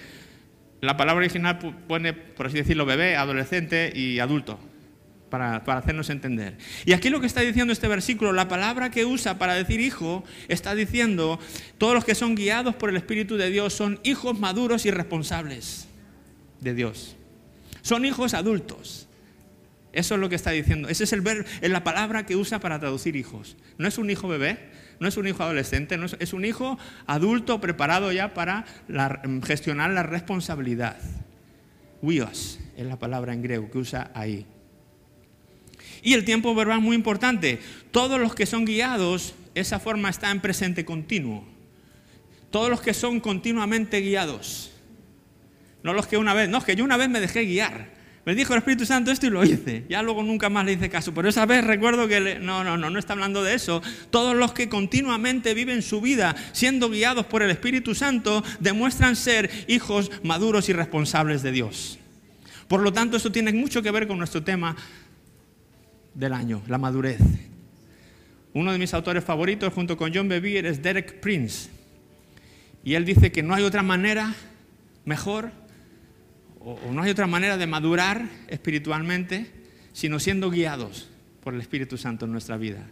la 0.82 0.98
palabra 0.98 1.20
original 1.20 1.60
pone, 1.88 2.14
por 2.14 2.48
así 2.48 2.58
decirlo, 2.58 2.88
bebé, 2.88 3.16
adolescente 3.16 3.94
y 3.96 4.18
adulto. 4.18 4.60
Para, 5.30 5.58
hacernos 5.58 6.10
entender. 6.10 6.58
Y 6.86 6.94
aquí 6.94 7.10
lo 7.10 7.22
que 7.22 7.28
está 7.28 7.42
diciendo 7.42 7.72
este 7.72 7.88
versículo, 7.88 8.34
la 8.34 8.48
palabra 8.48 8.90
que 8.90 9.06
usa 9.06 9.38
para 9.38 9.54
decir 9.54 9.80
hijo, 9.80 10.24
está 10.48 10.74
diciendo, 10.74 11.40
todos 11.78 11.94
los 11.94 12.04
que 12.04 12.16
son 12.16 12.36
guiados 12.36 12.76
por 12.76 12.90
el 12.90 12.98
Espíritu 12.98 13.38
de 13.38 13.50
Dios 13.50 13.74
son 13.74 14.00
hijos 14.04 14.40
maduros 14.40 14.86
y 14.86 14.92
responsables 14.92 15.88
de 16.62 16.74
Dios. 16.74 17.16
Son 17.82 18.06
hijos 18.06 18.34
adultos. 18.34 19.08
Eso 19.92 20.16
es 20.16 20.22
lo 20.22 20.30
que 20.30 20.36
está 20.36 20.52
diciendo. 20.52 20.88
Esa 20.90 21.04
es, 21.04 21.14
el 21.14 21.24
es 21.62 21.70
la 21.70 21.84
palabra 21.84 22.26
que 22.26 22.36
usa 22.36 22.60
para 22.60 22.80
traducir 22.80 23.16
hijos. 23.16 23.58
No 23.78 23.88
es 23.88 23.98
un 23.98 24.10
hijo 24.10 24.28
bebé, 24.28 24.70
no 25.00 25.08
es 25.08 25.18
un 25.18 25.28
hijo 25.28 25.44
adolescente, 25.44 25.98
no 25.98 26.06
es, 26.06 26.34
un 26.34 26.46
hijo 26.46 26.78
adulto 27.08 27.60
preparado 27.60 28.12
ya 28.12 28.34
para 28.34 28.66
gestionar 29.44 29.92
la 29.92 30.04
responsabilidad. 30.04 30.98
Wios 32.02 32.60
es 32.78 32.86
la 32.86 33.00
palabra 33.00 33.34
en 33.34 33.42
griego 33.42 33.70
que 33.72 33.80
usa 33.80 34.12
ahí. 34.14 34.46
Y 36.02 36.14
el 36.14 36.26
tiempo 36.26 36.56
verbal 36.56 36.82
muy 36.82 36.96
importante. 36.96 37.60
Todos 37.92 38.20
los 38.20 38.36
que 38.36 38.46
son 38.46 38.66
guiados, 38.66 39.34
esa 39.56 39.80
forma 39.80 40.10
está 40.10 40.32
en 40.32 40.42
presente 40.42 40.86
continuo. 40.86 41.46
Todos 42.52 42.70
los 42.70 42.82
que 42.82 42.94
son 42.94 43.20
continuamente 43.20 44.00
guiados. 44.02 44.72
No 45.84 45.94
los 45.94 46.08
que 46.08 46.18
una 46.18 46.34
vez, 46.34 46.50
no, 46.50 46.58
es 46.58 46.64
que 46.64 46.76
yo 46.76 46.84
una 46.84 46.98
vez 46.98 47.10
me 47.10 47.20
dejé 47.20 47.44
guiar. 47.46 48.00
Me 48.26 48.36
dijo 48.36 48.54
el 48.54 48.60
Espíritu 48.60 48.86
Santo 48.86 49.12
esto 49.12 49.28
y 49.28 49.30
lo 49.30 49.44
hice. 49.44 49.86
Ya 49.90 50.04
luego 50.04 50.24
nunca 50.24 50.50
más 50.50 50.66
le 50.66 50.74
hice 50.74 50.90
caso. 50.90 51.14
Pero 51.14 51.30
esa 51.30 51.46
vez 51.46 51.64
recuerdo 51.64 52.08
que 52.08 52.38
no, 52.40 52.64
no, 52.64 52.78
no, 52.78 52.90
no 52.90 53.00
está 53.00 53.14
hablando 53.14 53.44
de 53.44 53.54
eso. 53.54 53.82
Todos 54.12 54.36
los 54.36 54.54
que 54.54 54.70
continuamente 54.70 55.54
viven 55.54 55.82
su 55.82 56.02
vida 56.02 56.36
siendo 56.52 56.90
guiados 56.90 57.26
por 57.26 57.42
el 57.42 57.50
Espíritu 57.50 57.96
Santo 57.96 58.44
demuestran 58.60 59.16
ser 59.16 59.50
hijos 59.68 60.12
maduros 60.22 60.70
y 60.70 60.74
responsables 60.74 61.42
de 61.42 61.52
Dios. 61.52 61.98
Por 62.68 62.82
lo 62.82 62.94
tanto, 62.94 63.18
esto 63.18 63.32
tiene 63.32 63.52
mucho 63.52 63.82
que 63.82 63.90
ver 63.90 64.08
con 64.08 64.20
nuestro 64.20 64.44
tema 64.44 64.76
del 66.14 66.34
año, 66.34 66.62
la 66.68 66.78
madurez. 66.78 67.20
Uno 68.54 68.72
de 68.72 68.80
mis 68.80 68.94
autores 68.94 69.24
favoritos 69.24 69.74
junto 69.74 69.96
con 69.96 70.12
John 70.14 70.28
Bevere 70.28 70.70
es 70.70 70.82
Derek 70.82 71.20
Prince. 71.20 71.70
Y 72.84 72.96
él 72.96 73.06
dice 73.06 73.32
que 73.32 73.44
no 73.44 73.54
hay 73.54 73.64
otra 73.64 73.84
manera 73.84 74.34
mejor 75.06 75.52
o, 76.60 76.78
no 76.92 77.04
hay 77.04 77.12
otra 77.12 77.28
manera 77.28 77.58
de 77.58 77.68
madurar 77.68 78.28
espiritualmente 78.48 79.52
sino 79.94 80.20
siendo 80.20 80.50
guiados 80.50 81.10
por 81.44 81.54
el 81.54 81.62
Espíritu 81.62 81.98
Santo 81.98 82.26
en 82.26 82.32
nuestra 82.32 82.58
vida. 82.58 82.88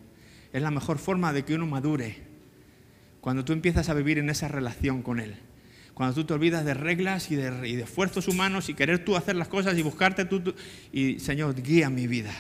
Es 0.54 0.62
la 0.62 0.72
mejor 0.72 1.00
forma 1.00 1.34
de 1.34 1.44
que 1.44 1.56
uno 1.56 1.66
madure 1.68 2.18
cuando 3.22 3.44
tú 3.44 3.54
empiezas 3.54 3.90
a 3.90 3.94
vivir 3.94 4.20
en 4.20 4.30
esa 4.30 4.48
relación 4.48 5.02
con 5.02 5.20
Él. 5.20 5.36
Cuando 5.94 6.16
tú 6.16 6.26
te 6.26 6.34
olvidas 6.34 6.64
de 6.66 6.74
reglas 6.74 7.32
y 7.32 7.36
de, 7.36 7.68
y 7.68 7.76
de 7.76 7.84
esfuerzos 7.84 8.28
humanos 8.28 8.70
y 8.70 8.74
querer 8.74 9.04
tú 9.04 9.16
hacer 9.16 9.36
las 9.36 9.48
cosas 9.48 9.78
y 9.78 9.82
buscarte 9.82 10.26
tú, 10.26 10.54
y 10.92 11.20
Señor, 11.20 11.62
guía 11.62 11.90
mi 11.90 12.08
vida 12.08 12.34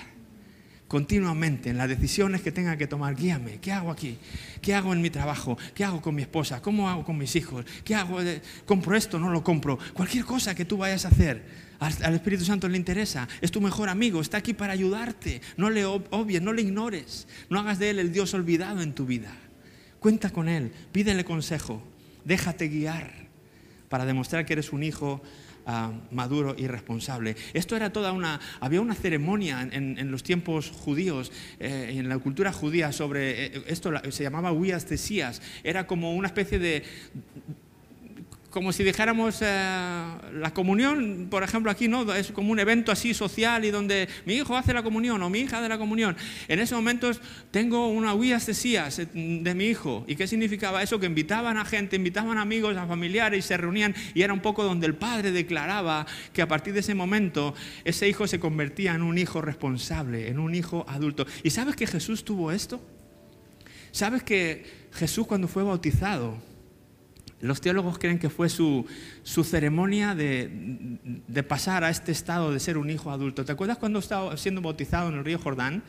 continuamente 0.88 1.70
en 1.70 1.78
las 1.78 1.90
decisiones 1.90 2.42
que 2.42 2.52
tenga 2.52 2.78
que 2.78 2.88
tomar. 2.88 3.16
Guíame, 3.16 3.60
¿qué 3.60 3.72
hago 3.72 3.92
aquí? 3.92 4.18
¿Qué 4.62 4.74
hago 4.74 4.94
en 4.94 5.02
mi 5.02 5.10
trabajo? 5.10 5.58
¿Qué 5.74 5.84
hago 5.84 6.02
con 6.02 6.16
mi 6.16 6.22
esposa? 6.22 6.62
¿Cómo 6.62 6.90
hago 6.90 7.04
con 7.04 7.18
mis 7.18 7.36
hijos? 7.36 7.66
¿Qué 7.84 7.96
hago? 7.96 8.20
¿Compro 8.66 8.96
esto? 8.96 9.20
¿No 9.20 9.30
lo 9.30 9.44
compro? 9.44 9.78
Cualquier 9.94 10.26
cosa 10.26 10.56
que 10.56 10.66
tú 10.66 10.78
vayas 10.78 11.06
a 11.06 11.10
hacer, 11.10 11.44
al, 11.80 12.14
Espíritu 12.16 12.46
Santo 12.46 12.68
le 12.68 12.78
interesa. 12.78 13.28
Es 13.42 13.52
tu 13.52 13.62
mejor 13.62 13.90
amigo, 13.90 14.22
está 14.22 14.38
aquí 14.38 14.54
para 14.54 14.74
ayudarte. 14.74 15.42
No 15.58 15.70
le 15.70 15.86
obvies, 15.86 16.42
no 16.42 16.54
le 16.54 16.62
ignores. 16.62 17.28
No 17.50 17.60
hagas 17.60 17.80
de 17.80 17.92
él 17.92 18.00
el 18.00 18.12
Dios 18.12 18.34
olvidado 18.34 18.82
en 18.82 18.94
tu 18.94 19.06
vida. 19.06 19.32
Cuenta 20.00 20.30
con 20.30 20.48
él, 20.48 20.72
pídele 20.92 21.26
consejo, 21.26 21.82
déjate 22.24 22.68
guiar 22.68 23.12
para 23.90 24.06
demostrar 24.06 24.46
que 24.46 24.54
eres 24.54 24.72
un 24.72 24.84
hijo 24.84 25.22
Ah, 25.70 25.92
maduro 26.12 26.56
y 26.58 26.66
responsable. 26.68 27.36
Esto 27.54 27.76
era 27.76 27.92
toda 27.92 28.14
una, 28.14 28.40
había 28.62 28.80
una 28.80 28.96
ceremonia 28.96 29.68
en, 29.70 30.12
los 30.12 30.24
tiempos 30.24 30.70
judíos, 30.70 31.30
eh, 31.60 31.94
en 31.98 32.08
la 32.08 32.18
cultura 32.20 32.54
judía 32.54 32.94
sobre 32.94 33.48
eh, 33.48 33.64
esto, 33.68 33.92
se 34.10 34.24
llamaba 34.24 34.54
huías 34.54 34.88
era 35.66 35.86
como 35.86 36.16
una 36.16 36.28
especie 36.28 36.58
de 36.58 36.84
como 38.50 38.72
si 38.72 38.84
dijéramos 38.84 39.40
eh, 39.42 39.46
la 39.46 40.54
comunión, 40.54 41.28
por 41.30 41.44
ejemplo, 41.44 41.70
aquí 41.70 41.88
no, 41.88 42.14
es 42.14 42.32
como 42.32 42.52
un 42.52 42.60
evento 42.60 42.92
así 42.92 43.14
social 43.14 43.66
y 43.66 43.72
donde 43.72 44.08
mi 44.26 44.36
hijo 44.36 44.56
hace 44.56 44.74
la 44.74 44.84
comunión 44.84 45.22
o 45.22 45.30
mi 45.30 45.40
hija 45.40 45.60
hace 45.60 45.68
la 45.68 45.78
comunión. 45.78 46.16
En 46.48 46.60
esos 46.60 46.78
momentos 46.78 47.22
tengo 47.52 47.90
una 47.90 48.14
huía 48.14 48.40
de 48.40 49.54
mi 49.56 49.66
hijo. 49.66 50.06
¿Y 50.08 50.16
qué 50.16 50.28
significaba 50.28 50.82
eso? 50.82 51.00
Que 51.00 51.08
invitaban 51.08 51.58
a 51.58 51.66
gente, 51.66 51.98
invitaban 51.98 52.38
a 52.38 52.42
amigos, 52.42 52.78
a 52.78 52.88
familiares 52.88 53.46
y 53.46 53.48
se 53.48 53.58
reunían 53.58 53.94
y 54.14 54.22
era 54.22 54.34
un 54.34 54.40
poco 54.40 54.64
donde 54.64 54.88
el 54.88 54.96
padre 54.96 55.32
declaraba 55.32 56.06
que 56.34 56.42
a 56.42 56.48
partir 56.48 56.74
de 56.74 56.80
ese 56.80 56.96
momento 56.96 57.54
ese 57.84 58.08
hijo 58.08 58.28
se 58.28 58.40
convertía 58.40 58.96
en 58.96 59.02
un 59.02 59.18
hijo 59.18 59.42
responsable, 59.42 60.30
en 60.30 60.40
un 60.40 60.56
hijo 60.56 60.86
adulto. 60.88 61.28
¿Y 61.44 61.50
sabes 61.50 61.76
que 61.76 61.86
Jesús 61.86 62.24
tuvo 62.24 62.52
esto? 62.52 62.82
¿Sabes 63.92 64.24
que 64.24 64.88
Jesús 64.94 65.28
cuando 65.28 65.48
fue 65.48 65.64
bautizado, 65.64 66.38
los 67.40 67.62
teólogos 67.62 68.00
creen 68.00 68.18
que 68.18 68.30
fue 68.30 68.50
su, 68.50 68.86
ceremonia 69.24 70.16
de, 70.16 70.50
pasar 71.48 71.84
a 71.84 71.90
este 71.90 72.12
estado 72.12 72.52
de 72.52 72.60
ser 72.60 72.78
un 72.78 72.90
hijo 72.90 73.12
adulto. 73.12 73.46
¿Te 73.46 73.52
acuerdas 73.52 73.78
cuando 73.78 74.00
estaba 74.00 74.36
siendo 74.38 74.62
bautizado 74.62 75.10
en 75.10 75.16
el 75.16 75.26
río 75.26 75.38
Jordán? 75.38 75.84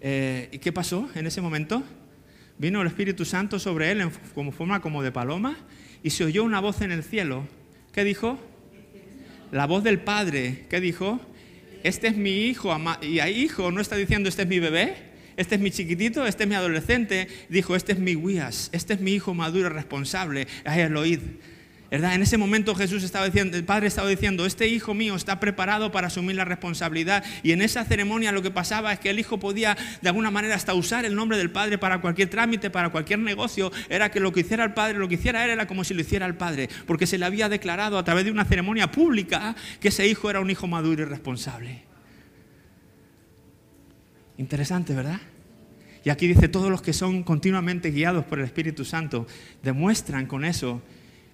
Eh, 0.00 0.48
¿Y 0.52 0.58
qué 0.58 0.72
pasó 0.72 1.08
en 1.14 1.26
ese 1.26 1.40
momento? 1.40 1.82
Vino 2.58 2.80
el 2.80 2.86
Espíritu 2.86 3.24
Santo 3.24 3.58
sobre 3.58 3.90
él 3.90 4.00
en 4.02 4.10
como 4.34 4.52
forma 4.52 4.80
como 4.80 5.02
de 5.02 5.10
paloma 5.10 5.56
y 6.02 6.10
se 6.10 6.24
oyó 6.24 6.44
una 6.44 6.60
voz 6.60 6.80
en 6.82 6.92
el 6.92 7.02
cielo. 7.02 7.46
¿Qué 7.92 8.04
dijo? 8.04 8.38
La 9.50 9.66
voz 9.66 9.82
del 9.82 10.00
Padre. 10.00 10.66
¿Qué 10.70 10.80
dijo? 10.80 11.20
Este 11.82 12.06
es 12.06 12.16
mi 12.16 12.46
hijo. 12.46 12.76
Y 13.02 13.18
ahí 13.18 13.42
hijo 13.42 13.72
no 13.72 13.80
está 13.80 13.96
diciendo 13.96 14.28
este 14.28 14.42
es 14.42 14.48
mi 14.48 14.60
bebé 14.60 15.13
este 15.36 15.56
es 15.56 15.60
mi 15.60 15.70
chiquitito, 15.70 16.26
este 16.26 16.44
es 16.44 16.48
mi 16.48 16.54
adolescente, 16.54 17.28
dijo, 17.48 17.76
este 17.76 17.92
es 17.92 17.98
mi 17.98 18.14
guías, 18.14 18.70
este 18.72 18.94
es 18.94 19.00
mi 19.00 19.12
hijo 19.12 19.34
maduro 19.34 19.68
responsable, 19.68 20.46
el 20.64 20.96
oíd. 20.96 21.20
¿verdad? 21.94 22.16
En 22.16 22.22
ese 22.22 22.38
momento 22.38 22.74
Jesús 22.74 23.04
estaba 23.04 23.26
diciendo, 23.26 23.56
el 23.56 23.62
Padre 23.62 23.86
estaba 23.86 24.08
diciendo, 24.08 24.46
este 24.46 24.66
hijo 24.66 24.94
mío 24.94 25.14
está 25.14 25.38
preparado 25.38 25.92
para 25.92 26.08
asumir 26.08 26.34
la 26.34 26.44
responsabilidad. 26.44 27.24
Y 27.44 27.52
en 27.52 27.62
esa 27.62 27.84
ceremonia 27.84 28.32
lo 28.32 28.42
que 28.42 28.50
pasaba 28.50 28.92
es 28.92 28.98
que 28.98 29.10
el 29.10 29.20
hijo 29.20 29.38
podía 29.38 29.76
de 30.02 30.08
alguna 30.08 30.32
manera 30.32 30.56
hasta 30.56 30.74
usar 30.74 31.04
el 31.04 31.14
nombre 31.14 31.38
del 31.38 31.52
Padre 31.52 31.78
para 31.78 32.00
cualquier 32.00 32.28
trámite, 32.28 32.68
para 32.68 32.90
cualquier 32.90 33.20
negocio. 33.20 33.70
Era 33.88 34.10
que 34.10 34.18
lo 34.18 34.32
que 34.32 34.40
hiciera 34.40 34.64
el 34.64 34.74
Padre, 34.74 34.98
lo 34.98 35.06
que 35.06 35.14
hiciera 35.14 35.44
él 35.44 35.50
era 35.50 35.68
como 35.68 35.84
si 35.84 35.94
lo 35.94 36.00
hiciera 36.00 36.26
el 36.26 36.34
Padre, 36.34 36.68
porque 36.84 37.06
se 37.06 37.16
le 37.16 37.26
había 37.26 37.48
declarado 37.48 37.96
a 37.96 38.04
través 38.04 38.24
de 38.24 38.32
una 38.32 38.44
ceremonia 38.44 38.90
pública 38.90 39.54
que 39.78 39.88
ese 39.88 40.08
hijo 40.08 40.28
era 40.28 40.40
un 40.40 40.50
hijo 40.50 40.66
maduro 40.66 41.02
y 41.02 41.06
responsable. 41.06 41.93
Interesante, 44.36 44.94
¿verdad? 44.94 45.20
Y 46.04 46.10
aquí 46.10 46.26
dice, 46.26 46.48
todos 46.48 46.70
los 46.70 46.82
que 46.82 46.92
son 46.92 47.22
continuamente 47.22 47.90
guiados 47.90 48.24
por 48.24 48.38
el 48.38 48.44
Espíritu 48.44 48.84
Santo 48.84 49.26
demuestran 49.62 50.26
con 50.26 50.44
eso 50.44 50.82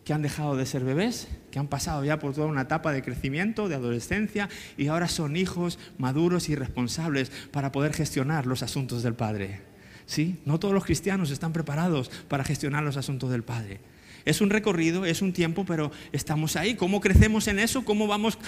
que 0.05 0.13
han 0.13 0.23
dejado 0.23 0.57
de 0.57 0.65
ser 0.65 0.85
bebés, 0.85 1.29
que 1.51 1.59
han 1.59 1.69
pasado 1.69 2.05
ya 2.05 2.19
por 2.19 2.35
toda 2.35 2.47
una 2.47 2.63
etapa 2.63 2.93
de 2.93 3.03
crecimiento, 3.03 3.69
de 3.69 3.75
adolescencia, 3.75 4.49
y 4.77 4.87
ahora 4.87 5.09
son 5.09 5.37
hijos 5.37 5.79
maduros 5.99 6.49
y 6.49 6.55
responsables 6.55 7.31
para 7.51 7.73
poder 7.73 7.93
gestionar 7.93 8.47
los 8.47 8.63
asuntos 8.63 9.03
del 9.03 9.15
Padre. 9.15 9.61
¿Sí? 10.07 10.41
No 10.45 10.59
todos 10.59 10.75
los 10.75 10.85
cristianos 10.85 11.31
están 11.31 11.53
preparados 11.53 12.11
para 12.29 12.45
gestionar 12.45 12.83
los 12.83 12.97
asuntos 12.97 13.31
del 13.31 13.45
Padre. 13.45 13.81
Es 14.25 14.41
un 14.41 14.51
recorrido, 14.51 15.05
es 15.05 15.23
un 15.23 15.33
tiempo, 15.33 15.65
pero 15.65 15.91
estamos 16.13 16.57
ahí. 16.57 16.75
¿Cómo 16.75 17.01
crecemos 17.01 17.49
en 17.49 17.59
eso? 17.59 17.85
¿Cómo 17.85 18.07
vamos 18.07 18.39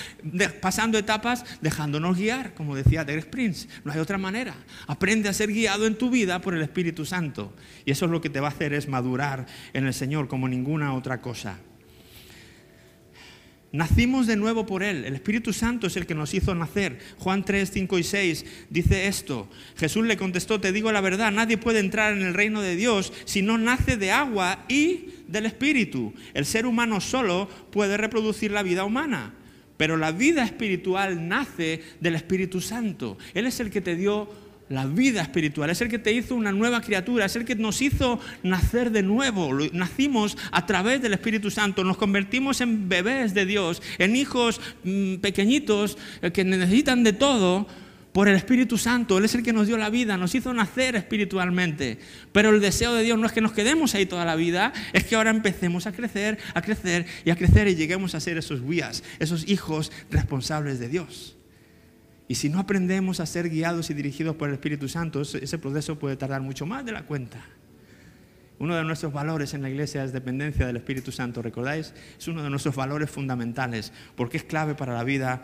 pasando 0.60 0.98
etapas? 0.98 1.44
Dejándonos 1.60 2.18
guiar, 2.18 2.54
como 2.54 2.76
decía 2.76 3.04
Derek 3.04 3.30
Prince. 3.30 3.68
No 3.84 3.92
hay 3.92 3.98
otra 3.98 4.18
manera. 4.18 4.54
Aprende 4.86 5.28
a 5.28 5.32
ser 5.32 5.52
guiado 5.52 5.86
en 5.86 5.96
tu 5.96 6.10
vida 6.10 6.40
por 6.40 6.54
el 6.54 6.62
Espíritu 6.62 7.04
Santo. 7.04 7.54
Y 7.84 7.90
eso 7.92 8.06
es 8.06 8.10
lo 8.10 8.20
que 8.20 8.30
te 8.30 8.40
va 8.40 8.48
a 8.48 8.50
hacer 8.50 8.72
es 8.72 8.88
madurar 8.88 9.46
en 9.72 9.86
el 9.86 9.94
Señor 9.94 10.28
como 10.28 10.48
ninguna 10.48 10.94
otra 10.94 11.20
cosa. 11.20 11.58
Nacimos 13.72 14.26
de 14.26 14.36
nuevo 14.36 14.66
por 14.66 14.82
Él. 14.82 15.06
El 15.06 15.14
Espíritu 15.14 15.54
Santo 15.54 15.86
es 15.86 15.96
el 15.96 16.04
que 16.04 16.14
nos 16.14 16.34
hizo 16.34 16.54
nacer. 16.54 16.98
Juan 17.16 17.42
3, 17.42 17.70
5 17.72 17.98
y 17.98 18.02
6 18.02 18.44
dice 18.68 19.06
esto. 19.06 19.48
Jesús 19.78 20.04
le 20.04 20.18
contestó, 20.18 20.60
te 20.60 20.72
digo 20.72 20.92
la 20.92 21.00
verdad, 21.00 21.32
nadie 21.32 21.56
puede 21.56 21.80
entrar 21.80 22.12
en 22.12 22.20
el 22.20 22.34
reino 22.34 22.60
de 22.60 22.76
Dios 22.76 23.14
si 23.24 23.40
no 23.40 23.56
nace 23.56 23.96
de 23.96 24.12
agua 24.12 24.66
y 24.68 25.06
del 25.32 25.46
Espíritu. 25.46 26.12
El 26.34 26.44
ser 26.44 26.66
humano 26.66 27.00
solo 27.00 27.48
puede 27.70 27.96
reproducir 27.96 28.52
la 28.52 28.62
vida 28.62 28.84
humana, 28.84 29.32
pero 29.76 29.96
la 29.96 30.12
vida 30.12 30.44
espiritual 30.44 31.26
nace 31.26 31.82
del 32.00 32.14
Espíritu 32.14 32.60
Santo. 32.60 33.16
Él 33.34 33.46
es 33.46 33.58
el 33.58 33.70
que 33.70 33.80
te 33.80 33.96
dio 33.96 34.28
la 34.68 34.86
vida 34.86 35.20
espiritual, 35.20 35.68
es 35.70 35.80
el 35.80 35.88
que 35.88 35.98
te 35.98 36.12
hizo 36.12 36.34
una 36.34 36.52
nueva 36.52 36.80
criatura, 36.80 37.26
es 37.26 37.36
el 37.36 37.44
que 37.44 37.54
nos 37.54 37.82
hizo 37.82 38.20
nacer 38.42 38.90
de 38.90 39.02
nuevo. 39.02 39.50
Nacimos 39.72 40.38
a 40.50 40.64
través 40.66 41.02
del 41.02 41.14
Espíritu 41.14 41.50
Santo, 41.50 41.84
nos 41.84 41.96
convertimos 41.96 42.60
en 42.60 42.88
bebés 42.88 43.34
de 43.34 43.44
Dios, 43.44 43.82
en 43.98 44.16
hijos 44.16 44.60
mm, 44.84 45.16
pequeñitos 45.16 45.98
eh, 46.22 46.30
que 46.30 46.44
necesitan 46.44 47.04
de 47.04 47.12
todo 47.12 47.66
por 48.12 48.28
el 48.28 48.36
Espíritu 48.36 48.78
Santo. 48.78 49.18
Él 49.18 49.24
es 49.24 49.34
el 49.34 49.42
que 49.42 49.52
nos 49.52 49.66
dio 49.66 49.76
la 49.76 49.90
vida, 49.90 50.16
nos 50.16 50.34
hizo 50.34 50.52
nacer 50.54 50.96
espiritualmente. 50.96 51.98
Pero 52.32 52.50
el 52.50 52.60
deseo 52.60 52.94
de 52.94 53.02
Dios 53.02 53.18
no 53.18 53.26
es 53.26 53.32
que 53.32 53.40
nos 53.40 53.52
quedemos 53.52 53.94
ahí 53.94 54.06
toda 54.06 54.24
la 54.24 54.36
vida, 54.36 54.72
es 54.92 55.04
que 55.04 55.16
ahora 55.16 55.30
empecemos 55.30 55.86
a 55.86 55.92
crecer, 55.92 56.38
a 56.54 56.62
crecer 56.62 57.06
y 57.24 57.30
a 57.30 57.36
crecer 57.36 57.68
y 57.68 57.74
lleguemos 57.74 58.14
a 58.14 58.20
ser 58.20 58.38
esos 58.38 58.62
guías, 58.62 59.02
esos 59.18 59.48
hijos 59.48 59.90
responsables 60.10 60.78
de 60.78 60.88
Dios. 60.88 61.36
Y 62.28 62.36
si 62.36 62.48
no 62.48 62.60
aprendemos 62.60 63.20
a 63.20 63.26
ser 63.26 63.50
guiados 63.50 63.90
y 63.90 63.94
dirigidos 63.94 64.36
por 64.36 64.48
el 64.48 64.54
Espíritu 64.54 64.88
Santo, 64.88 65.20
ese 65.22 65.58
proceso 65.58 65.98
puede 65.98 66.16
tardar 66.16 66.40
mucho 66.40 66.66
más 66.66 66.84
de 66.84 66.92
la 66.92 67.02
cuenta. 67.02 67.44
Uno 68.58 68.76
de 68.76 68.84
nuestros 68.84 69.12
valores 69.12 69.54
en 69.54 69.62
la 69.62 69.70
iglesia 69.70 70.04
es 70.04 70.12
dependencia 70.12 70.66
del 70.66 70.76
Espíritu 70.76 71.10
Santo, 71.10 71.42
¿recordáis? 71.42 71.92
Es 72.16 72.28
uno 72.28 72.42
de 72.42 72.48
nuestros 72.48 72.76
valores 72.76 73.10
fundamentales, 73.10 73.92
porque 74.14 74.36
es 74.36 74.44
clave 74.44 74.74
para 74.76 74.94
la 74.94 75.02
vida, 75.02 75.42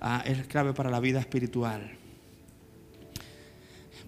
ah, 0.00 0.22
es 0.24 0.46
clave 0.46 0.72
para 0.72 0.88
la 0.88 1.00
vida 1.00 1.18
espiritual. 1.18 1.98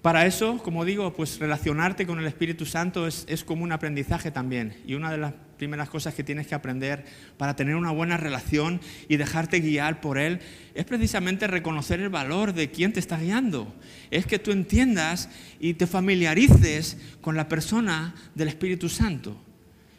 Para 0.04 0.26
eso, 0.26 0.58
como 0.58 0.84
digo, 0.84 1.14
pues 1.14 1.38
relacionarte 1.38 2.06
con 2.06 2.18
el 2.18 2.26
Espíritu 2.26 2.66
Santo 2.66 3.06
es, 3.06 3.24
es, 3.26 3.42
como 3.42 3.64
un 3.64 3.72
aprendizaje 3.72 4.30
también. 4.30 4.76
Y 4.86 4.92
una 4.92 5.10
de 5.10 5.16
las 5.16 5.32
primeras 5.56 5.88
cosas 5.88 6.12
que 6.12 6.22
tienes 6.22 6.46
que 6.46 6.54
aprender 6.54 7.06
para 7.38 7.56
tener 7.56 7.74
una 7.74 7.90
buena 7.90 8.18
relación 8.18 8.82
y 9.08 9.16
dejarte 9.16 9.60
guiar 9.60 10.02
por 10.02 10.18
Él 10.18 10.40
es 10.74 10.84
precisamente 10.84 11.46
reconocer 11.46 12.00
el 12.00 12.10
valor 12.10 12.52
de 12.52 12.70
quien 12.70 12.92
te 12.92 13.00
está 13.00 13.16
guiando. 13.16 13.74
Es 14.10 14.26
que 14.26 14.38
tú 14.38 14.50
entiendas 14.50 15.30
y 15.58 15.72
te 15.72 15.86
familiarices 15.86 16.98
con 17.22 17.34
la 17.34 17.48
persona 17.48 18.14
del 18.34 18.48
Espíritu 18.48 18.90
Santo. 18.90 19.34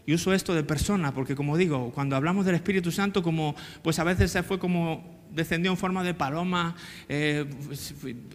Y 0.06 0.14
uso 0.14 0.36
esto 0.36 0.53
de 0.53 0.64
persona 0.64 1.16
porque, 1.16 1.36
como 1.36 1.58
digo, 1.58 1.91
cuando 1.95 2.16
hablamos 2.16 2.45
del 2.45 2.53
Espíritu 2.53 2.91
Santo, 2.91 3.24
como, 3.24 3.56
pues 3.82 3.97
a 3.97 4.03
veces 4.03 4.32
se 4.32 4.43
fue 4.43 4.60
como 4.60 5.14
descendió 5.36 5.72
en 5.72 5.78
forma 5.78 6.04
de 6.04 6.14
paloma, 6.14 6.76
eh, 7.10 7.46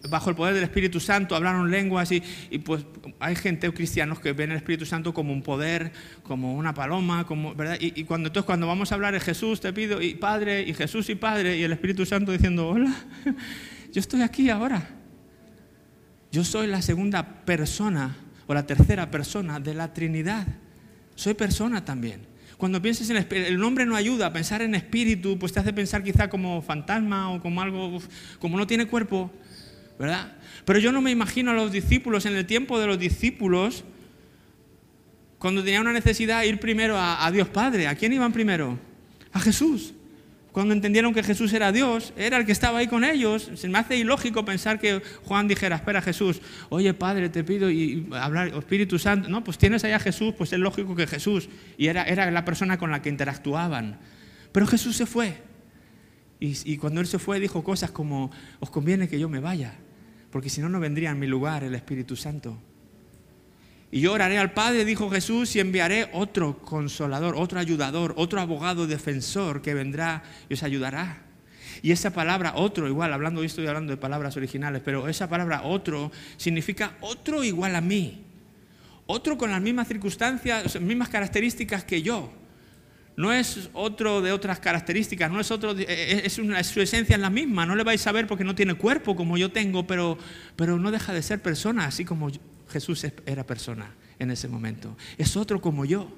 bajo 0.09 0.29
el 0.29 0.35
poder 0.35 0.53
del 0.53 0.63
Espíritu 0.63 0.99
Santo, 0.99 1.35
hablaron 1.35 1.71
lenguas 1.71 2.11
y, 2.11 2.21
pues 2.59 2.85
hay 3.19 3.35
gente 3.35 3.71
cristianos 3.73 4.19
que 4.19 4.33
ven 4.33 4.51
el 4.51 4.57
Espíritu 4.57 4.85
Santo 4.85 5.13
como 5.13 5.33
un 5.33 5.41
poder, 5.41 5.91
como 6.23 6.55
una 6.55 6.73
paloma, 6.73 7.25
como, 7.25 7.55
¿verdad? 7.55 7.77
Y, 7.79 8.03
cuando, 8.03 8.27
entonces 8.27 8.45
cuando 8.45 8.67
vamos 8.67 8.91
a 8.91 8.95
hablar 8.95 9.13
de 9.13 9.19
Jesús, 9.19 9.59
te 9.59 9.73
pido, 9.73 10.01
y 10.01 10.15
Padre, 10.15 10.61
y 10.61 10.73
Jesús 10.73 11.09
y 11.09 11.15
Padre, 11.15 11.57
y 11.57 11.63
el 11.63 11.71
Espíritu 11.71 12.05
Santo 12.05 12.31
diciendo, 12.31 12.69
hola, 12.69 12.93
yo 13.91 13.99
estoy 13.99 14.21
aquí 14.21 14.49
ahora. 14.49 14.97
Yo 16.31 16.45
soy 16.45 16.67
la 16.67 16.81
segunda 16.81 17.43
persona 17.43 18.15
o 18.47 18.53
la 18.53 18.65
tercera 18.65 19.11
persona 19.11 19.59
de 19.59 19.73
la 19.73 19.91
Trinidad. 19.91 20.47
Soy 21.15 21.33
persona 21.33 21.83
también. 21.83 22.30
Cuando 22.61 22.79
piensas 22.79 23.09
en 23.09 23.17
el 23.17 23.57
nombre 23.57 23.87
no 23.87 23.95
ayuda, 23.95 24.31
pensar 24.31 24.61
en 24.61 24.75
espíritu, 24.75 25.39
pues 25.39 25.51
te 25.51 25.59
hace 25.59 25.73
pensar 25.73 26.03
quizá 26.03 26.29
como 26.29 26.61
fantasma 26.61 27.31
o 27.31 27.41
como 27.41 27.59
algo, 27.59 27.99
como 28.37 28.55
no 28.55 28.67
tiene 28.67 28.85
cuerpo, 28.85 29.31
¿verdad? 29.97 30.33
Pero 30.63 30.77
yo 30.77 30.91
no 30.91 31.01
me 31.01 31.09
imagino 31.09 31.49
a 31.49 31.53
los 31.55 31.71
discípulos, 31.71 32.27
en 32.27 32.35
el 32.35 32.45
tiempo 32.45 32.79
de 32.79 32.85
los 32.85 32.99
discípulos, 32.99 33.83
cuando 35.39 35.63
tenían 35.63 35.81
una 35.81 35.93
necesidad, 35.93 36.43
ir 36.43 36.59
primero 36.59 36.97
a 36.99 37.31
Dios 37.31 37.49
Padre. 37.49 37.87
¿A 37.87 37.95
quién 37.95 38.13
iban 38.13 38.31
primero? 38.31 38.77
A 39.33 39.39
Jesús. 39.39 39.95
Cuando 40.51 40.73
entendieron 40.73 41.13
que 41.13 41.23
Jesús 41.23 41.53
era 41.53 41.71
Dios, 41.71 42.13
era 42.17 42.37
el 42.37 42.45
que 42.45 42.51
estaba 42.51 42.79
ahí 42.79 42.87
con 42.87 43.05
ellos. 43.05 43.51
Se 43.55 43.69
me 43.69 43.77
hace 43.77 43.95
ilógico 43.97 44.43
pensar 44.43 44.79
que 44.79 45.01
Juan 45.23 45.47
dijera, 45.47 45.77
espera 45.77 46.01
Jesús, 46.01 46.41
oye 46.69 46.93
Padre, 46.93 47.29
te 47.29 47.43
pido 47.43 47.71
y, 47.71 48.09
hablar, 48.11 48.49
Espíritu 48.49 48.99
Santo. 48.99 49.29
No, 49.29 49.43
pues 49.43 49.57
tienes 49.57 49.83
allá 49.85 49.95
a 49.95 49.99
Jesús, 49.99 50.33
pues 50.37 50.51
es 50.51 50.59
lógico 50.59 50.93
que 50.93 51.07
Jesús. 51.07 51.47
Y 51.77 51.87
era, 51.87 52.03
era 52.03 52.29
la 52.31 52.43
persona 52.43 52.77
con 52.77 52.91
la 52.91 53.01
que 53.01 53.07
interactuaban. 53.07 53.99
Pero 54.51 54.67
Jesús 54.67 54.97
se 54.97 55.05
fue. 55.05 55.37
Y, 56.41 56.57
y 56.65 56.77
cuando 56.77 56.99
Él 56.99 57.07
se 57.07 57.19
fue 57.19 57.39
dijo 57.39 57.63
cosas 57.63 57.91
como, 57.91 58.29
os 58.59 58.69
conviene 58.69 59.07
que 59.07 59.19
yo 59.19 59.29
me 59.29 59.39
vaya, 59.39 59.75
porque 60.31 60.49
si 60.49 60.59
no, 60.59 60.67
no 60.67 60.81
vendría 60.81 61.11
en 61.11 61.19
mi 61.19 61.27
lugar 61.27 61.63
el 61.63 61.75
Espíritu 61.75 62.17
Santo. 62.17 62.57
Y 63.91 63.99
yo 63.99 64.13
oraré 64.13 64.37
al 64.37 64.53
Padre, 64.53 64.85
dijo 64.85 65.09
Jesús, 65.09 65.53
y 65.57 65.59
enviaré 65.59 66.09
otro 66.13 66.59
consolador, 66.59 67.35
otro 67.35 67.59
ayudador, 67.59 68.13
otro 68.15 68.39
abogado 68.39 68.87
defensor 68.87 69.61
que 69.61 69.73
vendrá 69.73 70.23
y 70.49 70.53
os 70.53 70.63
ayudará. 70.63 71.23
Y 71.81 71.91
esa 71.91 72.13
palabra 72.13 72.53
otro, 72.55 72.87
igual, 72.87 73.11
hablando, 73.11 73.43
estoy 73.43 73.67
hablando 73.67 73.91
de 73.91 73.97
palabras 73.97 74.37
originales, 74.37 74.81
pero 74.85 75.09
esa 75.09 75.27
palabra 75.29 75.63
otro 75.63 76.09
significa 76.37 76.93
otro 77.01 77.43
igual 77.43 77.75
a 77.75 77.81
mí. 77.81 78.23
Otro 79.07 79.37
con 79.37 79.51
las 79.51 79.61
mismas 79.61 79.89
circunstancias, 79.89 80.79
mismas 80.79 81.09
características 81.09 81.83
que 81.83 82.01
yo. 82.01 82.31
No 83.17 83.33
es 83.33 83.69
otro 83.73 84.21
de 84.21 84.31
otras 84.31 84.59
características, 84.59 85.29
no 85.29 85.41
es 85.41 85.51
otro, 85.51 85.75
es 85.77 86.37
una, 86.37 86.63
su 86.63 86.79
esencia 86.79 87.15
es 87.15 87.21
la 87.21 87.29
misma. 87.29 87.65
No 87.65 87.75
le 87.75 87.83
vais 87.83 88.05
a 88.07 88.11
ver 88.13 88.25
porque 88.25 88.45
no 88.45 88.55
tiene 88.55 88.75
cuerpo 88.75 89.17
como 89.17 89.37
yo 89.37 89.51
tengo, 89.51 89.85
pero, 89.85 90.17
pero 90.55 90.79
no 90.79 90.91
deja 90.91 91.11
de 91.11 91.21
ser 91.21 91.41
persona, 91.41 91.85
así 91.85 92.05
como 92.05 92.29
yo, 92.29 92.39
Jesús 92.71 93.05
era 93.25 93.45
persona 93.45 93.93
en 94.17 94.31
ese 94.31 94.47
momento. 94.47 94.97
Es 95.17 95.37
otro 95.37 95.61
como 95.61 95.85
yo. 95.85 96.11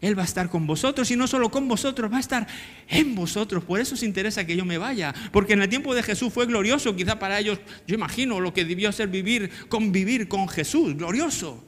Él 0.00 0.18
va 0.18 0.22
a 0.22 0.24
estar 0.24 0.48
con 0.48 0.66
vosotros 0.66 1.10
y 1.10 1.16
no 1.16 1.26
solo 1.26 1.50
con 1.50 1.68
vosotros, 1.68 2.10
va 2.10 2.16
a 2.16 2.20
estar 2.20 2.46
en 2.88 3.14
vosotros. 3.14 3.64
Por 3.64 3.80
eso 3.80 3.94
os 3.94 4.02
interesa 4.02 4.46
que 4.46 4.56
yo 4.56 4.64
me 4.64 4.78
vaya. 4.78 5.14
Porque 5.30 5.52
en 5.52 5.62
el 5.62 5.68
tiempo 5.68 5.94
de 5.94 6.02
Jesús 6.02 6.32
fue 6.32 6.46
glorioso. 6.46 6.96
Quizá 6.96 7.18
para 7.18 7.38
ellos, 7.38 7.58
yo 7.86 7.94
imagino 7.94 8.40
lo 8.40 8.54
que 8.54 8.64
debió 8.64 8.92
ser 8.92 9.08
vivir, 9.08 9.50
convivir 9.68 10.26
con 10.26 10.48
Jesús. 10.48 10.96
Glorioso. 10.96 11.62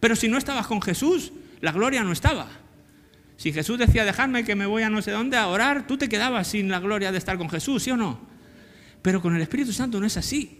Pero 0.00 0.16
si 0.16 0.28
no 0.28 0.36
estabas 0.36 0.66
con 0.66 0.82
Jesús, 0.82 1.32
la 1.60 1.72
gloria 1.72 2.04
no 2.04 2.12
estaba. 2.12 2.48
Si 3.36 3.54
Jesús 3.54 3.78
decía, 3.78 4.04
dejadme 4.04 4.44
que 4.44 4.54
me 4.54 4.66
voy 4.66 4.82
a 4.82 4.90
no 4.90 5.00
sé 5.00 5.12
dónde 5.12 5.38
a 5.38 5.48
orar, 5.48 5.86
tú 5.86 5.96
te 5.96 6.10
quedabas 6.10 6.48
sin 6.48 6.68
la 6.68 6.78
gloria 6.78 7.10
de 7.10 7.16
estar 7.16 7.38
con 7.38 7.48
Jesús, 7.48 7.82
¿sí 7.82 7.90
o 7.90 7.96
no? 7.96 8.20
Pero 9.00 9.22
con 9.22 9.34
el 9.34 9.40
Espíritu 9.40 9.72
Santo 9.72 9.98
no 9.98 10.06
es 10.06 10.18
así. 10.18 10.59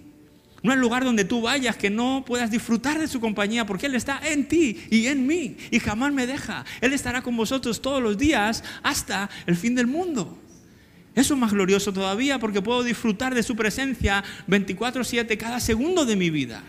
No 0.62 0.72
hay 0.72 0.78
lugar 0.78 1.04
donde 1.04 1.24
tú 1.24 1.40
vayas 1.40 1.76
que 1.76 1.88
no 1.88 2.22
puedas 2.26 2.50
disfrutar 2.50 2.98
de 2.98 3.08
su 3.08 3.20
compañía, 3.20 3.64
porque 3.64 3.86
Él 3.86 3.94
está 3.94 4.20
en 4.24 4.46
ti 4.46 4.78
y 4.90 5.06
en 5.06 5.26
mí 5.26 5.56
y 5.70 5.78
jamás 5.78 6.12
me 6.12 6.26
deja. 6.26 6.64
Él 6.80 6.92
estará 6.92 7.22
con 7.22 7.36
vosotros 7.36 7.80
todos 7.80 8.02
los 8.02 8.18
días 8.18 8.62
hasta 8.82 9.30
el 9.46 9.56
fin 9.56 9.74
del 9.74 9.86
mundo. 9.86 10.38
Eso 11.14 11.34
es 11.34 11.40
más 11.40 11.52
glorioso 11.52 11.92
todavía 11.92 12.38
porque 12.38 12.62
puedo 12.62 12.82
disfrutar 12.82 13.34
de 13.34 13.42
su 13.42 13.56
presencia 13.56 14.22
24/7 14.48 15.36
cada 15.38 15.60
segundo 15.60 16.04
de 16.04 16.16
mi 16.16 16.30
vida. 16.30 16.62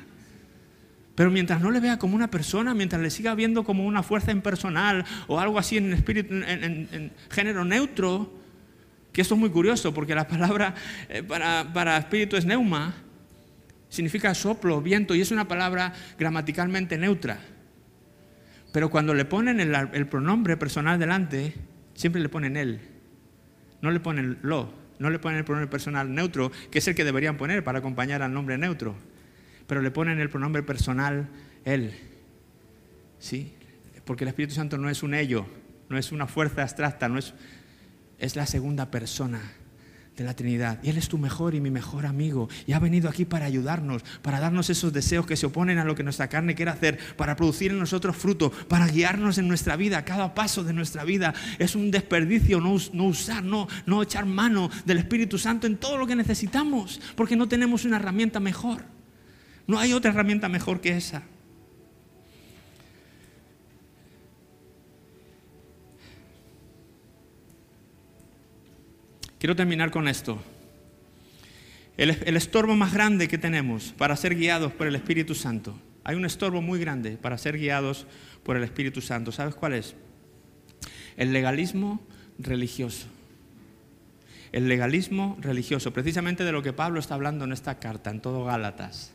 Pero 1.16 1.30
mientras 1.30 1.62
no 1.62 1.70
le 1.70 1.82
vea 1.82 2.00
como 2.00 2.16
una 2.16 2.32
persona, 2.32 2.74
mientras 2.74 3.02
le 3.02 3.10
siga 3.10 3.36
viendo 3.36 3.64
como 3.64 3.86
una 3.86 4.02
fuerza 4.02 4.32
impersonal 4.32 5.06
o 5.28 5.40
algo 5.40 5.60
así 5.60 5.78
en, 5.78 5.92
espíritu, 5.92 6.34
en, 6.34 7.12
género 7.30 7.66
neutro, 7.66 8.34
que 9.12 9.22
eso 9.22 9.36
es 9.36 9.40
muy 9.40 9.50
curioso 9.50 9.94
porque 9.94 10.16
la 10.16 10.28
palabra 10.28 10.74
eh, 11.10 11.22
para, 11.22 11.72
para 11.74 11.98
espíritu 11.98 12.38
es 12.38 12.46
neuma, 12.46 12.96
significa 13.92 14.34
soplo, 14.34 14.82
viento, 14.82 15.14
y 15.14 15.22
es 15.22 15.32
una 15.32 15.48
palabra 15.48 15.94
gramaticalmente 16.18 16.98
neutra. 16.98 17.40
Pero 18.72 18.90
cuando 18.90 19.14
le 19.14 19.26
ponen 19.26 19.60
el, 19.60 20.08
pronombre 20.08 20.56
personal 20.56 20.98
delante, 20.98 21.54
siempre 21.94 22.22
le 22.22 22.30
ponen 22.30 22.56
él. 22.56 22.80
No 23.82 23.92
le 23.92 24.00
ponen 24.00 24.40
lo, 24.42 24.74
no 24.98 25.10
le 25.10 25.20
ponen 25.20 25.40
el 25.40 25.44
pronombre 25.44 25.70
personal 25.70 26.14
neutro, 26.16 26.52
que 26.72 26.80
es 26.80 26.88
el 26.88 26.96
que 26.96 27.04
deberían 27.04 27.36
poner 27.36 27.66
para 27.66 27.80
acompañar 27.80 28.22
al 28.22 28.34
nombre 28.34 28.58
neutro. 28.58 28.96
Pero 29.68 29.82
le 29.82 29.92
ponen 29.92 30.20
el 30.20 30.30
pronombre 30.30 30.64
personal 30.64 31.28
él. 31.66 31.94
¿Sí? 33.20 33.54
Porque 34.06 34.24
el 34.24 34.30
Espíritu 34.30 34.56
Santo 34.56 34.78
no 34.78 34.90
es 34.90 35.04
un 35.04 35.14
ello, 35.14 35.46
no 35.90 35.98
es 35.98 36.14
una 36.14 36.28
fuerza 36.28 36.62
abstracta, 36.62 37.10
no 37.10 37.20
es, 37.20 37.34
es 38.20 38.38
la 38.38 38.46
segunda 38.46 38.90
persona 38.90 39.42
la 40.24 40.36
Trinidad. 40.36 40.80
Y 40.84 40.90
Él 40.90 40.98
es 40.98 41.08
tu 41.08 41.18
mejor 41.18 41.56
y 41.56 41.62
mi 41.62 41.72
mejor 41.72 42.06
amigo. 42.06 42.50
Y 42.68 42.74
ha 42.74 42.80
venido 42.80 43.10
aquí 43.10 43.26
para 43.26 43.46
ayudarnos, 43.46 44.04
para 44.22 44.40
darnos 44.40 44.70
esos 44.70 44.94
deseos 44.94 45.26
que 45.26 45.38
se 45.38 45.46
oponen 45.46 45.78
a 45.80 45.86
lo 45.86 45.96
que 45.96 46.04
nuestra 46.04 46.28
carne 46.28 46.56
quiere 46.56 46.72
hacer, 46.72 47.00
para 47.16 47.36
producir 47.36 47.72
en 47.72 47.80
nosotros 47.80 48.16
fruto, 48.16 48.52
para 48.52 48.88
guiarnos 48.88 49.38
en 49.38 49.48
nuestra 49.48 49.76
vida, 49.76 50.06
cada 50.06 50.34
paso 50.34 50.64
de 50.64 50.74
nuestra 50.74 51.04
vida. 51.04 51.34
Es 51.60 51.76
un 51.76 51.92
desperdicio 51.92 52.60
no, 52.60 52.78
no 52.94 53.06
usar, 53.06 53.44
no, 53.44 53.68
no 53.86 54.04
echar 54.04 54.26
mano 54.26 54.70
del 54.86 54.98
Espíritu 54.98 55.38
Santo 55.38 55.68
en 55.68 55.78
todo 55.78 55.98
lo 55.98 56.08
que 56.08 56.16
necesitamos, 56.16 57.02
porque 57.16 57.36
no 57.36 57.48
tenemos 57.48 57.86
una 57.86 57.98
herramienta 57.98 58.40
mejor. 58.40 58.84
No 59.68 59.80
hay 59.80 59.94
otra 59.94 60.12
herramienta 60.12 60.50
mejor 60.50 60.82
que 60.82 60.98
esa. 60.98 61.24
Quiero 69.42 69.56
terminar 69.56 69.90
con 69.90 70.08
esto. 70.08 70.40
El, 71.98 72.12
estorbo 72.38 72.76
más 72.76 72.94
grande 72.94 73.28
que 73.28 73.40
tenemos 73.40 73.92
para 73.98 74.16
ser 74.16 74.36
guiados 74.36 74.72
por 74.72 74.86
el 74.86 74.94
Espíritu 74.94 75.34
Santo. 75.34 75.76
Hay 76.04 76.16
un 76.16 76.26
estorbo 76.26 76.62
muy 76.62 76.80
grande 76.80 77.18
para 77.18 77.40
ser 77.40 77.58
guiados 77.58 78.06
por 78.44 78.56
el 78.56 78.64
Espíritu 78.64 79.02
Santo. 79.02 79.32
¿Sabes 79.32 79.56
cuál 79.56 79.74
es? 79.74 79.96
El 81.18 81.34
legalismo 81.34 82.06
religioso. 82.38 83.08
El 84.52 84.68
legalismo 84.68 85.40
religioso, 85.42 85.92
precisamente 85.92 86.44
de 86.44 86.52
lo 86.52 86.62
que 86.62 86.72
Pablo 86.72 87.00
está 87.00 87.16
hablando 87.16 87.44
en 87.44 87.52
esta 87.52 87.80
carta, 87.80 88.12
en 88.12 88.22
todo 88.22 88.46
Gálatas. 88.46 89.12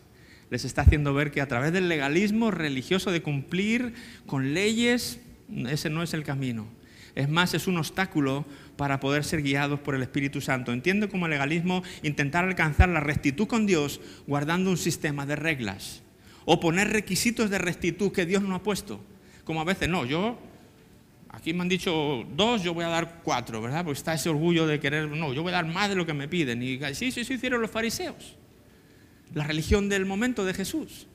Les 0.50 0.64
está 0.64 0.82
haciendo 0.82 1.14
ver 1.14 1.30
que 1.30 1.40
a 1.40 1.46
través 1.46 1.72
del 1.72 1.88
legalismo 1.88 2.50
religioso 2.50 3.12
de 3.12 3.22
cumplir 3.22 3.94
con 4.26 4.54
leyes, 4.54 5.20
ese 5.68 5.88
no 5.88 6.02
es 6.02 6.14
el 6.14 6.24
camino. 6.24 6.66
Es 7.16 7.30
más, 7.30 7.54
es 7.54 7.66
un 7.66 7.78
obstáculo 7.78 8.44
para 8.76 9.00
poder 9.00 9.24
ser 9.24 9.42
guiados 9.42 9.80
por 9.80 9.94
el 9.94 10.02
Espíritu 10.02 10.40
Santo. 10.40 10.72
Entiendo 10.72 11.08
como 11.08 11.28
legalismo 11.28 11.82
intentar 12.02 12.44
alcanzar 12.44 12.88
la 12.88 13.00
rectitud 13.00 13.46
con 13.46 13.66
Dios 13.66 14.00
guardando 14.26 14.70
un 14.70 14.76
sistema 14.76 15.26
de 15.26 15.36
reglas 15.36 16.02
o 16.44 16.60
poner 16.60 16.90
requisitos 16.90 17.50
de 17.50 17.58
rectitud 17.58 18.12
que 18.12 18.26
Dios 18.26 18.42
no 18.42 18.54
ha 18.54 18.62
puesto. 18.62 19.00
Como 19.44 19.60
a 19.60 19.64
veces, 19.64 19.88
no, 19.88 20.04
yo, 20.04 20.38
aquí 21.28 21.52
me 21.52 21.62
han 21.62 21.68
dicho 21.68 22.24
dos, 22.36 22.62
yo 22.62 22.74
voy 22.74 22.84
a 22.84 22.88
dar 22.88 23.20
cuatro, 23.22 23.60
¿verdad? 23.60 23.84
Porque 23.84 23.98
está 23.98 24.14
ese 24.14 24.28
orgullo 24.28 24.66
de 24.66 24.78
querer, 24.80 25.08
no, 25.08 25.32
yo 25.32 25.42
voy 25.42 25.52
a 25.52 25.56
dar 25.56 25.66
más 25.66 25.88
de 25.88 25.96
lo 25.96 26.06
que 26.06 26.14
me 26.14 26.28
piden. 26.28 26.62
Y 26.62 26.78
sí, 26.94 27.10
sí, 27.10 27.24
sí 27.24 27.34
hicieron 27.34 27.60
los 27.60 27.70
fariseos. 27.70 28.36
La 29.34 29.44
religión 29.44 29.88
del 29.88 30.06
momento 30.06 30.44
de 30.44 30.54
Jesús 30.54 31.06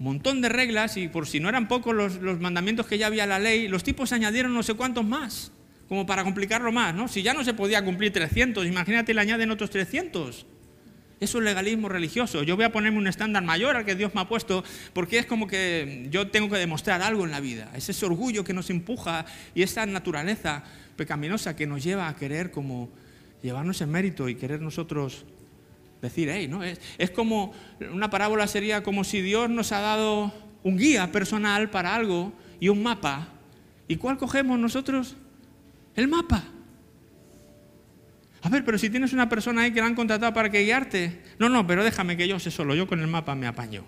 montón 0.00 0.40
de 0.40 0.48
reglas 0.48 0.96
y 0.96 1.08
por 1.08 1.26
si 1.26 1.40
no 1.40 1.48
eran 1.50 1.68
pocos 1.68 1.94
los, 1.94 2.40
mandamientos 2.40 2.86
que 2.86 2.96
ya 2.96 3.06
había 3.06 3.26
la 3.26 3.38
ley, 3.38 3.68
los 3.68 3.84
tipos 3.84 4.12
añadieron 4.12 4.54
no 4.54 4.62
sé 4.62 4.72
cuántos 4.74 5.04
más, 5.04 5.52
como 5.90 6.06
para 6.06 6.22
complicarlo 6.22 6.70
más, 6.70 6.94
¿no? 6.94 7.08
Si 7.08 7.20
ya 7.20 7.34
no 7.34 7.42
se 7.42 7.52
podía 7.52 7.84
cumplir 7.84 8.12
300, 8.12 8.64
imagínate 8.64 9.12
le 9.12 9.22
añaden 9.22 9.50
otros 9.50 9.70
300. 9.70 10.46
Eso 11.18 11.38
es 11.38 11.44
legalismo 11.44 11.88
religioso. 11.88 12.44
Yo 12.44 12.54
voy 12.54 12.64
a 12.64 12.70
ponerme 12.70 12.98
un 12.98 13.08
estándar 13.08 13.42
mayor 13.42 13.74
al 13.74 13.84
que 13.84 13.96
Dios 13.96 14.14
me 14.14 14.20
ha 14.20 14.28
puesto 14.28 14.62
porque 14.92 15.18
es 15.18 15.26
como 15.26 15.48
que 15.48 16.06
yo 16.08 16.28
tengo 16.28 16.48
que 16.48 16.58
demostrar 16.58 17.02
algo 17.02 17.24
en 17.24 17.32
la 17.32 17.40
vida. 17.40 17.72
Es 17.74 17.88
ese 17.88 18.06
orgullo 18.06 18.44
que 18.44 18.52
nos 18.52 18.70
empuja 18.70 19.26
y 19.52 19.62
esa 19.64 19.84
naturaleza 19.84 20.62
pecaminosa 20.94 21.56
que 21.56 21.66
nos 21.66 21.82
lleva 21.82 22.06
a 22.06 22.14
querer 22.14 22.52
como 22.52 22.88
llevarnos 23.42 23.80
en 23.80 23.90
mérito 23.90 24.28
y 24.28 24.36
querer 24.36 24.60
nosotros 24.60 25.24
Decir, 26.00 26.30
hey, 26.32 26.46
¿no? 26.48 26.62
Es, 26.62 26.80
es 26.98 27.10
como, 27.10 27.52
una 27.92 28.08
parábola 28.08 28.46
sería 28.46 28.82
como 28.82 29.04
si 29.04 29.20
Dios 29.20 29.50
nos 29.50 29.70
ha 29.72 29.80
dado 29.80 30.32
un 30.62 30.78
guía 30.78 31.12
personal 31.12 31.68
para 31.68 31.94
algo 31.94 32.32
y 32.58 32.70
un 32.70 32.82
mapa. 32.82 33.28
¿Y 33.86 33.96
cuál 33.96 34.16
cogemos 34.16 34.58
nosotros? 34.58 35.16
El 35.94 36.08
mapa. 36.08 36.44
A 38.42 38.48
ver, 38.48 38.64
pero 38.64 38.78
si 38.78 38.88
tienes 38.88 39.12
una 39.12 39.28
persona 39.28 39.62
ahí 39.62 39.72
que 39.72 39.80
la 39.80 39.86
han 39.86 39.94
contratado 39.94 40.32
para 40.32 40.50
que 40.50 40.62
guiarte. 40.62 41.22
No, 41.38 41.48
no, 41.48 41.66
pero 41.66 41.84
déjame 41.84 42.16
que 42.16 42.26
yo 42.26 42.38
sé 42.38 42.50
solo, 42.50 42.74
yo 42.74 42.86
con 42.86 43.00
el 43.00 43.06
mapa 43.06 43.34
me 43.34 43.46
apaño. 43.46 43.84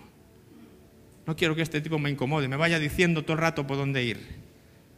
No 1.25 1.35
quiero 1.35 1.55
que 1.55 1.61
este 1.61 1.81
tipo 1.81 1.97
me 1.97 2.09
incomode, 2.09 2.47
me 2.47 2.57
vaya 2.57 2.77
diciendo 2.77 3.23
todo 3.23 3.33
el 3.33 3.39
rato 3.39 3.65
por 3.65 3.77
dónde 3.77 4.03
ir. 4.03 4.43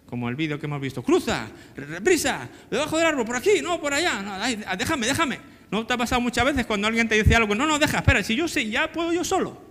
Como 0.08 0.28
el 0.30 0.36
vídeo 0.36 0.60
que 0.60 0.66
hemos 0.66 0.82
visto. 0.82 1.04
Cruza, 1.04 1.48
reprisa, 1.76 2.50
debajo 2.70 2.98
del 2.98 3.08
árbol, 3.08 3.26
por 3.26 3.36
aquí, 3.38 3.62
no, 3.62 3.80
por 3.80 3.94
allá. 3.94 4.22
No, 4.22 4.76
déjame, 4.78 5.08
déjame. 5.08 5.40
¿No 5.72 5.86
te 5.86 5.94
ha 5.94 5.98
pasado 5.98 6.22
muchas 6.22 6.46
veces 6.46 6.66
cuando 6.66 6.88
alguien 6.88 7.08
te 7.08 7.16
dice 7.16 7.36
algo? 7.36 7.56
No, 7.56 7.66
no, 7.66 7.80
deja, 7.80 8.00
espera, 8.00 8.22
si 8.24 8.36
yo 8.36 8.48
sé, 8.48 8.70
ya 8.70 8.92
puedo 8.92 9.14
yo 9.14 9.24
solo. 9.24 9.62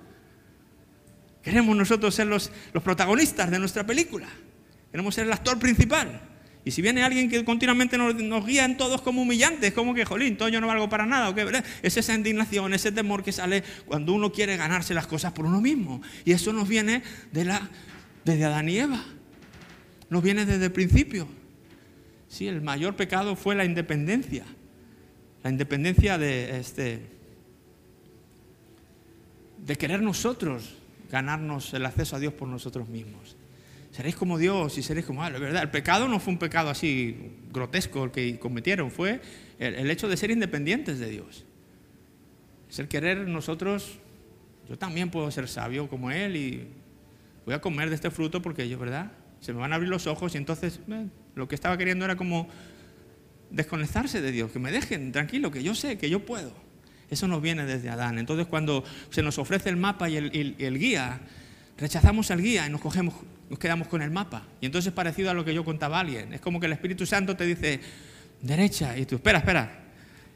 Queremos 1.42 1.76
nosotros 1.76 2.14
ser 2.14 2.26
los 2.26 2.50
protagonistas 2.82 3.50
de 3.50 3.58
nuestra 3.58 3.84
película. 3.84 4.28
Queremos 4.90 5.14
ser 5.14 5.26
el 5.26 5.32
actor 5.32 5.58
principal. 5.58 6.33
Y 6.64 6.70
si 6.70 6.80
viene 6.80 7.02
alguien 7.02 7.28
que 7.28 7.44
continuamente 7.44 7.98
nos, 7.98 8.46
guía 8.46 8.64
en 8.64 8.76
todos 8.76 9.02
como 9.02 9.22
humillantes, 9.22 9.74
como 9.74 9.94
que, 9.94 10.04
jolín, 10.04 10.36
todo 10.36 10.48
yo 10.48 10.60
no 10.60 10.66
valgo 10.66 10.88
para 10.88 11.04
nada, 11.04 11.28
¿o? 11.28 11.34
Es 11.82 11.96
esa 11.96 12.14
indignación, 12.14 12.72
ese 12.72 12.90
temor 12.90 13.22
que 13.22 13.32
sale 13.32 13.62
cuando 13.84 14.14
uno 14.14 14.32
quiere 14.32 14.56
ganarse 14.56 14.94
las 14.94 15.06
cosas 15.06 15.32
por 15.32 15.44
uno 15.44 15.60
mismo. 15.60 16.00
Y 16.24 16.32
eso 16.32 16.52
nos 16.52 16.68
viene 16.68 17.02
de 17.32 17.44
la, 17.44 17.68
desde 18.24 18.44
Adán 18.44 18.68
y 18.68 18.78
Eva. 18.78 19.04
Nos 20.08 20.22
viene 20.22 20.46
desde 20.46 20.64
el 20.66 20.72
principio. 20.72 21.28
Sí, 22.28 22.46
el 22.48 22.62
mayor 22.62 22.96
pecado 22.96 23.36
fue 23.36 23.54
la 23.54 23.64
independencia 23.64 24.44
la 25.44 25.50
independencia 25.50 26.16
de, 26.16 26.58
este, 26.58 27.06
de 29.58 29.76
querer 29.76 30.00
nosotros 30.00 30.74
ganarnos 31.10 31.74
el 31.74 31.84
acceso 31.84 32.16
a 32.16 32.18
Dios 32.18 32.32
por 32.32 32.48
nosotros 32.48 32.88
mismos. 32.88 33.36
Seréis 33.94 34.16
como 34.16 34.38
Dios 34.38 34.76
y 34.76 34.82
seréis 34.82 35.06
como... 35.06 35.22
Ah, 35.22 35.30
verdad, 35.30 35.62
el 35.62 35.70
pecado 35.70 36.08
no 36.08 36.18
fue 36.18 36.32
un 36.32 36.38
pecado 36.40 36.68
así 36.68 37.16
grotesco 37.52 38.02
el 38.02 38.10
que 38.10 38.40
cometieron, 38.40 38.90
fue 38.90 39.20
el, 39.60 39.76
el 39.76 39.88
hecho 39.88 40.08
de 40.08 40.16
ser 40.16 40.32
independientes 40.32 40.98
de 40.98 41.08
Dios. 41.08 41.44
Es 42.68 42.80
el 42.80 42.88
querer 42.88 43.28
nosotros, 43.28 44.00
yo 44.68 44.76
también 44.76 45.10
puedo 45.10 45.30
ser 45.30 45.46
sabio 45.46 45.88
como 45.88 46.10
Él 46.10 46.34
y 46.34 46.66
voy 47.46 47.54
a 47.54 47.60
comer 47.60 47.88
de 47.88 47.94
este 47.94 48.10
fruto 48.10 48.42
porque 48.42 48.68
yo, 48.68 48.80
¿verdad? 48.80 49.12
Se 49.38 49.52
me 49.52 49.60
van 49.60 49.72
a 49.72 49.76
abrir 49.76 49.90
los 49.90 50.08
ojos 50.08 50.34
y 50.34 50.38
entonces 50.38 50.80
eh, 50.88 51.06
lo 51.36 51.46
que 51.46 51.54
estaba 51.54 51.78
queriendo 51.78 52.04
era 52.04 52.16
como 52.16 52.48
desconectarse 53.50 54.20
de 54.20 54.32
Dios, 54.32 54.50
que 54.50 54.58
me 54.58 54.72
dejen 54.72 55.12
tranquilo, 55.12 55.52
que 55.52 55.62
yo 55.62 55.72
sé, 55.76 55.98
que 55.98 56.10
yo 56.10 56.26
puedo. 56.26 56.52
Eso 57.10 57.28
nos 57.28 57.40
viene 57.40 57.64
desde 57.64 57.90
Adán. 57.90 58.18
Entonces 58.18 58.48
cuando 58.48 58.82
se 59.10 59.22
nos 59.22 59.38
ofrece 59.38 59.68
el 59.68 59.76
mapa 59.76 60.08
y 60.08 60.16
el, 60.16 60.78
guía, 60.80 61.20
rechazamos 61.78 62.32
al 62.32 62.42
guía 62.42 62.66
y 62.66 62.70
nos, 62.70 62.80
cogemos, 62.80 63.14
nos 63.50 63.58
quedamos 63.58 63.88
con 63.88 64.02
el 64.02 64.10
mapa. 64.10 64.46
Y 64.60 64.66
entonces 64.66 64.88
es 64.88 64.94
parecido 64.94 65.30
a 65.30 65.34
lo 65.34 65.44
que 65.44 65.54
yo 65.54 65.64
contaba 65.64 65.98
a 65.98 66.00
alguien. 66.00 66.32
Es 66.32 66.40
como 66.40 66.60
que 66.60 66.66
el 66.66 66.72
Espíritu 66.72 67.06
Santo 67.06 67.36
te 67.36 67.44
dice, 67.44 67.80
derecha, 68.40 68.96
y 68.96 69.06
tú, 69.06 69.16
espera, 69.16 69.38
espera. 69.38 69.80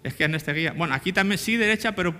Es 0.02 0.14
que 0.14 0.24
en 0.24 0.34
este 0.34 0.52
guía, 0.52 0.72
bueno, 0.72 0.94
aquí 0.94 1.12
también 1.12 1.38
sí 1.38 1.56
derecha, 1.56 1.94
pero 1.94 2.14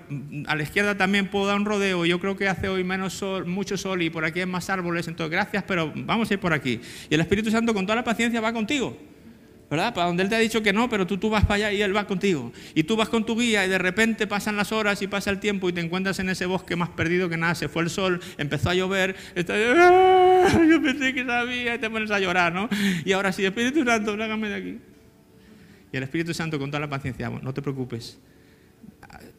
a 0.47 0.57
la 0.57 0.63
izquierda 0.63 0.97
también 0.97 1.29
puedo 1.29 1.47
dar 1.47 1.57
un 1.57 1.65
rodeo. 1.65 2.05
Yo 2.05 2.19
creo 2.19 2.37
que 2.37 2.49
hace 2.49 2.69
hoy 2.69 2.83
menos 2.83 3.13
sol, 3.15 3.47
mucho 3.47 3.77
sol 3.77 4.03
y 4.03 4.11
por 4.11 4.25
aquí 4.25 4.41
hay 4.41 4.47
más 4.47 4.69
árboles, 4.69 5.07
entonces 5.07 5.31
gracias, 5.31 5.63
pero 5.67 5.93
vamos 5.95 6.29
a 6.31 6.35
ir 6.35 6.41
por 6.41 6.53
aquí. 6.53 6.81
Y 7.09 7.15
el 7.15 7.21
Espíritu 7.21 7.51
Santo 7.51 7.73
con 7.73 7.87
toda 7.87 7.97
la 7.97 8.05
paciencia 8.05 8.41
va 8.41 8.53
contigo. 8.53 8.99
¿Verdad? 9.71 9.95
Para 9.95 10.07
donde 10.07 10.23
Él 10.23 10.29
te 10.29 10.37
ha 10.37 10.39
dicho 10.39 10.63
que 10.63 10.73
no, 10.73 10.89
pero 10.89 11.07
tú, 11.07 11.19
tú 11.19 11.31
vas 11.31 11.45
para 11.45 11.55
allá 11.55 11.73
y 11.73 11.83
Él 11.83 11.95
va 11.95 12.07
contigo. 12.07 12.53
Y 12.75 12.85
tú 12.85 12.97
vas 12.97 13.09
con 13.09 13.25
tu 13.27 13.39
guía 13.39 13.67
y 13.67 13.69
de 13.69 13.79
repente 13.79 14.27
pasan 14.27 14.57
las 14.57 14.73
horas 14.73 15.03
y 15.03 15.07
pasa 15.07 15.31
el 15.31 15.41
tiempo 15.41 15.69
y 15.69 15.73
te 15.73 15.81
encuentras 15.81 16.19
en 16.19 16.29
ese 16.29 16.47
bosque 16.47 16.77
más 16.77 16.89
perdido 16.91 17.29
que 17.29 17.37
nada. 17.37 17.55
Se 17.55 17.69
fue 17.69 17.83
el 17.83 17.91
sol, 17.91 18.21
empezó 18.39 18.71
a 18.71 18.75
llover, 18.75 19.17
¡Ah! 19.37 20.49
yo 20.71 20.83
pensé 20.83 21.15
que 21.15 21.25
sabía 21.25 21.75
y 21.75 21.79
te 21.79 21.91
pones 21.91 22.11
a 22.11 22.19
llorar, 22.19 22.53
¿no? 22.53 22.69
Y 23.05 23.13
ahora 23.13 23.33
sí, 23.33 23.45
Espíritu 23.45 23.85
Santo, 23.85 24.13
hágame 24.13 24.49
de 24.49 24.55
aquí. 24.55 24.79
Y 25.93 25.97
el 25.97 26.03
Espíritu 26.03 26.35
Santo 26.35 26.59
con 26.59 26.71
toda 26.71 26.81
la 26.81 26.91
paciencia, 26.91 27.31
no 27.31 27.55
te 27.55 27.63
preocupes, 27.63 28.19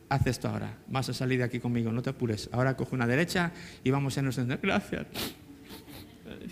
haz 0.09 0.25
esto 0.25 0.47
ahora, 0.47 0.77
vas 0.87 1.09
a 1.09 1.13
salir 1.13 1.37
de 1.37 1.43
aquí 1.43 1.59
conmigo, 1.59 1.91
no 1.91 2.01
te 2.01 2.09
apures. 2.09 2.49
Ahora 2.51 2.75
coge 2.75 2.95
una 2.95 3.07
derecha 3.07 3.51
y 3.83 3.91
vamos 3.91 4.17
a 4.17 4.21
nos 4.21 4.37
gracias. 4.61 5.05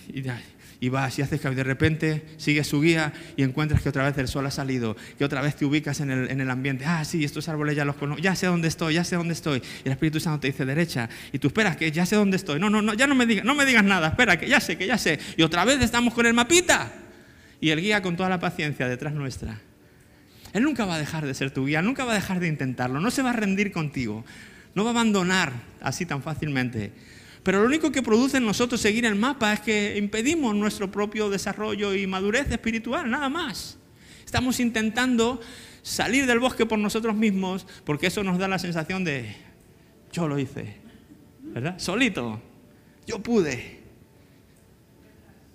Y 0.08 0.22
ya, 0.22 0.42
y 0.80 0.90
vas 0.90 1.18
y 1.18 1.22
haces 1.22 1.42
que 1.42 1.50
de 1.50 1.64
repente 1.64 2.26
sigues 2.38 2.68
su 2.68 2.82
guía 2.82 3.14
y 3.36 3.44
encuentras 3.44 3.82
que 3.82 3.90
otra 3.90 4.06
vez 4.06 4.18
el 4.18 4.28
sol 4.28 4.46
ha 4.46 4.52
salido, 4.52 4.96
que 5.18 5.26
otra 5.26 5.42
vez 5.42 5.56
te 5.56 5.66
ubicas 5.66 6.00
en 6.02 6.12
el, 6.12 6.30
en 6.30 6.42
el 6.42 6.50
ambiente. 6.50 6.86
Ah, 6.86 7.04
sí, 7.04 7.24
estos 7.24 7.50
árboles 7.50 7.76
ya 7.76 7.86
los 7.86 7.96
conozco, 7.96 8.22
ya 8.22 8.36
sé 8.36 8.48
dónde 8.48 8.68
estoy, 8.68 8.94
ya 8.96 9.04
sé 9.04 9.16
dónde 9.16 9.34
estoy. 9.34 9.62
Y 9.84 9.88
el 9.88 9.94
Espíritu 9.94 10.20
Santo 10.20 10.42
te 10.42 10.48
dice 10.48 10.66
derecha 10.66 11.10
y 11.32 11.40
tú 11.40 11.48
esperas 11.48 11.78
que 11.78 11.92
ya 11.92 12.06
sé 12.06 12.16
dónde 12.16 12.38
estoy. 12.38 12.60
No, 12.60 12.70
no, 12.70 12.82
no, 12.82 12.94
ya 12.94 13.08
no 13.08 13.16
me 13.16 13.26
digas, 13.26 13.46
no 13.46 13.56
me 13.56 13.66
digas 13.66 13.84
nada, 13.84 14.10
espera, 14.10 14.38
que 14.38 14.48
ya 14.48 14.60
sé, 14.60 14.78
que 14.78 14.86
ya 14.86 14.98
sé. 14.98 15.20
Y 15.36 15.44
otra 15.44 15.66
vez 15.66 15.82
estamos 15.82 16.14
con 16.14 16.26
el 16.26 16.34
mapita. 16.34 16.92
Y 17.60 17.70
el 17.72 17.82
guía 17.82 18.02
con 18.02 18.16
toda 18.16 18.30
la 18.30 18.40
paciencia 18.40 18.88
detrás 18.88 19.14
nuestra. 19.14 19.60
Él 20.54 20.64
nunca 20.64 20.86
va 20.86 20.96
a 20.96 21.00
dejar 21.00 21.26
de 21.26 21.34
ser 21.34 21.52
tu 21.52 21.66
guía, 21.66 21.82
nunca 21.82 22.06
va 22.06 22.12
a 22.12 22.16
dejar 22.16 22.40
de 22.40 22.48
intentarlo, 22.48 23.00
no 23.00 23.12
se 23.12 23.22
va 23.22 23.32
a 23.32 23.34
rendir 23.34 23.72
contigo, 23.72 24.24
no 24.76 24.84
va 24.84 24.92
a 24.92 24.94
abandonar 24.94 25.52
así 25.82 26.06
tan 26.06 26.22
fácilmente. 26.22 26.92
Pero 27.48 27.62
lo 27.62 27.66
único 27.68 27.94
que 27.94 28.04
produce 28.04 28.36
en 28.36 28.46
nosotros 28.46 28.82
seguir 28.82 29.06
el 29.06 29.16
mapa 29.16 29.54
es 29.54 29.62
que 29.62 29.98
impedimos 29.98 30.54
nuestro 30.54 30.92
propio 30.92 31.30
desarrollo 31.30 31.96
y 31.96 32.06
madurez 32.06 32.52
espiritual, 32.52 33.10
nada 33.10 33.30
más. 33.30 33.78
Estamos 34.26 34.60
intentando 34.60 35.40
salir 35.82 36.26
del 36.26 36.40
bosque 36.40 36.66
por 36.66 36.78
nosotros 36.78 37.16
mismos 37.16 37.66
porque 37.86 38.08
eso 38.08 38.22
nos 38.22 38.38
da 38.38 38.50
la 38.50 38.60
sensación 38.60 39.06
de 39.06 39.34
yo 40.12 40.28
lo 40.28 40.38
hice, 40.38 40.76
¿verdad? 41.42 41.80
Solito, 41.80 42.42
yo 43.06 43.20
pude. 43.20 43.80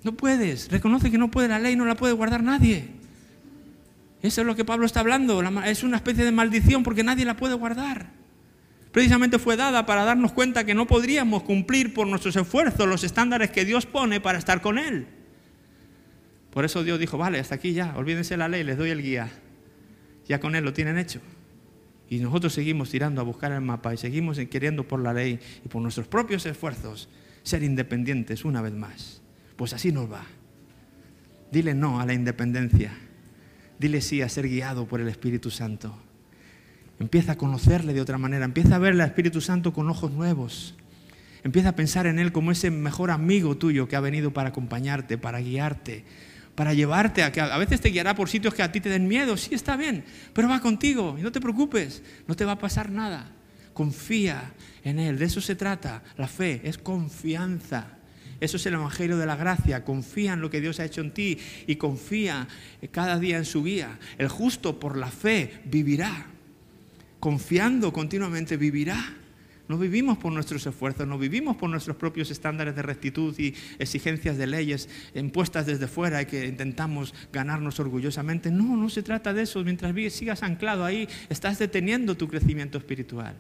No 0.03 0.15
puedes, 0.15 0.71
reconoce 0.71 1.11
que 1.11 1.19
no 1.19 1.31
puede 1.31 1.49
la 1.49 1.59
ley, 1.59 1.77
no 1.77 1.85
la 1.85 1.95
puede 1.95 2.15
guardar 2.15 2.43
nadie. 2.43 2.87
Eso 4.23 4.41
es 4.41 4.47
lo 4.47 4.57
que 4.57 4.65
Pablo 4.65 4.87
está 4.87 5.01
hablando. 5.01 5.43
Es 5.63 5.83
una 5.83 5.99
especie 5.99 6.25
de 6.25 6.33
maldición 6.33 6.85
porque 6.85 7.05
nadie 7.05 7.27
la 7.27 7.37
puede 7.37 7.53
guardar. 7.53 8.22
Precisamente 8.93 9.39
fue 9.39 9.57
dada 9.57 9.87
para 9.87 10.05
darnos 10.05 10.33
cuenta 10.33 10.65
que 10.65 10.75
no 10.75 10.87
podríamos 10.87 11.43
cumplir 11.45 11.95
por 11.95 12.07
nuestros 12.07 12.37
esfuerzos 12.37 12.87
los 12.87 13.03
estándares 13.05 13.51
que 13.51 13.65
Dios 13.65 13.87
pone 13.87 14.21
para 14.21 14.39
estar 14.39 14.61
con 14.61 14.79
Él. 14.79 15.07
Por 16.51 16.67
eso 16.67 16.85
Dios 16.85 16.99
dijo, 16.99 17.17
vale, 17.17 17.41
hasta 17.41 17.55
aquí 17.55 17.73
ya, 17.73 17.97
olvídense 17.97 18.37
la 18.37 18.49
ley, 18.49 18.63
les 18.63 18.77
doy 18.77 18.91
el 18.91 19.03
guía. 19.03 19.31
Ya 20.29 20.39
con 20.39 20.55
Él 20.55 20.65
lo 20.65 20.75
tienen 20.75 20.99
hecho. 20.99 21.21
Y 22.11 22.19
nosotros 22.19 22.53
seguimos 22.53 22.91
tirando 22.91 23.23
a 23.23 23.25
buscar 23.25 23.53
el 23.53 23.63
mapa 23.63 23.95
y 23.95 23.97
seguimos 23.97 24.39
queriendo 24.51 24.87
por 24.87 25.01
la 25.01 25.15
ley 25.15 25.41
y 25.65 25.69
por 25.69 25.81
nuestros 25.81 26.07
propios 26.07 26.45
esfuerzos 26.45 27.09
ser 27.43 27.63
independientes 27.63 28.45
una 28.45 28.61
vez 28.61 28.75
más. 28.75 29.23
Pues 29.57 29.73
así 29.73 29.91
nos 29.91 30.13
va. 30.13 30.27
Dile 31.51 31.73
no 31.73 31.99
a 31.99 32.05
la 32.05 32.13
independencia. 32.13 32.93
Dile 33.79 34.03
sí 34.03 34.21
a 34.21 34.29
ser 34.29 34.47
guiado 34.47 34.87
por 34.87 35.01
el 35.01 35.09
Espíritu 35.09 35.51
Santo. 35.51 35.97
Empieza 37.01 37.33
a 37.33 37.37
conocerle 37.37 37.95
de 37.95 38.01
otra 38.01 38.19
manera. 38.19 38.45
Empieza 38.45 38.77
a 38.77 38.79
verle 38.79 39.03
al 39.03 39.09
Espíritu 39.09 39.41
Santo 39.41 39.73
con 39.73 39.89
ojos 39.89 40.13
nuevos. 40.13 40.75
Empieza 41.45 41.71
a 41.71 41.77
pensar 41.77 42.07
en 42.07 42.19
Él 42.19 42.33
como 42.33 42.53
ese 42.53 42.71
mejor 42.71 43.11
amigo 43.11 43.57
tuyo 43.57 43.89
que 43.89 43.97
ha 43.97 44.01
venido 44.01 44.33
para 44.33 44.51
acompañarte, 44.51 45.19
para 45.19 45.41
guiarte, 45.41 46.05
para 46.55 46.75
llevarte 46.75 47.23
a 47.25 47.33
que 47.33 47.41
a 47.41 47.59
veces 47.59 47.81
te 47.81 47.91
guiará 47.91 48.15
por 48.15 48.29
sitios 48.29 48.55
que 48.55 48.63
a 48.63 48.71
ti 48.71 48.81
te 48.81 48.89
den 48.89 49.09
miedo, 49.09 49.37
sí 49.37 49.55
está 49.55 49.77
bien, 49.77 50.05
pero 50.35 50.49
va 50.49 50.61
contigo 50.61 51.17
y 51.19 51.23
no 51.23 51.33
te 51.33 51.41
preocupes, 51.41 52.03
no 52.29 52.37
te 52.37 52.45
va 52.45 52.53
a 52.53 52.59
pasar 52.59 52.91
nada. 52.91 53.33
Confía 53.73 54.53
en 54.85 54.99
Él, 54.99 55.19
de 55.19 55.25
eso 55.25 55.41
se 55.41 55.57
trata. 55.57 56.03
La 56.17 56.29
fe 56.29 56.61
es 56.65 56.79
confianza. 56.79 57.99
Eso 58.39 58.57
es 58.57 58.67
el 58.67 58.75
Evangelio 58.75 59.17
de 59.17 59.27
la 59.27 59.37
Gracia. 59.37 59.85
Confía 59.85 60.33
en 60.35 60.41
lo 60.41 60.51
que 60.51 60.61
Dios 60.61 60.79
ha 60.81 60.85
hecho 60.85 61.01
en 61.01 61.13
ti 61.13 61.39
y 61.67 61.77
confía 61.77 62.49
cada 62.91 63.19
día 63.19 63.39
en 63.39 63.45
su 63.45 63.63
guía. 63.65 63.99
El 64.19 64.29
justo 64.29 64.79
por 64.79 64.97
la 64.97 65.07
fe 65.07 65.61
vivirá. 65.65 66.27
Confiando 67.23 67.93
continuamente 67.93 68.57
vivirá. 68.57 68.99
No 69.69 69.79
vivimos 69.79 70.19
por 70.19 70.33
nuestros 70.33 70.67
esfuerzos, 70.67 71.07
no 71.07 71.19
vivimos 71.19 71.55
por 71.55 71.71
nuestros 71.71 71.97
propios 71.97 72.33
estándares 72.33 72.75
de 72.75 72.83
rectitud 72.83 73.33
y 73.39 73.55
exigencias 73.79 74.37
de 74.37 74.49
leyes 74.49 74.89
impuestas 75.15 75.67
desde 75.67 75.87
fuera 75.87 76.21
y 76.21 76.27
que 76.27 76.49
intentamos 76.49 77.15
ganarnos 77.33 77.79
orgullosamente. 77.79 78.51
No, 78.51 78.77
no 78.77 78.89
se 78.89 79.05
trata 79.05 79.33
de 79.33 79.43
eso. 79.43 79.63
Mientras 79.63 79.95
sigas 80.13 80.43
anclado 80.43 80.85
ahí, 80.85 81.09
estás 81.29 81.61
deteniendo 81.61 82.17
tu 82.17 82.27
crecimiento 82.27 82.77
espiritual. 82.77 83.37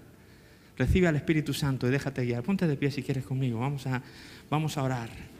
Recibe 0.78 1.08
al 1.08 1.16
Espíritu 1.16 1.52
Santo 1.52 1.88
y 1.88 1.90
déjate 1.90 2.24
guiar. 2.24 2.44
Ponte 2.44 2.68
de 2.68 2.76
pie 2.76 2.92
si 2.92 3.02
quieres 3.02 3.24
conmigo. 3.24 3.58
Vamos 3.58 3.88
a, 3.88 4.00
vamos 4.48 4.78
a 4.78 4.84
orar. 4.84 5.31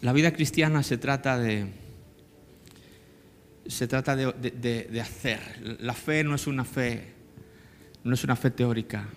La 0.00 0.12
vida 0.12 0.32
cristiana 0.32 0.82
se 0.82 0.96
trata 0.96 1.38
de, 1.38 1.66
se 3.66 3.88
trata 3.88 4.14
de, 4.14 5.00
hacer. 5.00 5.78
La 5.80 5.94
fe 5.94 6.22
no 6.22 6.34
es 6.34 6.46
una 6.46 6.64
fe, 6.64 7.14
no 8.04 8.14
es 8.14 8.22
una 8.22 8.36
fe 8.36 8.50
teórica. 8.50 9.08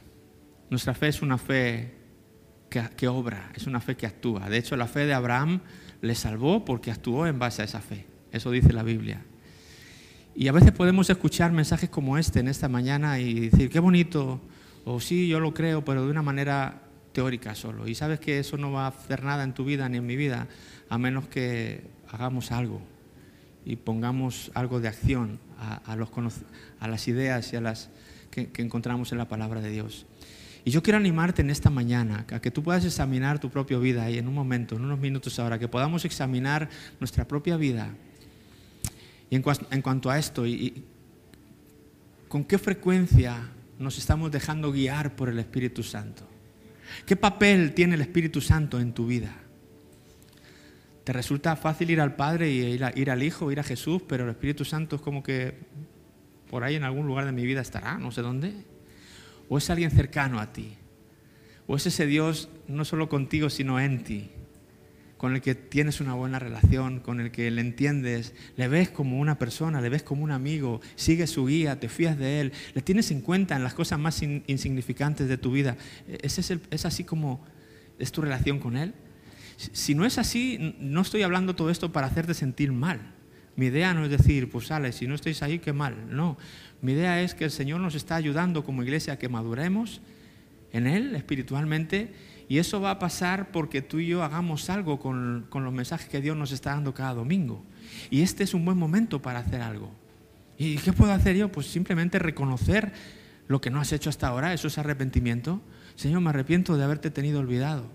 Nuestra 0.69 0.93
fe 0.93 1.09
es 1.09 1.21
una 1.21 1.37
fe 1.37 1.93
que, 2.69 2.83
que, 2.97 3.07
obra, 3.07 3.51
es 3.55 3.67
una 3.67 3.79
fe 3.79 3.95
que 3.95 4.07
actúa. 4.07 4.49
De 4.49 4.57
hecho, 4.57 4.75
la 4.75 4.87
fe 4.87 5.05
de 5.05 5.13
Abraham 5.13 5.61
le 6.01 6.15
salvó 6.15 6.65
porque 6.65 6.89
actuó 6.89 7.27
en 7.27 7.37
base 7.37 7.61
a 7.61 7.65
esa 7.65 7.81
fe. 7.81 8.07
Eso 8.31 8.49
dice 8.49 8.73
la 8.73 8.83
Biblia. 8.83 9.21
Y 10.33 10.47
a 10.47 10.51
veces 10.51 10.71
podemos 10.71 11.09
escuchar 11.09 11.51
mensajes 11.51 11.89
como 11.89 12.17
este 12.17 12.39
en 12.39 12.47
esta 12.47 12.69
mañana 12.69 13.19
y 13.19 13.49
decir, 13.49 13.69
qué 13.69 13.79
bonito, 13.79 14.41
o 14.85 14.99
sí, 14.99 15.27
yo 15.27 15.39
lo 15.39 15.53
creo, 15.53 15.83
pero 15.85 16.05
de 16.05 16.11
una 16.11 16.21
manera 16.21 16.81
teórica 17.13 17.55
solo. 17.55 17.87
Y 17.87 17.95
sabes 17.95 18.19
que 18.19 18.39
eso 18.39 18.57
no 18.57 18.71
va 18.71 18.85
a 18.85 18.89
hacer 18.89 19.23
nada 19.23 19.43
en 19.43 19.53
tu 19.53 19.65
vida 19.65 19.87
ni 19.89 19.97
en 19.97 20.05
mi 20.05 20.15
vida 20.15 20.47
a 20.89 20.97
menos 20.97 21.27
que 21.27 21.83
hagamos 22.09 22.51
algo 22.51 22.81
y 23.65 23.75
pongamos 23.75 24.51
algo 24.53 24.79
de 24.79 24.87
acción 24.87 25.39
a, 25.59 25.95
las 26.87 27.07
ideas 27.07 27.53
y 27.53 27.55
a 27.55 27.61
las 27.61 27.89
que, 28.31 28.49
encontramos 28.57 29.11
en 29.11 29.17
la 29.17 29.27
palabra 29.27 29.61
de 29.61 29.69
Dios. 29.69 30.05
Y 30.65 30.71
yo 30.71 30.83
quiero 30.83 30.97
animarte 30.97 31.41
en 31.41 31.49
esta 31.49 31.69
mañana 31.69 32.25
a 32.31 32.39
que 32.39 32.51
tú 32.51 32.63
puedas 32.63 32.85
examinar 32.85 33.39
tu 33.39 33.49
propia 33.49 33.77
vida 33.77 34.09
y 34.09 34.17
en 34.17 34.27
un 34.27 34.33
momento, 34.33 34.75
en 34.75 34.85
unos 34.85 34.99
minutos 34.99 35.39
ahora, 35.39 35.57
que 35.59 35.67
podamos 35.67 36.05
examinar 36.05 36.69
nuestra 36.99 37.27
propia 37.27 37.57
vida. 37.57 37.89
Y 39.29 39.35
en, 39.35 39.43
en 39.71 39.81
cuanto 39.81 40.09
a 40.09 40.19
esto, 40.19 40.45
y, 40.45 40.83
¿con 42.27 42.43
qué 42.43 42.57
frecuencia 42.57 43.49
nos 43.79 43.97
estamos 43.97 44.31
dejando 44.31 44.71
guiar 44.71 45.15
por 45.15 45.29
el 45.29 45.39
Espíritu 45.39 45.83
Santo? 45.83 46.30
¿Qué 47.05 47.15
papel 47.15 47.73
tiene 47.73 47.95
el 47.95 48.01
Espíritu 48.01 48.41
Santo 48.41 48.79
en 48.79 48.93
tu 48.93 49.07
vida? 49.07 49.35
¿Te 51.03 51.13
resulta 51.13 51.55
fácil 51.55 51.89
ir 51.89 51.99
al 51.99 52.15
Padre 52.15 52.51
y 52.51 52.59
ir, 52.61 53.11
al 53.11 53.23
Hijo, 53.23 53.51
ir 53.51 53.59
a 53.59 53.63
Jesús, 53.63 54.03
pero 54.07 54.23
el 54.23 54.29
Espíritu 54.29 54.65
Santo 54.65 54.97
es 54.97 55.01
como 55.01 55.23
que 55.23 55.55
por 56.49 56.63
ahí 56.63 56.75
en 56.75 56.83
algún 56.83 57.07
lugar 57.07 57.25
de 57.25 57.31
mi 57.31 57.45
vida 57.45 57.61
estará, 57.61 57.97
no 57.97 58.11
sé 58.11 58.21
dónde? 58.21 58.53
¿O 59.49 59.57
es 59.57 59.69
alguien 59.69 59.91
cercano 59.91 60.39
a 60.39 60.53
ti? 60.53 60.75
¿O 61.65 61.75
es 61.75 61.85
ese 61.85 62.05
Dios 62.05 62.49
no 62.67 62.85
solo 62.85 63.09
contigo, 63.09 63.49
sino 63.49 63.79
en 63.79 64.03
ti? 64.03 64.29
Con 65.21 65.35
el 65.35 65.41
que 65.41 65.53
tienes 65.53 66.01
una 66.01 66.15
buena 66.15 66.39
relación, 66.39 66.99
con 66.99 67.19
el 67.19 67.29
que 67.29 67.51
le 67.51 67.61
entiendes, 67.61 68.33
le 68.57 68.67
ves 68.67 68.89
como 68.89 69.19
una 69.19 69.37
persona, 69.37 69.79
le 69.79 69.87
ves 69.87 70.01
como 70.01 70.23
un 70.23 70.31
amigo, 70.31 70.81
sigues 70.95 71.29
su 71.29 71.45
guía, 71.45 71.79
te 71.79 71.89
fías 71.89 72.17
de 72.17 72.41
él, 72.41 72.53
le 72.73 72.81
tienes 72.81 73.11
en 73.11 73.21
cuenta 73.21 73.55
en 73.55 73.63
las 73.63 73.75
cosas 73.75 73.99
más 73.99 74.19
insignificantes 74.23 75.29
de 75.29 75.37
tu 75.37 75.51
vida. 75.51 75.77
¿Es, 76.07 76.39
¿Es 76.39 76.85
así 76.87 77.03
como 77.03 77.45
es 77.99 78.11
tu 78.11 78.23
relación 78.23 78.57
con 78.57 78.75
él? 78.75 78.95
Si 79.57 79.93
no 79.93 80.05
es 80.05 80.17
así, 80.17 80.75
no 80.79 81.01
estoy 81.01 81.21
hablando 81.21 81.55
todo 81.55 81.69
esto 81.69 81.91
para 81.91 82.07
hacerte 82.07 82.33
sentir 82.33 82.71
mal. 82.71 83.13
Mi 83.55 83.67
idea 83.67 83.93
no 83.93 84.05
es 84.05 84.09
decir, 84.09 84.49
pues 84.49 84.65
sale, 84.65 84.91
si 84.91 85.05
no 85.05 85.13
estáis 85.13 85.43
ahí, 85.43 85.59
qué 85.59 85.71
mal. 85.71 86.07
No, 86.09 86.39
mi 86.81 86.93
idea 86.93 87.21
es 87.21 87.35
que 87.35 87.43
el 87.43 87.51
Señor 87.51 87.79
nos 87.79 87.93
está 87.93 88.15
ayudando 88.15 88.63
como 88.63 88.81
iglesia 88.81 89.13
a 89.13 89.19
que 89.19 89.29
maduremos 89.29 90.01
en 90.73 90.87
Él 90.87 91.15
espiritualmente 91.15 92.11
y 92.51 92.59
eso 92.59 92.81
va 92.81 92.91
a 92.91 92.99
pasar 92.99 93.49
porque 93.53 93.81
tú 93.81 93.99
y 93.99 94.07
yo 94.07 94.23
hagamos 94.23 94.69
algo 94.69 94.99
con, 94.99 95.47
los 95.49 95.73
mensajes 95.73 96.09
que 96.09 96.19
Dios 96.19 96.35
nos 96.35 96.51
está 96.51 96.71
dando 96.71 96.93
cada 96.93 97.13
domingo. 97.13 97.63
Y 98.09 98.23
este 98.23 98.43
es 98.43 98.53
un 98.53 98.65
buen 98.65 98.77
momento 98.77 99.21
para 99.21 99.39
hacer 99.39 99.61
algo. 99.61 99.89
¿Y 100.57 100.75
qué 100.75 100.91
puedo 100.91 101.13
hacer 101.13 101.37
yo? 101.37 101.49
Pues 101.49 101.67
simplemente 101.67 102.19
reconocer 102.19 102.91
lo 103.47 103.61
que 103.61 103.69
no 103.69 103.79
has 103.79 103.93
hecho 103.93 104.09
hasta 104.09 104.27
ahora, 104.27 104.53
eso 104.53 104.67
es 104.67 104.77
arrepentimiento. 104.77 105.61
Señor, 105.95 106.19
me 106.19 106.29
arrepiento 106.31 106.75
de 106.75 106.83
haberte 106.83 107.09
tenido 107.09 107.39
olvidado. 107.39 107.89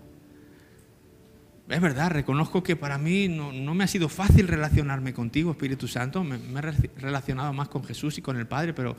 Es 1.69 1.79
verdad, 1.79 2.09
reconozco 2.09 2.63
que 2.63 2.75
para 2.75 2.97
mí 2.97 3.27
no, 3.27 3.75
me 3.75 3.83
ha 3.83 3.87
sido 3.87 4.09
fácil 4.09 4.47
relacionarme 4.47 5.13
contigo, 5.13 5.51
Espíritu 5.51 5.87
Santo. 5.87 6.23
Me, 6.23 6.39
me, 6.39 6.61
he 6.61 6.99
relacionado 6.99 7.53
más 7.53 7.67
con 7.67 7.83
Jesús 7.83 8.17
y 8.17 8.23
con 8.23 8.37
el 8.37 8.47
Padre, 8.47 8.73
pero 8.73 8.97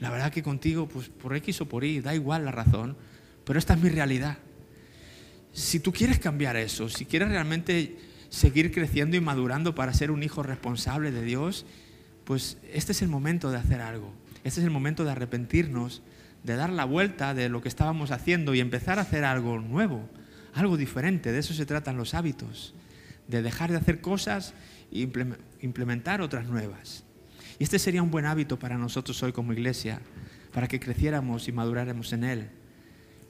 la 0.00 0.10
verdad 0.10 0.30
que 0.30 0.42
contigo, 0.42 0.86
pues 0.86 1.08
por 1.08 1.34
X 1.34 1.62
o 1.62 1.66
por 1.66 1.82
Y, 1.82 2.02
da 2.02 2.14
igual 2.14 2.44
la 2.44 2.52
razón. 2.52 2.94
Pero 3.46 3.58
esta 3.58 3.72
es 3.72 3.80
mi 3.80 3.88
realidad 3.88 4.36
si 5.52 5.80
tú 5.80 5.92
quieres 5.92 6.18
cambiar 6.18 6.56
eso, 6.56 6.88
si 6.88 7.04
quieres 7.04 7.28
realmente 7.28 7.96
seguir 8.28 8.72
creciendo 8.72 9.16
y 9.16 9.20
madurando 9.20 9.74
para 9.74 9.92
ser 9.92 10.10
un 10.10 10.22
hijo 10.22 10.42
responsable 10.42 11.10
de 11.10 11.22
Dios, 11.22 11.66
pues 12.24 12.58
este 12.72 12.92
es 12.92 13.02
el 13.02 13.08
momento 13.08 13.50
de 13.50 13.58
hacer 13.58 13.80
algo. 13.80 14.12
Este 14.44 14.60
es 14.60 14.64
el 14.64 14.70
momento 14.70 15.04
de 15.04 15.12
arrepentirnos, 15.12 16.02
de 16.44 16.56
dar 16.56 16.70
la 16.70 16.84
vuelta 16.84 17.34
de 17.34 17.48
lo 17.48 17.62
que 17.62 17.68
estábamos 17.68 18.10
haciendo 18.10 18.54
y 18.54 18.60
empezar 18.60 18.98
a 18.98 19.02
hacer 19.02 19.24
algo 19.24 19.58
nuevo, 19.58 20.08
algo 20.54 20.76
diferente. 20.76 21.32
De 21.32 21.38
eso 21.38 21.54
se 21.54 21.66
tratan 21.66 21.96
los 21.96 22.14
hábitos, 22.14 22.74
de 23.26 23.42
dejar 23.42 23.70
de 23.70 23.78
hacer 23.78 24.00
cosas 24.00 24.54
e 24.92 25.08
implementar 25.60 26.20
otras 26.20 26.46
nuevas. 26.46 27.04
Y 27.58 27.64
este 27.64 27.78
sería 27.78 28.02
un 28.02 28.10
buen 28.10 28.26
hábito 28.26 28.58
para 28.58 28.78
nosotros 28.78 29.22
hoy 29.22 29.32
como 29.32 29.52
iglesia, 29.52 30.00
para 30.52 30.68
que 30.68 30.80
creciéramos 30.80 31.48
y 31.48 31.52
maduráramos 31.52 32.12
en 32.12 32.24
él. 32.24 32.50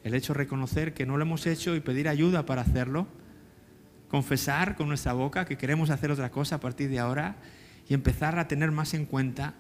El 0.04 0.14
hecho 0.14 0.32
de 0.32 0.38
reconocer 0.38 0.94
que 0.94 1.06
no 1.06 1.16
lo 1.16 1.22
hemos 1.22 1.46
hecho 1.46 1.74
y 1.74 1.80
pedir 1.80 2.08
ayuda 2.08 2.46
para 2.46 2.62
hacerlo. 2.62 3.06
Confesar 4.08 4.76
con 4.76 4.88
nuestra 4.88 5.12
boca 5.12 5.44
que 5.44 5.58
queremos 5.58 5.90
hacer 5.90 6.10
otra 6.10 6.30
cosa 6.30 6.56
a 6.56 6.60
partir 6.60 6.88
de 6.88 6.98
ahora 6.98 7.36
y 7.88 7.94
empezar 7.94 8.38
a 8.38 8.48
tener 8.48 8.70
más 8.70 8.94
en 8.94 9.06
cuenta 9.06 9.54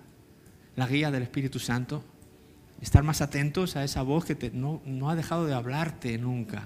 la 0.76 0.86
guía 0.86 1.10
del 1.10 1.22
Espíritu 1.22 1.58
Santo. 1.58 2.04
Estar 2.80 3.02
más 3.02 3.20
atentos 3.20 3.76
a 3.76 3.84
esa 3.84 4.02
voz 4.02 4.24
que 4.24 4.50
no, 4.54 4.80
no 4.84 5.10
ha 5.10 5.16
dejado 5.16 5.46
de 5.46 5.54
hablarte 5.54 6.16
nunca. 6.18 6.64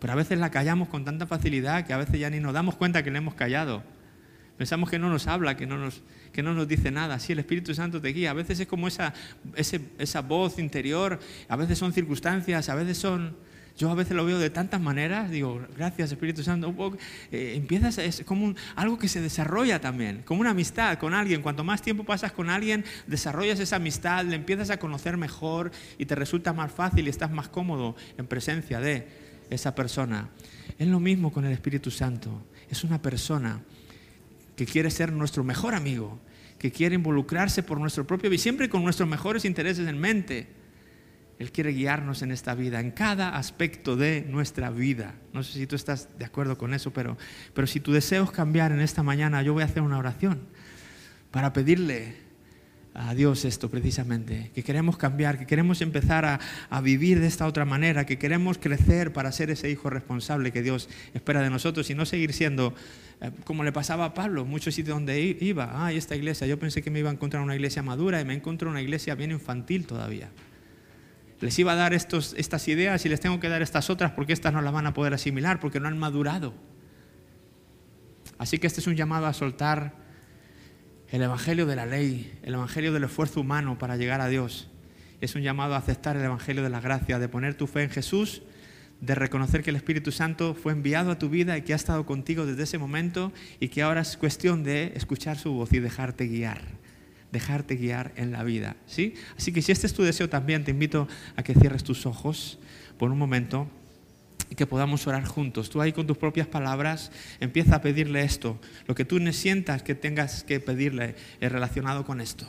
Pero 0.00 0.12
a 0.12 0.16
veces 0.16 0.38
la 0.38 0.50
callamos 0.50 0.88
con 0.88 1.04
tanta 1.04 1.26
facilidad 1.26 1.86
que 1.86 1.92
a 1.92 1.96
veces 1.96 2.20
ya 2.20 2.28
ni 2.28 2.40
nos 2.40 2.52
damos 2.52 2.76
cuenta 2.76 3.02
que 3.02 3.10
le 3.10 3.18
hemos 3.18 3.34
callado. 3.34 3.82
Pensamos 4.58 4.90
que 4.90 4.98
no 4.98 5.08
nos 5.08 5.26
habla, 5.26 5.56
que 5.56 5.66
no 5.66 5.78
nos, 5.78 6.02
que 6.32 6.42
no 6.42 6.54
nos 6.54 6.68
dice 6.68 6.90
nada. 6.90 7.18
Sí, 7.18 7.32
el 7.32 7.38
Espíritu 7.38 7.74
Santo 7.74 8.00
te 8.00 8.08
guía. 8.08 8.30
A 8.30 8.34
veces 8.34 8.60
es 8.60 8.66
como 8.66 8.88
esa, 8.88 9.14
esa 9.54 10.20
voz 10.22 10.58
interior, 10.58 11.18
a 11.48 11.56
veces 11.56 11.78
son 11.78 11.92
circunstancias, 11.92 12.68
a 12.68 12.74
veces 12.74 12.98
son 12.98 13.36
Yo 13.78 13.90
a 13.90 13.94
veces 13.94 14.16
lo 14.16 14.24
veo 14.24 14.38
de 14.38 14.48
tantas 14.48 14.80
maneras, 14.80 15.30
digo, 15.30 15.60
gracias 15.76 16.10
Espíritu 16.10 16.42
Santo, 16.42 16.74
eh, 17.30 17.52
empiezas, 17.56 17.98
es 17.98 18.22
como 18.24 18.54
algo 18.74 18.98
que 18.98 19.06
se 19.06 19.20
desarrolla 19.20 19.82
también, 19.82 20.22
como 20.24 20.40
una 20.40 20.50
amistad 20.50 20.98
con 20.98 21.12
alguien. 21.12 21.42
Cuanto 21.42 21.62
más 21.62 21.82
tiempo 21.82 22.02
pasas 22.02 22.32
con 22.32 22.48
alguien, 22.48 22.86
desarrollas 23.06 23.60
esa 23.60 23.76
amistad, 23.76 24.24
le 24.24 24.36
empiezas 24.36 24.70
a 24.70 24.78
conocer 24.78 25.18
mejor 25.18 25.72
y 25.98 26.06
te 26.06 26.14
resulta 26.14 26.54
más 26.54 26.72
fácil 26.72 27.06
y 27.06 27.10
estás 27.10 27.30
más 27.30 27.48
cómodo 27.48 27.96
en 28.16 28.26
presencia 28.26 28.80
de 28.80 29.06
esa 29.50 29.74
persona. 29.74 30.30
Es 30.78 30.88
lo 30.88 30.98
mismo 30.98 31.30
con 31.30 31.44
el 31.44 31.52
Espíritu 31.52 31.90
Santo, 31.90 32.46
es 32.70 32.82
una 32.82 33.02
persona 33.02 33.60
que 34.56 34.66
quiere 34.66 34.90
ser 34.90 35.12
nuestro 35.12 35.44
mejor 35.44 35.74
amigo, 35.74 36.18
que 36.58 36.72
quiere 36.72 36.94
involucrarse 36.94 37.62
por 37.62 37.78
nuestro 37.78 38.06
propio 38.06 38.32
y 38.32 38.38
siempre 38.38 38.68
con 38.68 38.82
nuestros 38.82 39.08
mejores 39.08 39.44
intereses 39.44 39.86
en 39.86 39.98
mente. 39.98 40.48
Él 41.38 41.52
quiere 41.52 41.72
guiarnos 41.72 42.22
en 42.22 42.32
esta 42.32 42.54
vida, 42.54 42.80
en 42.80 42.90
cada 42.90 43.36
aspecto 43.36 43.94
de 43.94 44.24
nuestra 44.28 44.70
vida. 44.70 45.14
No 45.34 45.42
sé 45.42 45.52
si 45.52 45.66
tú 45.66 45.76
estás 45.76 46.08
de 46.18 46.24
acuerdo 46.24 46.56
con 46.56 46.72
eso, 46.72 46.92
pero, 46.94 47.18
pero 47.52 47.66
si 47.66 47.78
tu 47.78 47.92
deseo 47.92 48.24
es 48.24 48.30
cambiar 48.30 48.72
en 48.72 48.80
esta 48.80 49.02
mañana, 49.02 49.42
yo 49.42 49.52
voy 49.52 49.62
a 49.62 49.66
hacer 49.66 49.82
una 49.82 49.98
oración 49.98 50.40
para 51.30 51.52
pedirle 51.52 52.25
a 52.98 53.14
Dios 53.14 53.44
esto 53.44 53.70
precisamente, 53.70 54.50
que 54.54 54.62
queremos 54.62 54.96
cambiar, 54.96 55.38
que 55.38 55.46
queremos 55.46 55.80
empezar 55.82 56.24
a, 56.24 56.40
a, 56.70 56.80
vivir 56.80 57.20
de 57.20 57.26
esta 57.26 57.46
otra 57.46 57.64
manera, 57.64 58.06
que 58.06 58.18
queremos 58.18 58.58
crecer 58.58 59.12
para 59.12 59.30
ser 59.32 59.50
ese 59.50 59.70
hijo 59.70 59.90
responsable 59.90 60.52
que 60.52 60.62
Dios 60.62 60.88
espera 61.14 61.42
de 61.42 61.50
nosotros 61.50 61.90
y 61.90 61.94
no 61.94 62.06
seguir 62.06 62.32
siendo 62.32 62.74
eh, 63.20 63.30
como 63.44 63.64
le 63.64 63.72
pasaba 63.72 64.06
a 64.06 64.14
Pablo, 64.14 64.44
muchos 64.44 64.74
sitios 64.74 64.96
donde 64.96 65.20
iba, 65.40 65.84
ah, 65.84 65.92
esta 65.92 66.16
iglesia, 66.16 66.46
yo 66.46 66.58
pensé 66.58 66.82
que 66.82 66.90
me 66.90 67.00
iba 67.00 67.10
a 67.10 67.12
encontrar 67.12 67.42
una 67.42 67.54
iglesia 67.54 67.82
madura 67.82 68.20
y 68.20 68.24
me 68.24 68.34
encontré 68.34 68.68
una 68.68 68.80
iglesia 68.80 69.14
bien 69.14 69.30
infantil 69.30 69.86
todavía 69.86 70.30
les 71.40 71.58
iba 71.58 71.72
a 71.72 71.76
dar 71.76 71.92
estos, 71.92 72.34
estas 72.38 72.66
ideas 72.68 73.04
y 73.04 73.08
les 73.08 73.20
tengo 73.20 73.40
que 73.40 73.48
dar 73.48 73.62
estas 73.62 73.90
otras 73.90 74.12
porque 74.12 74.32
estas 74.32 74.52
no 74.52 74.62
las 74.62 74.72
van 74.72 74.86
a 74.86 74.94
poder 74.94 75.12
asimilar, 75.14 75.60
porque 75.60 75.80
no 75.80 75.88
han 75.88 75.98
madurado. 75.98 76.54
Así 78.38 78.58
que 78.58 78.66
este 78.66 78.80
es 78.80 78.86
un 78.86 78.96
llamado 78.96 79.26
a 79.26 79.32
soltar 79.32 80.05
el 81.10 81.22
Evangelio 81.22 81.66
de 81.66 81.76
la 81.76 81.86
ley, 81.86 82.32
el 82.42 82.54
Evangelio 82.54 82.92
del 82.92 83.04
esfuerzo 83.04 83.40
humano 83.40 83.78
para 83.78 83.96
llegar 83.96 84.20
a 84.20 84.28
Dios. 84.28 84.68
Es 85.20 85.34
un 85.34 85.42
llamado 85.42 85.74
a 85.74 85.78
aceptar 85.78 86.16
el 86.16 86.24
Evangelio 86.24 86.62
de 86.62 86.70
la 86.70 86.80
gracia, 86.80 87.18
de 87.18 87.28
poner 87.28 87.54
tu 87.54 87.66
fe 87.66 87.84
en 87.84 87.90
Jesús, 87.90 88.42
de 89.00 89.14
reconocer 89.14 89.62
que 89.62 89.70
el 89.70 89.76
Espíritu 89.76 90.10
Santo 90.10 90.54
fue 90.54 90.72
enviado 90.72 91.10
a 91.10 91.18
tu 91.18 91.28
vida 91.28 91.56
y 91.56 91.62
que 91.62 91.72
ha 91.72 91.76
estado 91.76 92.06
contigo 92.06 92.46
desde 92.46 92.64
ese 92.64 92.78
momento 92.78 93.32
y 93.60 93.68
que 93.68 93.82
ahora 93.82 94.00
es 94.00 94.16
cuestión 94.16 94.64
de 94.64 94.92
escuchar 94.94 95.38
su 95.38 95.52
voz 95.52 95.72
y 95.72 95.80
dejarte 95.80 96.26
guiar 96.26 96.62
dejarte 97.32 97.76
guiar 97.76 98.12
en 98.16 98.32
la 98.32 98.44
vida. 98.44 98.76
¿sí? 98.86 99.14
Así 99.36 99.52
que 99.52 99.60
si 99.60 99.72
este 99.72 99.86
es 99.86 99.92
tu 99.92 100.02
deseo 100.02 100.30
también, 100.30 100.64
te 100.64 100.70
invito 100.70 101.06
a 101.34 101.42
que 101.42 101.54
cierres 101.54 101.84
tus 101.84 102.06
ojos 102.06 102.58
por 102.98 103.10
un 103.10 103.18
momento 103.18 103.68
que 104.54 104.66
podamos 104.66 105.06
orar 105.06 105.24
juntos. 105.24 105.70
Tú 105.70 105.80
ahí 105.80 105.92
con 105.92 106.06
tus 106.06 106.16
propias 106.16 106.46
palabras 106.46 107.10
empieza 107.40 107.76
a 107.76 107.82
pedirle 107.82 108.22
esto, 108.22 108.60
lo 108.86 108.94
que 108.94 109.04
tú 109.04 109.18
sientas 109.32 109.82
que 109.82 109.94
tengas 109.94 110.44
que 110.44 110.60
pedirle 110.60 111.16
es 111.40 111.50
relacionado 111.50 112.04
con 112.04 112.20
esto. 112.20 112.46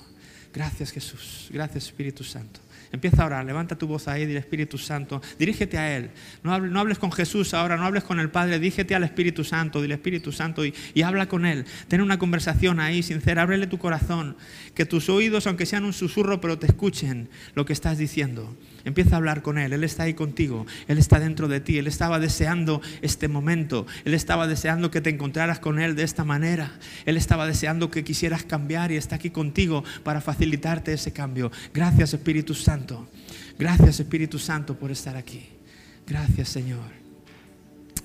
Gracias 0.53 0.91
Jesús, 0.91 1.49
gracias 1.51 1.85
Espíritu 1.85 2.23
Santo. 2.23 2.59
Empieza 2.91 3.23
a 3.23 3.25
orar, 3.25 3.45
levanta 3.45 3.77
tu 3.77 3.85
voz 3.85 4.07
ahí, 4.07 4.25
dile 4.25 4.39
Espíritu 4.39 4.77
Santo, 4.77 5.21
dirígete 5.37 5.77
a 5.77 5.97
Él. 5.97 6.09
No 6.41 6.53
hables, 6.53 6.71
no 6.71 6.79
hables, 6.79 6.97
con 6.97 7.11
Jesús 7.11 7.53
ahora, 7.53 7.75
no 7.75 7.85
hables 7.85 8.03
con 8.03 8.19
el 8.19 8.29
Padre, 8.29 8.59
dígete 8.59 8.95
al 8.95 9.03
Espíritu 9.03 9.43
Santo, 9.43 9.81
dile 9.81 9.95
Espíritu 9.95 10.31
Santo 10.31 10.65
y, 10.65 10.73
y 10.93 11.01
habla 11.01 11.27
con 11.27 11.45
Él. 11.45 11.65
Ten 11.89 12.01
una 12.01 12.17
conversación 12.17 12.79
ahí 12.79 13.03
sincera, 13.03 13.41
ábrele 13.41 13.67
tu 13.67 13.77
corazón, 13.77 14.37
que 14.73 14.85
tus 14.85 15.09
oídos, 15.09 15.47
aunque 15.47 15.65
sean 15.65 15.83
un 15.83 15.93
susurro, 15.93 16.39
pero 16.39 16.57
te 16.57 16.67
escuchen 16.67 17.29
lo 17.55 17.65
que 17.65 17.73
estás 17.73 17.97
diciendo. 17.97 18.55
Empieza 18.88 19.15
a 19.15 19.17
hablar 19.17 19.41
con 19.41 19.57
Él, 19.57 19.73
Él 19.73 19.83
está 19.83 20.03
ahí 20.03 20.13
contigo, 20.13 20.65
Él 20.88 20.97
está 20.97 21.19
dentro 21.19 21.49
de 21.49 21.59
ti, 21.59 21.77
Él 21.77 21.88
estaba 21.88 22.19
deseando 22.19 22.81
este 23.01 23.27
momento, 23.27 23.85
Él 24.05 24.13
estaba 24.13 24.47
deseando 24.47 24.91
que 24.91 25.01
te 25.01 25.09
encontraras 25.09 25.59
con 25.59 25.77
Él 25.77 25.93
de 25.93 26.03
esta 26.03 26.23
manera, 26.23 26.71
Él 27.05 27.17
estaba 27.17 27.45
deseando 27.45 27.91
que 27.91 28.05
quisieras 28.05 28.43
cambiar 28.43 28.93
y 28.93 28.95
está 28.95 29.17
aquí 29.17 29.29
contigo 29.29 29.83
para 30.03 30.21
facilitarte 30.21 30.93
ese 30.93 31.11
cambio. 31.11 31.51
Gracias 31.73 32.13
Espíritu 32.13 32.53
Santo, 32.53 33.09
gracias 33.59 33.99
Espíritu 33.99 34.39
Santo 34.39 34.79
por 34.79 34.89
estar 34.89 35.17
aquí. 35.17 35.49
Gracias 36.07 36.47
Señor. 36.47 36.95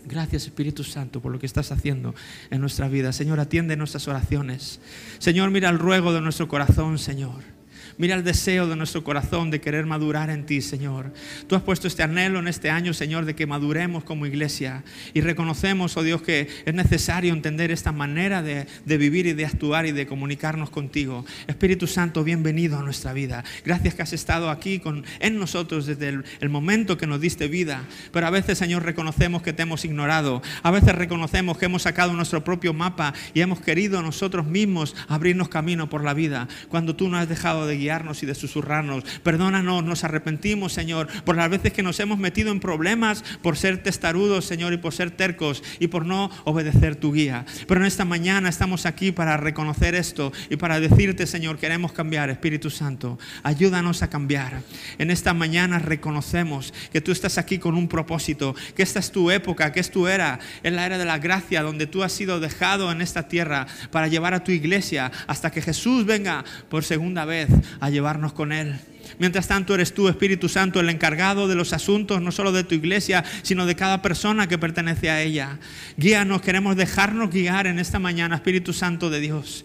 Gracias 0.05 0.47
Espíritu 0.47 0.83
Santo 0.83 1.23
por 1.23 1.31
lo 1.31 1.39
que 1.39 1.47
estás 1.47 1.71
haciendo 1.71 2.13
en 2.51 2.61
nuestra 2.61 2.89
vida. 2.89 3.13
Señor, 3.13 3.39
atiende 3.39 3.77
nuestras 3.77 4.09
oraciones. 4.09 4.81
Señor, 5.21 5.53
mira 5.53 5.69
el 5.69 5.79
ruego 5.79 6.13
de 6.13 6.21
nuestro 6.21 6.49
corazón, 6.49 6.99
Señor. 6.99 7.52
Mira 7.99 8.15
el 8.15 8.25
deseo 8.25 8.67
de 8.67 8.77
nuestro 8.77 9.05
corazón 9.05 9.51
de 9.51 9.61
querer 9.61 9.87
madurar 9.87 10.31
en 10.31 10.47
ti, 10.47 10.61
Señor. 10.63 11.13
Tú 11.47 11.57
has 11.57 11.63
puesto 11.63 11.87
este 11.87 12.03
anhelo 12.03 12.39
en 12.39 12.49
este 12.49 12.71
año, 12.71 12.95
Señor, 12.95 13.25
de 13.27 13.35
que 13.35 13.47
maduremos 13.47 14.05
como 14.05 14.27
iglesia. 14.27 14.83
Y 15.13 15.21
reconocemos, 15.21 15.97
oh 15.97 16.03
Dios, 16.03 16.23
que 16.23 16.49
es 16.65 16.75
necesario 16.75 17.33
entender 17.33 17.71
esta 17.71 17.93
manera 17.93 18.43
de, 18.43 18.67
vivir 18.85 19.27
y 19.27 19.33
de 19.35 19.45
actuar 19.45 19.87
y 19.87 19.93
de 19.93 20.07
comunicarnos 20.07 20.71
contigo. 20.71 21.27
Espíritu 21.47 21.87
Santo, 21.87 22.25
bienvenido 22.25 22.79
a 22.79 22.83
nuestra 22.83 23.13
vida. 23.13 23.45
Gracias 23.65 23.95
que 23.95 24.03
has 24.03 24.13
estado 24.13 24.51
aquí 24.51 24.79
con, 24.79 25.05
en 25.21 25.39
nosotros 25.39 25.87
desde 25.87 26.09
el, 26.09 26.25
el 26.41 26.49
momento 26.49 26.97
que 26.97 27.07
nos 27.07 27.21
diste 27.21 27.49
vida. 27.49 27.85
Pero 28.13 28.27
a 28.27 28.31
veces, 28.31 28.59
Señor, 28.59 28.85
reconocemos 28.85 29.43
que 29.43 29.53
te 29.53 29.63
hemos 29.63 29.85
ignorado. 29.85 30.43
A 30.63 30.71
veces 30.71 30.95
reconocemos 30.95 31.59
que 31.59 31.67
hemos 31.67 31.83
sacado 31.83 32.13
nuestro 32.15 32.43
propio 32.43 32.73
mapa 32.73 33.13
y 33.35 33.41
hemos 33.41 33.61
querido 33.61 34.01
nosotros 34.03 34.47
mismos 34.47 34.95
abrirnos 35.09 35.49
camino 35.49 35.89
por 35.89 36.05
la 36.05 36.15
vida. 36.15 36.49
Cuando 36.69 36.97
tú 36.97 37.09
no 37.09 37.19
has 37.19 37.29
dejado 37.29 37.67
de 37.67 37.82
guiarnos 37.83 38.23
y 38.23 38.27
de 38.27 38.35
susurrarnos. 38.35 39.05
Perdónanos, 39.23 39.85
nos 39.85 40.05
arrepentimos, 40.05 40.73
Señor, 40.73 41.09
por 41.25 41.37
las 41.37 41.51
veces 41.51 41.73
que 41.73 41.83
nos 41.83 41.99
hemos 42.01 42.19
metido 42.19 42.53
en 42.53 42.61
problemas 42.61 43.25
por 43.43 43.57
ser 43.57 43.83
testarudos, 43.83 44.45
Señor, 44.45 44.73
y 44.73 44.77
por 44.77 44.95
ser 44.95 45.11
tercos 45.11 45.63
y 45.81 45.89
por 45.89 46.07
no 46.07 46.31
obedecer 46.45 46.97
tu 46.97 47.13
guía. 47.13 47.45
Pero 47.67 47.81
en 47.81 47.87
esta 47.87 48.05
mañana 48.05 48.49
estamos 48.49 48.87
aquí 48.87 49.13
para 49.13 49.37
reconocer 49.37 49.95
esto 49.95 50.33
y 50.49 50.57
para 50.57 50.81
decirte, 50.81 51.27
Señor, 51.27 51.59
queremos 51.59 51.93
cambiar, 51.93 52.31
Espíritu 52.31 52.71
Santo. 52.71 53.19
Ayúdanos 53.43 54.03
a 54.03 54.11
cambiar. 54.11 54.63
En 54.99 55.11
esta 55.11 55.35
mañana 55.35 55.79
reconocemos 55.79 56.73
que 56.93 57.01
tú 57.01 57.13
estás 57.13 57.39
aquí 57.39 57.59
con 57.59 57.75
un 57.75 57.89
propósito, 57.89 58.55
que 58.77 58.83
esta 58.83 59.01
es 59.01 59.11
tu 59.11 59.31
época, 59.31 59.73
que 59.73 59.81
es 59.81 59.91
tu 59.91 60.07
era, 60.07 60.39
es 60.63 60.73
la 60.73 60.87
era 60.87 60.99
de 60.99 61.05
la 61.05 61.19
gracia, 61.19 61.63
donde 61.63 61.87
tú 61.87 62.03
has 62.03 62.13
sido 62.13 62.41
dejado 62.41 62.93
en 62.93 63.03
esta 63.03 63.29
tierra 63.29 63.67
para 63.91 64.09
llevar 64.09 64.35
a 64.35 64.45
tu 64.45 64.53
iglesia 64.53 65.11
hasta 65.27 65.51
que 65.51 65.63
Jesús 65.63 66.07
venga 66.07 66.45
por 66.69 66.85
segunda 66.85 67.25
vez 67.25 67.49
a 67.81 67.91
llevarnos 67.91 68.33
con 68.33 68.53
Él. 68.53 68.79
Mientras 69.19 69.49
tanto 69.49 69.75
eres 69.75 69.95
tú, 69.95 70.09
Espíritu 70.09 70.49
Santo, 70.49 70.81
el 70.81 70.89
encargado 70.89 71.49
de 71.49 71.55
los 71.55 71.73
asuntos, 71.73 72.23
no 72.23 72.33
solo 72.33 72.53
de 72.53 72.65
tu 72.65 72.75
iglesia, 72.75 73.25
sino 73.43 73.67
de 73.67 73.77
cada 73.77 74.03
persona 74.03 74.49
que 74.49 74.59
pertenece 74.59 75.11
a 75.11 75.21
ella. 75.21 75.59
Guíanos, 75.97 76.43
queremos 76.43 76.77
dejarnos 76.77 77.31
guiar 77.31 77.67
en 77.67 77.79
esta 77.79 77.99
mañana, 77.99 78.37
Espíritu 78.37 78.73
Santo 78.73 79.11
de 79.11 79.21
Dios. 79.21 79.65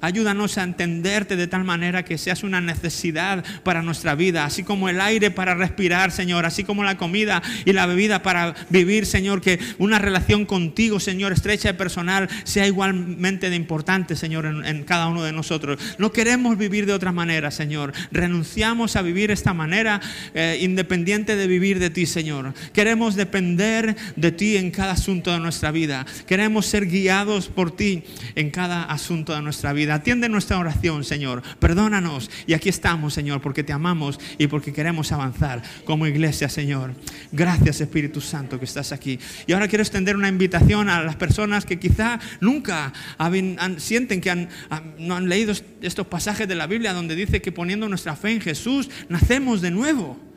Ayúdanos 0.00 0.58
a 0.58 0.62
entenderte 0.62 1.36
de 1.36 1.46
tal 1.46 1.64
manera 1.64 2.04
que 2.04 2.18
seas 2.18 2.42
una 2.42 2.60
necesidad 2.60 3.44
para 3.62 3.82
nuestra 3.82 4.14
vida, 4.14 4.44
así 4.44 4.62
como 4.62 4.88
el 4.88 5.00
aire 5.00 5.30
para 5.30 5.54
respirar, 5.54 6.12
Señor, 6.12 6.46
así 6.46 6.64
como 6.64 6.84
la 6.84 6.96
comida 6.96 7.42
y 7.64 7.72
la 7.72 7.86
bebida 7.86 8.22
para 8.22 8.54
vivir, 8.70 9.06
Señor, 9.06 9.40
que 9.40 9.58
una 9.78 9.98
relación 9.98 10.46
contigo, 10.46 11.00
Señor, 11.00 11.32
estrecha 11.32 11.70
y 11.70 11.74
personal, 11.74 12.28
sea 12.44 12.66
igualmente 12.66 13.50
de 13.50 13.56
importante, 13.56 14.16
Señor, 14.16 14.46
en, 14.46 14.84
cada 14.84 15.08
uno 15.08 15.22
de 15.22 15.32
nosotros. 15.32 15.80
No 15.98 16.12
queremos 16.12 16.56
vivir 16.56 16.86
de 16.86 16.92
otra 16.92 17.12
manera, 17.12 17.50
Señor. 17.50 17.92
Renunciamos 18.10 18.96
a 18.96 19.02
vivir 19.02 19.30
esta 19.30 19.54
manera 19.54 20.00
eh, 20.34 20.58
independiente 20.60 21.36
de 21.36 21.46
vivir 21.46 21.78
de 21.78 21.90
ti, 21.90 22.06
Señor. 22.06 22.54
Queremos 22.72 23.16
depender 23.16 23.96
de 24.16 24.32
ti 24.32 24.56
en 24.56 24.70
cada 24.70 24.92
asunto 24.92 25.32
de 25.32 25.40
nuestra 25.40 25.70
vida. 25.70 26.06
Queremos 26.26 26.66
ser 26.66 26.86
guiados 26.86 27.48
por 27.48 27.74
ti 27.74 28.04
en 28.34 28.50
cada 28.50 28.84
asunto 28.84 29.34
de 29.34 29.42
nuestra 29.42 29.72
vida. 29.72 29.87
Atiende 29.90 30.28
nuestra 30.28 30.58
oración, 30.58 31.04
Señor. 31.04 31.42
Perdónanos. 31.58 32.30
Y 32.46 32.54
aquí 32.54 32.68
estamos, 32.68 33.14
Señor, 33.14 33.40
porque 33.40 33.64
te 33.64 33.72
amamos 33.72 34.18
y 34.38 34.46
porque 34.46 34.72
queremos 34.72 35.12
avanzar 35.12 35.62
como 35.84 36.06
iglesia, 36.06 36.48
Señor. 36.48 36.94
Gracias, 37.32 37.80
Espíritu 37.80 38.20
Santo, 38.20 38.58
que 38.58 38.64
estás 38.64 38.92
aquí. 38.92 39.18
Y 39.46 39.52
ahora 39.52 39.68
quiero 39.68 39.82
extender 39.82 40.16
una 40.16 40.28
invitación 40.28 40.88
a 40.88 41.02
las 41.02 41.16
personas 41.16 41.64
que 41.64 41.78
quizá 41.78 42.20
nunca 42.40 42.92
sienten 43.78 44.20
que 44.20 44.48
no 44.98 45.16
han 45.16 45.28
leído 45.28 45.52
estos 45.82 46.06
pasajes 46.06 46.48
de 46.48 46.54
la 46.54 46.66
Biblia 46.66 46.92
donde 46.92 47.14
dice 47.14 47.42
que 47.42 47.52
poniendo 47.52 47.88
nuestra 47.88 48.16
fe 48.16 48.32
en 48.32 48.40
Jesús, 48.40 48.90
nacemos 49.08 49.60
de 49.60 49.70
nuevo 49.70 50.27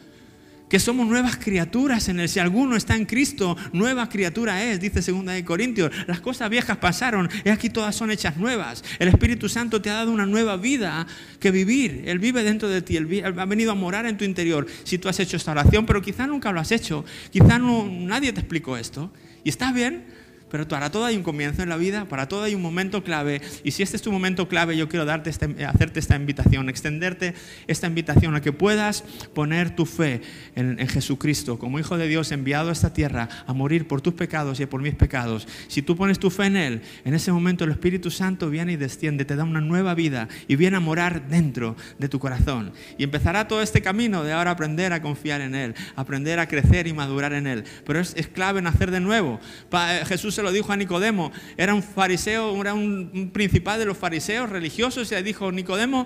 que 0.71 0.79
somos 0.79 1.05
nuevas 1.05 1.35
criaturas 1.35 2.07
en 2.07 2.21
él. 2.21 2.29
Si 2.29 2.39
alguno 2.39 2.77
está 2.77 2.95
en 2.95 3.03
Cristo, 3.03 3.57
nueva 3.73 4.07
criatura 4.07 4.63
es, 4.63 4.79
dice 4.79 5.01
segunda 5.01 5.33
de 5.33 5.43
Corintios. 5.43 5.91
Las 6.07 6.21
cosas 6.21 6.49
viejas 6.49 6.77
pasaron 6.77 7.29
y 7.43 7.49
aquí 7.49 7.69
todas 7.69 7.93
son 7.93 8.09
hechas 8.09 8.37
nuevas. 8.37 8.81
El 8.97 9.09
Espíritu 9.09 9.49
Santo 9.49 9.81
te 9.81 9.89
ha 9.89 9.95
dado 9.95 10.13
una 10.13 10.25
nueva 10.25 10.55
vida 10.55 11.05
que 11.41 11.51
vivir. 11.51 12.03
Él 12.05 12.19
vive 12.19 12.45
dentro 12.45 12.69
de 12.69 12.81
ti, 12.81 12.95
él 12.95 13.33
ha 13.37 13.45
venido 13.45 13.73
a 13.73 13.75
morar 13.75 14.05
en 14.05 14.15
tu 14.15 14.23
interior. 14.23 14.65
Si 14.85 14.97
tú 14.97 15.09
has 15.09 15.19
hecho 15.19 15.35
esta 15.35 15.51
oración, 15.51 15.85
pero 15.85 16.01
quizá 16.01 16.25
nunca 16.25 16.53
lo 16.53 16.61
has 16.61 16.71
hecho, 16.71 17.03
quizá 17.31 17.59
no, 17.59 17.85
nadie 17.85 18.31
te 18.31 18.39
explicó 18.39 18.77
esto. 18.77 19.11
Y 19.43 19.49
está 19.49 19.73
bien, 19.73 20.05
Pero 20.51 20.67
para 20.67 20.91
todo 20.91 21.05
hay 21.05 21.15
un 21.15 21.23
comienzo 21.23 21.63
en 21.63 21.69
la 21.69 21.77
vida, 21.77 22.05
para 22.05 22.27
todo 22.27 22.43
hay 22.43 22.55
un 22.55 22.61
momento 22.61 23.03
clave. 23.03 23.41
Y 23.63 23.71
si 23.71 23.83
este 23.83 23.95
es 23.95 24.01
tu 24.01 24.11
momento 24.11 24.49
clave, 24.49 24.75
yo 24.75 24.89
quiero 24.89 25.05
darte 25.05 25.29
este, 25.29 25.65
hacerte 25.65 26.01
esta 26.01 26.17
invitación, 26.17 26.67
extenderte 26.67 27.33
esta 27.67 27.87
invitación 27.87 28.35
a 28.35 28.41
que 28.41 28.51
puedas 28.51 29.03
poner 29.33 29.73
tu 29.73 29.85
fe 29.85 30.21
en, 30.55 30.77
en, 30.79 30.87
Jesucristo 30.89 31.57
como 31.57 31.79
Hijo 31.79 31.97
de 31.97 32.09
Dios 32.09 32.33
enviado 32.33 32.69
a 32.69 32.73
esta 32.73 32.93
tierra 32.93 33.29
a 33.47 33.53
morir 33.53 33.87
por 33.87 34.01
tus 34.01 34.13
pecados 34.13 34.59
y 34.59 34.65
por 34.65 34.81
mis 34.81 34.93
pecados. 34.93 35.47
Si 35.69 35.81
tú 35.81 35.95
pones 35.95 36.19
tu 36.19 36.29
fe 36.29 36.47
en 36.47 36.57
Él, 36.57 36.81
en 37.05 37.13
ese 37.13 37.31
momento 37.31 37.63
el 37.63 37.71
Espíritu 37.71 38.11
Santo 38.11 38.49
viene 38.49 38.73
y 38.73 38.75
desciende, 38.75 39.23
te 39.23 39.37
da 39.37 39.45
una 39.45 39.61
nueva 39.61 39.95
vida 39.95 40.27
y 40.49 40.57
viene 40.57 40.75
a 40.75 40.81
morar 40.81 41.29
dentro 41.29 41.77
de 41.97 42.09
tu 42.09 42.19
corazón. 42.19 42.73
Y 42.97 43.05
empezará 43.05 43.47
todo 43.47 43.61
este 43.61 43.81
camino 43.81 44.25
de 44.25 44.33
ahora 44.33 44.51
aprender 44.51 44.91
a 44.91 45.01
confiar 45.01 45.39
en 45.39 45.55
Él, 45.55 45.75
aprender 45.95 46.39
a 46.39 46.47
crecer 46.47 46.87
y 46.87 46.93
madurar 46.93 47.31
en 47.31 47.47
Él. 47.47 47.63
Pero 47.85 47.99
es, 47.99 48.13
es 48.17 48.27
clave 48.27 48.61
nacer 48.61 48.91
de 48.91 48.99
nuevo. 48.99 49.39
Pa, 49.69 50.05
Jesús 50.05 50.40
lo 50.41 50.51
dijo 50.51 50.71
a 50.71 50.77
Nicodemo, 50.77 51.31
era 51.57 51.73
un 51.73 51.83
fariseo, 51.83 52.59
era 52.59 52.73
un, 52.73 53.11
un 53.13 53.31
principal 53.31 53.79
de 53.79 53.85
los 53.85 53.97
fariseos 53.97 54.49
religiosos 54.49 55.11
y 55.11 55.15
le 55.15 55.23
dijo, 55.23 55.51
Nicodemo, 55.51 56.05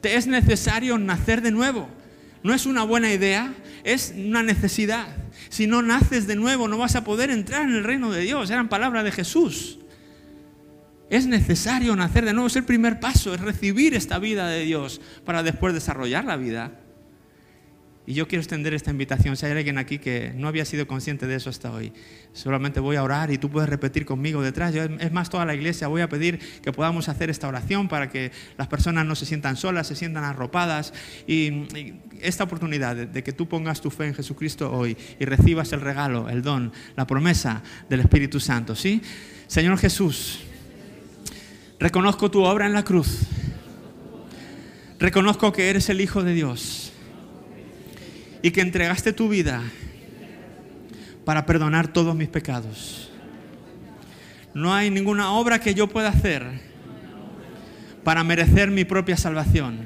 te 0.00 0.16
es 0.16 0.26
necesario 0.26 0.98
nacer 0.98 1.42
de 1.42 1.50
nuevo. 1.50 1.88
No 2.42 2.54
es 2.54 2.66
una 2.66 2.84
buena 2.84 3.12
idea, 3.12 3.54
es 3.82 4.14
una 4.16 4.42
necesidad. 4.42 5.08
Si 5.48 5.66
no 5.66 5.82
naces 5.82 6.26
de 6.26 6.36
nuevo, 6.36 6.68
no 6.68 6.78
vas 6.78 6.94
a 6.94 7.02
poder 7.04 7.30
entrar 7.30 7.62
en 7.62 7.74
el 7.74 7.84
reino 7.84 8.12
de 8.12 8.20
Dios. 8.20 8.50
Eran 8.50 8.68
palabras 8.68 9.04
de 9.04 9.12
Jesús. 9.12 9.78
Es 11.08 11.26
necesario 11.26 11.94
nacer 11.94 12.24
de 12.24 12.32
nuevo, 12.32 12.48
es 12.48 12.56
el 12.56 12.64
primer 12.64 13.00
paso, 13.00 13.34
es 13.34 13.40
recibir 13.40 13.94
esta 13.94 14.18
vida 14.18 14.48
de 14.48 14.64
Dios 14.64 15.00
para 15.24 15.42
después 15.42 15.72
desarrollar 15.72 16.24
la 16.24 16.36
vida. 16.36 16.80
Y 18.06 18.14
yo 18.14 18.28
quiero 18.28 18.40
extender 18.40 18.72
esta 18.72 18.92
invitación. 18.92 19.36
Si 19.36 19.46
hay 19.46 19.52
alguien 19.52 19.78
aquí 19.78 19.98
que 19.98 20.32
no 20.36 20.46
había 20.46 20.64
sido 20.64 20.86
consciente 20.86 21.26
de 21.26 21.34
eso 21.34 21.50
hasta 21.50 21.72
hoy, 21.72 21.92
solamente 22.32 22.78
voy 22.78 22.94
a 22.94 23.02
orar 23.02 23.32
y 23.32 23.38
tú 23.38 23.50
puedes 23.50 23.68
repetir 23.68 24.06
conmigo 24.06 24.42
detrás. 24.42 24.72
Yo, 24.72 24.84
es 24.84 25.12
más, 25.12 25.28
toda 25.28 25.44
la 25.44 25.56
iglesia 25.56 25.88
voy 25.88 26.02
a 26.02 26.08
pedir 26.08 26.38
que 26.62 26.70
podamos 26.70 27.08
hacer 27.08 27.30
esta 27.30 27.48
oración 27.48 27.88
para 27.88 28.08
que 28.08 28.30
las 28.56 28.68
personas 28.68 29.06
no 29.06 29.16
se 29.16 29.26
sientan 29.26 29.56
solas, 29.56 29.88
se 29.88 29.96
sientan 29.96 30.22
arropadas. 30.22 30.94
Y, 31.26 31.64
esta 32.22 32.44
oportunidad 32.44 32.96
de, 32.96 33.06
de, 33.06 33.22
que 33.22 33.32
tú 33.32 33.46
pongas 33.46 33.82
tu 33.82 33.90
fe 33.90 34.06
en 34.06 34.14
Jesucristo 34.14 34.72
hoy 34.72 34.96
y 35.20 35.26
recibas 35.26 35.72
el 35.72 35.82
regalo, 35.82 36.30
el 36.30 36.40
don, 36.40 36.72
la 36.96 37.06
promesa 37.06 37.62
del 37.90 38.00
Espíritu 38.00 38.40
Santo. 38.40 38.74
¿sí? 38.74 39.02
Señor 39.48 39.76
Jesús, 39.78 40.40
reconozco 41.78 42.30
tu 42.30 42.42
obra 42.42 42.64
en 42.66 42.72
la 42.72 42.84
cruz. 42.84 43.22
Reconozco 44.98 45.52
que 45.52 45.68
eres 45.68 45.90
el 45.90 46.00
Hijo 46.00 46.22
de 46.22 46.32
Dios 46.32 46.85
y 48.46 48.52
que 48.52 48.60
entregaste 48.60 49.12
tu 49.12 49.28
vida 49.28 49.60
para 51.24 51.46
perdonar 51.46 51.88
todos 51.88 52.14
mis 52.14 52.28
pecados. 52.28 53.10
No 54.54 54.72
hay 54.72 54.88
ninguna 54.88 55.32
obra 55.32 55.58
que 55.58 55.74
yo 55.74 55.88
pueda 55.88 56.10
hacer 56.10 56.44
para 58.04 58.22
merecer 58.22 58.70
mi 58.70 58.84
propia 58.84 59.16
salvación. 59.16 59.78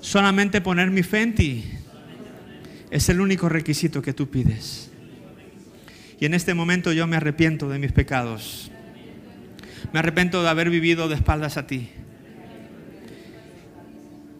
Solamente 0.00 0.60
poner 0.60 0.92
mi 0.92 1.02
fe 1.02 1.22
en 1.22 1.34
ti 1.34 1.64
es 2.92 3.08
el 3.08 3.20
único 3.20 3.48
requisito 3.48 4.00
que 4.00 4.12
tú 4.12 4.30
pides. 4.30 4.92
Y 6.20 6.26
en 6.26 6.34
este 6.34 6.54
momento 6.54 6.92
yo 6.92 7.08
me 7.08 7.16
arrepiento 7.16 7.68
de 7.68 7.80
mis 7.80 7.90
pecados. 7.90 8.70
Me 9.92 9.98
arrepiento 9.98 10.40
de 10.44 10.50
haber 10.50 10.70
vivido 10.70 11.08
de 11.08 11.16
espaldas 11.16 11.56
a 11.56 11.66
ti. 11.66 11.88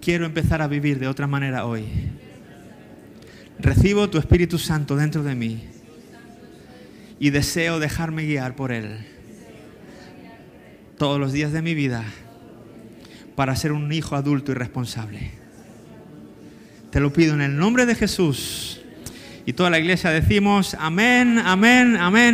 Quiero 0.01 0.27
empezar 0.27 0.63
a 0.63 0.69
vivir 0.69 1.01
de 1.01 1.09
otra 1.09 1.27
manera 1.27 1.67
hoy. 1.67 1.87
Recibo 3.59 4.11
tu 4.11 4.19
Espíritu 4.19 4.59
Santo 4.59 4.97
dentro 4.97 5.23
de 5.23 5.35
mí 5.35 5.65
y 7.19 7.31
deseo 7.31 7.79
dejarme 7.79 8.25
guiar 8.25 8.57
por 8.57 8.73
Él 8.73 9.07
todos 10.99 11.19
los 11.19 11.33
días 11.33 11.53
de 11.53 11.63
mi 11.63 11.75
vida 11.75 12.05
para 13.35 13.57
ser 13.57 13.73
un 13.73 13.93
hijo 13.93 14.17
adulto 14.17 14.53
y 14.53 14.55
responsable. 14.55 15.31
Te 16.91 17.01
lo 17.01 17.13
pido 17.13 17.35
en 17.35 17.41
el 17.41 17.57
nombre 17.57 17.87
de 17.87 17.95
Jesús. 17.95 18.81
Y 19.47 19.53
toda 19.53 19.69
la 19.69 19.79
iglesia 19.79 20.11
decimos, 20.11 20.75
amén, 20.79 21.39
amén, 21.39 21.97
amén. 21.97 22.33